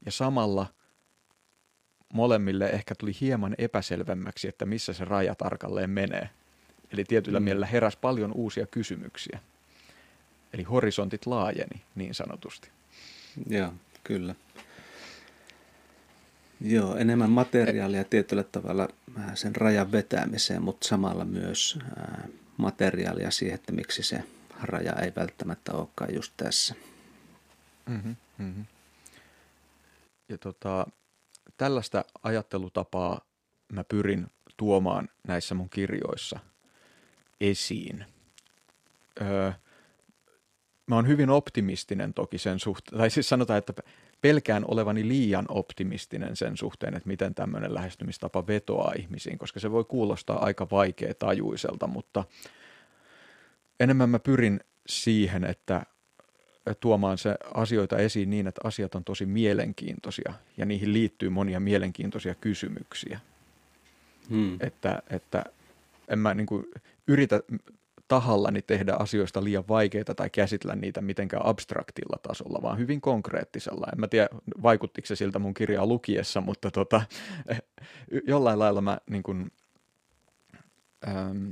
Ja 0.07 0.13
samalla 0.13 0.67
molemmille 2.15 2.71
ehkä 2.71 2.95
tuli 2.95 3.13
hieman 3.21 3.55
epäselvemmäksi, 3.59 4.49
että 4.49 4.67
missä 4.67 4.93
se 4.93 5.05
raja 5.05 5.35
tarkalleen 5.35 5.91
menee. 5.91 6.31
Eli 6.93 7.05
tietyllä 7.05 7.41
mm. 7.41 7.45
mielellä 7.45 7.67
heräs 7.67 7.97
paljon 7.97 8.33
uusia 8.33 8.67
kysymyksiä. 8.67 9.39
Eli 10.53 10.63
horisontit 10.63 11.27
laajeni 11.27 11.83
niin 11.95 12.15
sanotusti. 12.15 12.71
Joo, 13.47 13.73
kyllä. 14.05 14.35
Joo, 16.61 16.97
enemmän 16.97 17.31
materiaalia 17.31 18.05
tietyllä 18.05 18.43
tavalla 18.43 18.89
sen 19.35 19.57
rajan 19.57 19.93
vetämiseen, 19.93 20.63
mutta 20.63 20.89
samalla 20.89 21.25
myös 21.25 21.79
materiaalia 22.57 23.31
siihen, 23.31 23.55
että 23.55 23.73
miksi 23.73 24.03
se 24.03 24.23
raja 24.63 24.93
ei 24.93 25.13
välttämättä 25.17 25.73
olekaan 25.73 26.15
just 26.15 26.33
tässä. 26.37 26.75
Mm-hmm, 27.87 28.17
mm-hmm. 28.39 28.65
Ja 30.29 30.39
tota, 30.39 30.87
tällaista 31.57 32.05
ajattelutapaa 32.23 33.21
mä 33.73 33.85
pyrin 33.85 34.27
tuomaan 34.57 35.09
näissä 35.29 35.55
mun 35.55 35.71
kirjoissa– 35.71 36.41
esiin. 37.41 38.05
Öö, 39.21 39.53
mä 40.87 40.95
oon 40.95 41.09
hyvin 41.09 41.31
optimistinen 41.31 42.15
toki 42.15 42.39
sen 42.39 42.59
suhteen, 42.59 42.99
tai 42.99 43.11
siis 43.11 43.29
sanotaan, 43.29 43.59
että 43.59 43.73
pelkään 44.21 44.65
olevani 44.69 45.09
liian 45.09 45.47
optimistinen 45.49 46.37
sen 46.37 46.57
suhteen, 46.57 46.95
että 46.95 47.09
miten 47.09 47.35
tämmöinen 47.35 47.75
lähestymistapa 47.75 48.47
vetoaa 48.47 48.93
ihmisiin, 48.99 49.39
koska 49.39 49.61
se 49.61 49.71
voi 49.71 49.85
kuulostaa 49.85 50.45
aika 50.45 50.67
vaikea 50.71 51.15
tajuiselta, 51.15 51.87
mutta 51.87 52.25
enemmän 53.81 54.11
mä 54.11 54.19
pyrin 54.19 54.61
siihen, 54.87 55.45
että 55.45 55.83
tuomaan 56.81 57.19
se 57.19 57.35
asioita 57.55 57.99
esiin 57.99 58.31
niin, 58.31 58.47
että 58.47 58.61
asiat 58.65 58.95
on 58.95 59.05
tosi 59.05 59.27
mielenkiintoisia 59.27 60.33
ja 60.57 60.67
niihin 60.67 60.93
liittyy 60.93 61.29
monia 61.29 61.61
mielenkiintoisia 61.61 62.35
kysymyksiä. 62.35 63.21
Hmm. 64.31 64.57
Että, 64.61 65.03
että 65.11 65.45
en 66.09 66.19
mä 66.19 66.35
niin 66.35 66.47
kuin 66.47 66.65
yritä 67.07 67.41
tahallani 68.09 68.63
tehdä 68.63 68.95
asioista 68.95 69.45
liian 69.45 69.69
vaikeita 69.69 70.15
tai 70.15 70.31
käsitellä 70.31 70.77
niitä 70.77 71.01
mitenkään 71.01 71.47
abstraktilla 71.47 72.19
tasolla, 72.23 72.63
vaan 72.63 72.79
hyvin 72.79 73.01
konkreettisella. 73.01 73.87
En 73.93 74.01
mä 74.01 74.09
tiedä, 74.09 74.29
vaikuttiko 74.63 75.07
se 75.07 75.17
siltä 75.17 75.39
mun 75.39 75.55
kirjaa 75.55 75.87
lukiessa, 75.87 76.41
mutta 76.41 76.71
tota, 76.71 77.03
jollain 78.27 78.59
lailla 78.59 78.81
mä 78.81 78.99
niin 79.11 79.23
kuin, 79.23 79.53
ähm, 81.09 81.51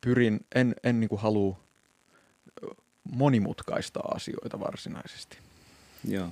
pyrin, 0.00 0.40
en, 0.54 0.74
en 0.84 1.00
niin 1.00 1.10
halua 1.16 1.60
monimutkaistaa 3.12 4.12
asioita 4.14 4.60
varsinaisesti. 4.60 5.38
Joo, 6.08 6.28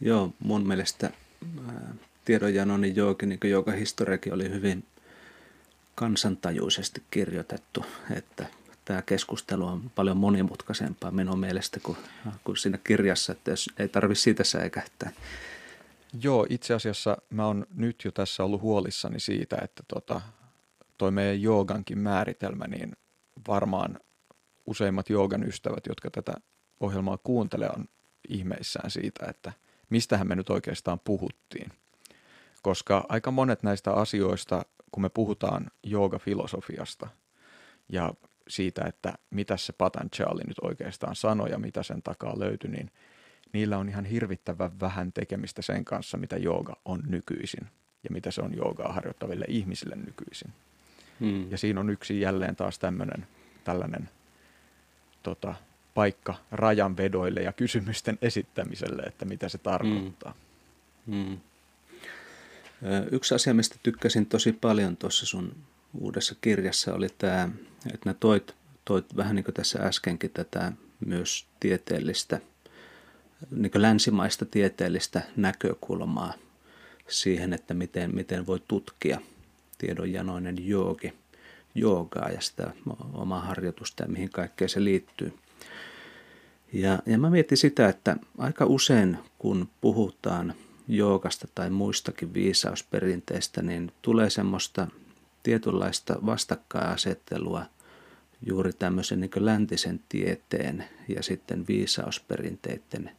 Joo 0.00 0.32
mun 0.38 0.66
mielestä 0.66 1.10
ää, 1.68 1.94
tiedonjanoni 2.24 2.92
jokin, 2.96 3.28
niin 3.28 3.40
joka 3.50 3.72
historiakin 3.72 4.34
oli 4.34 4.50
hyvin 4.50 4.84
kansantajuisesti 5.96 7.02
kirjoitettu, 7.10 7.84
että 8.16 8.46
tämä 8.84 9.02
keskustelu 9.02 9.66
on 9.66 9.90
paljon 9.94 10.16
monimutkaisempaa 10.16 11.10
minun 11.10 11.38
mielestä 11.38 11.80
kuin, 11.80 11.98
kuin 12.44 12.56
siinä 12.56 12.78
kirjassa, 12.78 13.32
että 13.32 13.50
jos 13.50 13.70
ei 13.78 13.88
tarvitse 13.88 14.22
siitä 14.22 14.44
säikähtää. 14.44 15.12
Joo, 16.22 16.46
itse 16.50 16.74
asiassa 16.74 17.16
mä 17.30 17.46
oon 17.46 17.66
nyt 17.74 18.04
jo 18.04 18.10
tässä 18.10 18.44
ollut 18.44 18.60
huolissani 18.60 19.20
siitä, 19.20 19.56
että 19.62 19.82
tota, 19.88 20.20
toi 20.98 21.10
meidän 21.10 21.42
joogankin 21.42 21.98
määritelmä, 21.98 22.66
niin 22.66 22.92
varmaan 23.48 24.00
useimmat 24.66 25.10
joogan 25.10 25.42
ystävät, 25.48 25.86
jotka 25.88 26.10
tätä 26.10 26.32
ohjelmaa 26.80 27.18
kuuntelee, 27.18 27.70
on 27.76 27.84
ihmeissään 28.28 28.90
siitä, 28.90 29.26
että 29.28 29.52
mistähän 29.90 30.28
me 30.28 30.34
nyt 30.34 30.50
oikeastaan 30.50 31.00
puhuttiin. 31.00 31.72
Koska 32.62 33.06
aika 33.08 33.30
monet 33.30 33.62
näistä 33.62 33.92
asioista, 33.92 34.64
kun 34.92 35.02
me 35.02 35.08
puhutaan 35.08 35.70
joogafilosofiasta 35.82 37.08
ja 37.88 38.14
siitä, 38.48 38.84
että 38.84 39.12
mitä 39.30 39.56
se 39.56 39.72
Patanjali 39.72 40.42
nyt 40.48 40.58
oikeastaan 40.62 41.16
sanoi 41.16 41.50
ja 41.50 41.58
mitä 41.58 41.82
sen 41.82 42.02
takaa 42.02 42.38
löytyi, 42.38 42.70
niin 42.70 42.90
niillä 43.52 43.78
on 43.78 43.88
ihan 43.88 44.04
hirvittävän 44.04 44.80
vähän 44.80 45.12
tekemistä 45.12 45.62
sen 45.62 45.84
kanssa, 45.84 46.18
mitä 46.18 46.36
jooga 46.36 46.76
on 46.84 47.02
nykyisin 47.06 47.66
ja 48.04 48.10
mitä 48.10 48.30
se 48.30 48.42
on 48.42 48.56
joogaa 48.56 48.92
harjoittaville 48.92 49.44
ihmisille 49.48 49.96
nykyisin. 49.96 50.52
Hmm. 51.20 51.50
Ja 51.50 51.58
siinä 51.58 51.80
on 51.80 51.90
yksi 51.90 52.20
jälleen 52.20 52.56
taas 52.56 52.78
tämmöinen 52.78 53.26
tällainen 53.64 54.08
tota, 55.22 55.54
paikka 55.94 56.34
rajanvedoille 56.52 57.40
ja 57.40 57.52
kysymysten 57.52 58.18
esittämiselle, 58.22 59.02
että 59.02 59.24
mitä 59.24 59.48
se 59.48 59.58
tarkoittaa. 59.58 60.34
Hmm. 61.06 61.26
Hmm. 61.26 61.38
Yksi 63.10 63.34
asia, 63.34 63.54
mistä 63.54 63.76
tykkäsin 63.82 64.26
tosi 64.26 64.52
paljon 64.52 64.96
tuossa 64.96 65.26
sun 65.26 65.56
uudessa 66.00 66.34
kirjassa 66.40 66.94
oli 66.94 67.08
tämä, 67.18 67.48
että 67.94 68.10
ne 68.10 68.16
toit, 68.20 68.54
toit 68.84 69.16
vähän 69.16 69.36
niin 69.36 69.44
kuin 69.44 69.54
tässä 69.54 69.78
äskenkin 69.78 70.30
tätä 70.30 70.72
myös 71.06 71.46
tieteellistä, 71.60 72.40
niin 73.50 73.70
kuin 73.70 73.82
länsimaista 73.82 74.44
tieteellistä 74.44 75.22
näkökulmaa 75.36 76.34
siihen, 77.08 77.52
että 77.52 77.74
miten, 77.74 78.14
miten 78.14 78.46
voi 78.46 78.60
tutkia 78.68 79.20
tiedonjanoinen 79.78 80.68
joogi, 80.68 81.12
joogaa 81.74 82.28
ja 82.28 82.40
sitä 82.40 82.70
omaa 83.12 83.40
harjoitusta 83.40 84.02
ja 84.02 84.08
mihin 84.08 84.30
kaikkeen 84.30 84.68
se 84.68 84.84
liittyy. 84.84 85.32
Ja, 86.72 86.98
ja 87.06 87.18
mä 87.18 87.30
mietin 87.30 87.58
sitä, 87.58 87.88
että 87.88 88.16
aika 88.38 88.66
usein 88.66 89.18
kun 89.38 89.68
puhutaan 89.80 90.54
joogasta 90.88 91.48
tai 91.54 91.70
muistakin 91.70 92.34
viisausperinteistä, 92.34 93.62
niin 93.62 93.92
tulee 94.02 94.30
semmoista 94.30 94.86
tietynlaista 95.42 96.16
vastakkainasettelua 96.26 97.66
juuri 98.42 98.72
tämmöisen 98.72 99.20
niin 99.20 99.30
läntisen 99.36 100.00
tieteen 100.08 100.84
ja 101.08 101.22
sitten 101.22 101.64
viisausperinteiden 101.68 103.10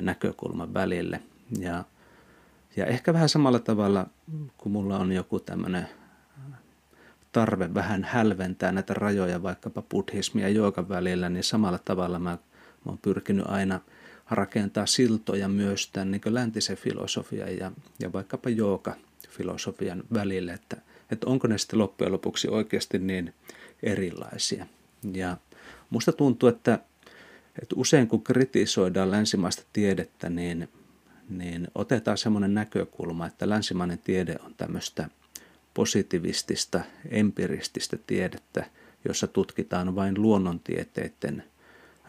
näkökulman 0.00 0.74
välille. 0.74 1.22
Ja, 1.58 1.84
ja 2.76 2.86
ehkä 2.86 3.12
vähän 3.12 3.28
samalla 3.28 3.58
tavalla, 3.58 4.06
kun 4.58 4.72
mulla 4.72 4.98
on 4.98 5.12
joku 5.12 5.40
tämmöinen 5.40 5.88
tarve 7.32 7.74
vähän 7.74 8.04
hälventää 8.04 8.72
näitä 8.72 8.94
rajoja 8.94 9.42
vaikkapa 9.42 9.82
buddhismin 9.82 10.42
ja 10.42 10.48
joogan 10.48 10.88
välillä, 10.88 11.28
niin 11.28 11.44
samalla 11.44 11.78
tavalla 11.84 12.18
mä, 12.18 12.30
mä 12.30 12.38
oon 12.86 12.98
pyrkinyt 12.98 13.46
aina 13.48 13.80
rakentaa 14.30 14.86
siltoja 14.86 15.48
myös 15.48 15.90
tämän 15.90 16.10
niin 16.10 16.34
läntisen 16.34 16.76
filosofian 16.76 17.56
ja, 17.56 17.72
ja 18.00 18.12
vaikkapa 18.12 18.50
jooga-filosofian 18.50 20.04
välille, 20.14 20.52
että, 20.52 20.76
että 21.10 21.26
onko 21.26 21.48
ne 21.48 21.58
sitten 21.58 21.78
loppujen 21.78 22.12
lopuksi 22.12 22.48
oikeasti 22.48 22.98
niin 22.98 23.34
erilaisia. 23.82 24.66
Ja 25.12 25.36
musta 25.90 26.12
tuntuu, 26.12 26.48
että, 26.48 26.78
että 27.62 27.74
usein 27.76 28.08
kun 28.08 28.24
kritisoidaan 28.24 29.10
länsimaista 29.10 29.62
tiedettä, 29.72 30.30
niin, 30.30 30.68
niin 31.28 31.68
otetaan 31.74 32.18
semmoinen 32.18 32.54
näkökulma, 32.54 33.26
että 33.26 33.48
länsimainen 33.48 33.98
tiede 33.98 34.36
on 34.44 34.54
tämmöistä 34.54 35.08
positivistista, 35.74 36.80
empirististä 37.10 37.98
tiedettä, 38.06 38.64
jossa 39.04 39.26
tutkitaan 39.26 39.94
vain 39.94 40.22
luonnontieteiden 40.22 41.44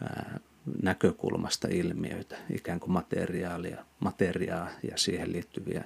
ää, 0.02 0.40
näkökulmasta 0.82 1.68
ilmiöitä, 1.70 2.36
ikään 2.54 2.80
kuin 2.80 2.92
materiaalia, 2.92 3.84
materiaa 4.00 4.68
ja 4.90 4.96
siihen 4.96 5.32
liittyviä 5.32 5.84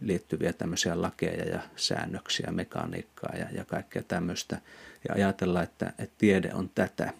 liittyviä 0.00 0.52
tämmöisiä 0.52 1.02
lakeja 1.02 1.44
ja 1.44 1.60
säännöksiä, 1.76 2.50
mekaniikkaa 2.50 3.36
ja, 3.36 3.46
ja 3.52 3.64
kaikkea 3.64 4.02
tämmöistä. 4.02 4.60
Ja 5.08 5.14
ajatella, 5.14 5.62
että, 5.62 5.92
että 5.98 6.14
tiede 6.18 6.54
on 6.54 6.70
tätä. 6.74 7.12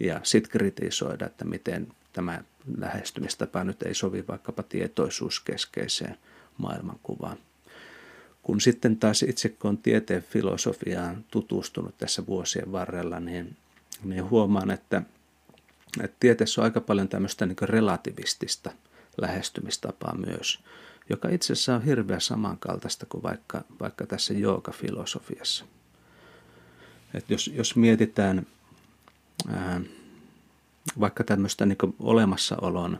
Ja 0.00 0.20
sitten 0.22 0.52
kritisoida, 0.52 1.26
että 1.26 1.44
miten 1.44 1.88
tämä 2.12 2.42
lähestymistapa 2.78 3.64
nyt 3.64 3.82
ei 3.82 3.94
sovi 3.94 4.24
vaikkapa 4.28 4.62
tietoisuuskeskeiseen 4.62 6.16
maailmankuvaan. 6.58 7.38
Kun 8.42 8.60
sitten 8.60 8.96
taas 8.96 9.22
itse 9.22 9.48
kun 9.48 9.68
on 9.68 9.78
tieteen 9.78 10.22
filosofiaan 10.22 11.24
tutustunut 11.30 11.98
tässä 11.98 12.26
vuosien 12.26 12.72
varrella, 12.72 13.20
niin, 13.20 13.56
niin 14.04 14.30
huomaan, 14.30 14.70
että, 14.70 15.02
että 16.02 16.16
tieteessä 16.20 16.60
on 16.60 16.64
aika 16.64 16.80
paljon 16.80 17.08
tämmöistä 17.08 17.46
niin 17.46 17.56
relativistista 17.62 18.72
lähestymistapaa 19.20 20.14
myös– 20.16 20.58
joka 21.10 21.28
itse 21.28 21.52
asiassa 21.52 21.74
on 21.74 21.82
hirveän 21.82 22.20
samankaltaista 22.20 23.06
kuin 23.06 23.22
vaikka, 23.22 23.64
vaikka 23.80 24.06
tässä 24.06 24.34
joogafilosofiassa. 24.34 25.64
Et 27.14 27.30
jos, 27.30 27.46
jos 27.54 27.76
mietitään 27.76 28.46
ää, 29.48 29.80
vaikka 31.00 31.24
tämmöistä 31.24 31.66
niin 31.66 31.78
olemassaolon 32.00 32.98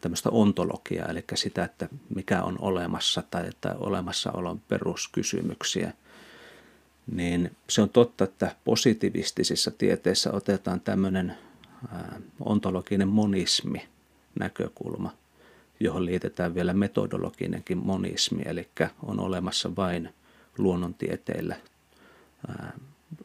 tämmöistä 0.00 0.30
ontologiaa, 0.30 1.08
eli 1.08 1.24
sitä, 1.34 1.64
että 1.64 1.88
mikä 2.14 2.42
on 2.42 2.56
olemassa 2.60 3.22
tai 3.30 3.48
että 3.48 3.74
olemassaolon 3.78 4.60
peruskysymyksiä, 4.68 5.92
niin 7.12 7.56
se 7.70 7.82
on 7.82 7.88
totta, 7.88 8.24
että 8.24 8.56
positivistisissa 8.64 9.70
tieteissä 9.70 10.32
otetaan 10.32 10.80
tämmöinen 10.80 11.38
ontologinen 12.40 13.08
monismi 13.08 13.82
näkökulma– 14.38 15.12
johon 15.80 16.06
liitetään 16.06 16.54
vielä 16.54 16.72
metodologinenkin 16.72 17.78
monismi, 17.78 18.42
eli 18.44 18.68
on 19.02 19.20
olemassa 19.20 19.76
vain 19.76 20.14
luonnontieteillä 20.58 21.56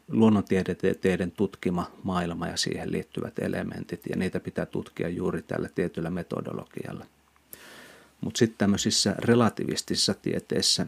luonnontieteiden 0.08 1.32
tutkima 1.32 1.92
maailma 2.04 2.48
ja 2.48 2.58
siihen 2.58 2.92
liittyvät 2.92 3.40
elementit, 3.40 4.02
ja 4.10 4.16
niitä 4.16 4.40
pitää 4.40 4.66
tutkia 4.66 5.10
juuri 5.10 5.42
tällä 5.42 5.70
tietyllä 5.76 6.10
metodologialla. 6.10 7.06
Mutta 8.22 8.38
sitten 8.38 8.58
tämmöisissä 8.58 9.16
relativistisissa 9.18 10.14
tieteissä, 10.14 10.88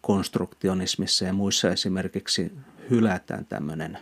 konstruktionismissa 0.00 1.24
ja 1.24 1.32
muissa 1.32 1.70
esimerkiksi 1.70 2.52
hylätään 2.90 3.46
tämmöinen 3.46 3.98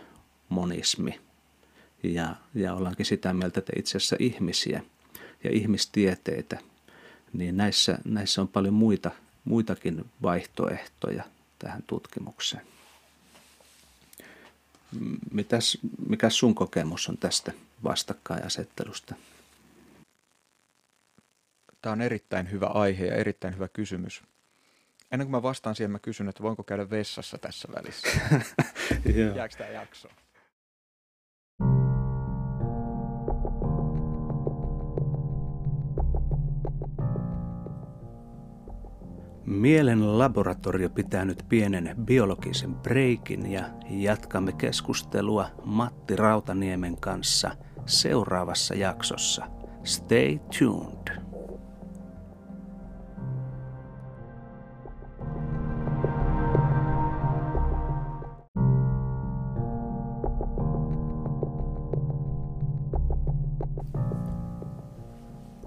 monismi, 0.49 1.19
ja, 2.03 2.35
ja 2.55 2.73
ollaankin 2.73 3.05
sitä 3.05 3.33
mieltä, 3.33 3.59
että 3.59 3.73
itse 3.75 3.97
asiassa 3.97 4.15
ihmisiä– 4.19 4.81
ja 5.45 5.51
ihmistieteitä, 5.51 6.59
niin 7.33 7.57
näissä, 7.57 7.97
näissä 8.05 8.41
on 8.41 8.47
paljon 8.47 8.73
muita, 8.73 9.11
muitakin 9.45 10.05
vaihtoehtoja 10.21 11.23
tähän 11.59 11.83
tutkimukseen. 11.87 12.65
Mitäs, 15.31 15.77
mikä 16.09 16.29
sun 16.29 16.55
kokemus 16.55 17.09
on 17.09 17.17
tästä 17.17 17.51
vastakkainasettelusta? 17.83 19.15
Tämä 21.81 21.93
on 21.93 22.01
erittäin 22.01 22.51
hyvä 22.51 22.67
aihe 22.67 23.05
ja 23.05 23.15
erittäin 23.15 23.53
hyvä 23.53 23.67
kysymys. 23.67 24.23
Ennen 25.11 25.27
kuin 25.27 25.31
mä 25.31 25.43
vastaan 25.43 25.75
siihen, 25.75 25.91
mä 25.91 25.99
kysyn, 25.99 26.29
että 26.29 26.43
voinko 26.43 26.63
käydä 26.63 26.89
vessassa 26.89 27.37
tässä 27.37 27.67
välissä. 27.75 28.07
Jääkö 29.35 29.57
tämä 29.57 29.69
jakso? 29.69 30.09
Mielen 39.45 40.17
laboratorio 40.19 40.89
pitää 40.89 41.25
nyt 41.25 41.45
pienen 41.49 41.95
biologisen 42.05 42.75
breikin 42.75 43.51
ja 43.51 43.63
jatkamme 43.89 44.51
keskustelua 44.53 45.47
Matti 45.65 46.15
Rautaniemen 46.15 46.97
kanssa 46.97 47.51
seuraavassa 47.85 48.73
jaksossa. 48.75 49.47
Stay 49.83 50.39
tuned. 50.59 51.21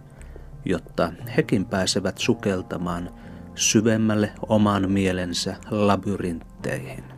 jotta 0.65 1.13
hekin 1.37 1.65
pääsevät 1.65 2.19
sukeltamaan 2.19 3.11
syvemmälle 3.55 4.33
oman 4.49 4.91
mielensä 4.91 5.57
labyrintteihin. 5.71 7.14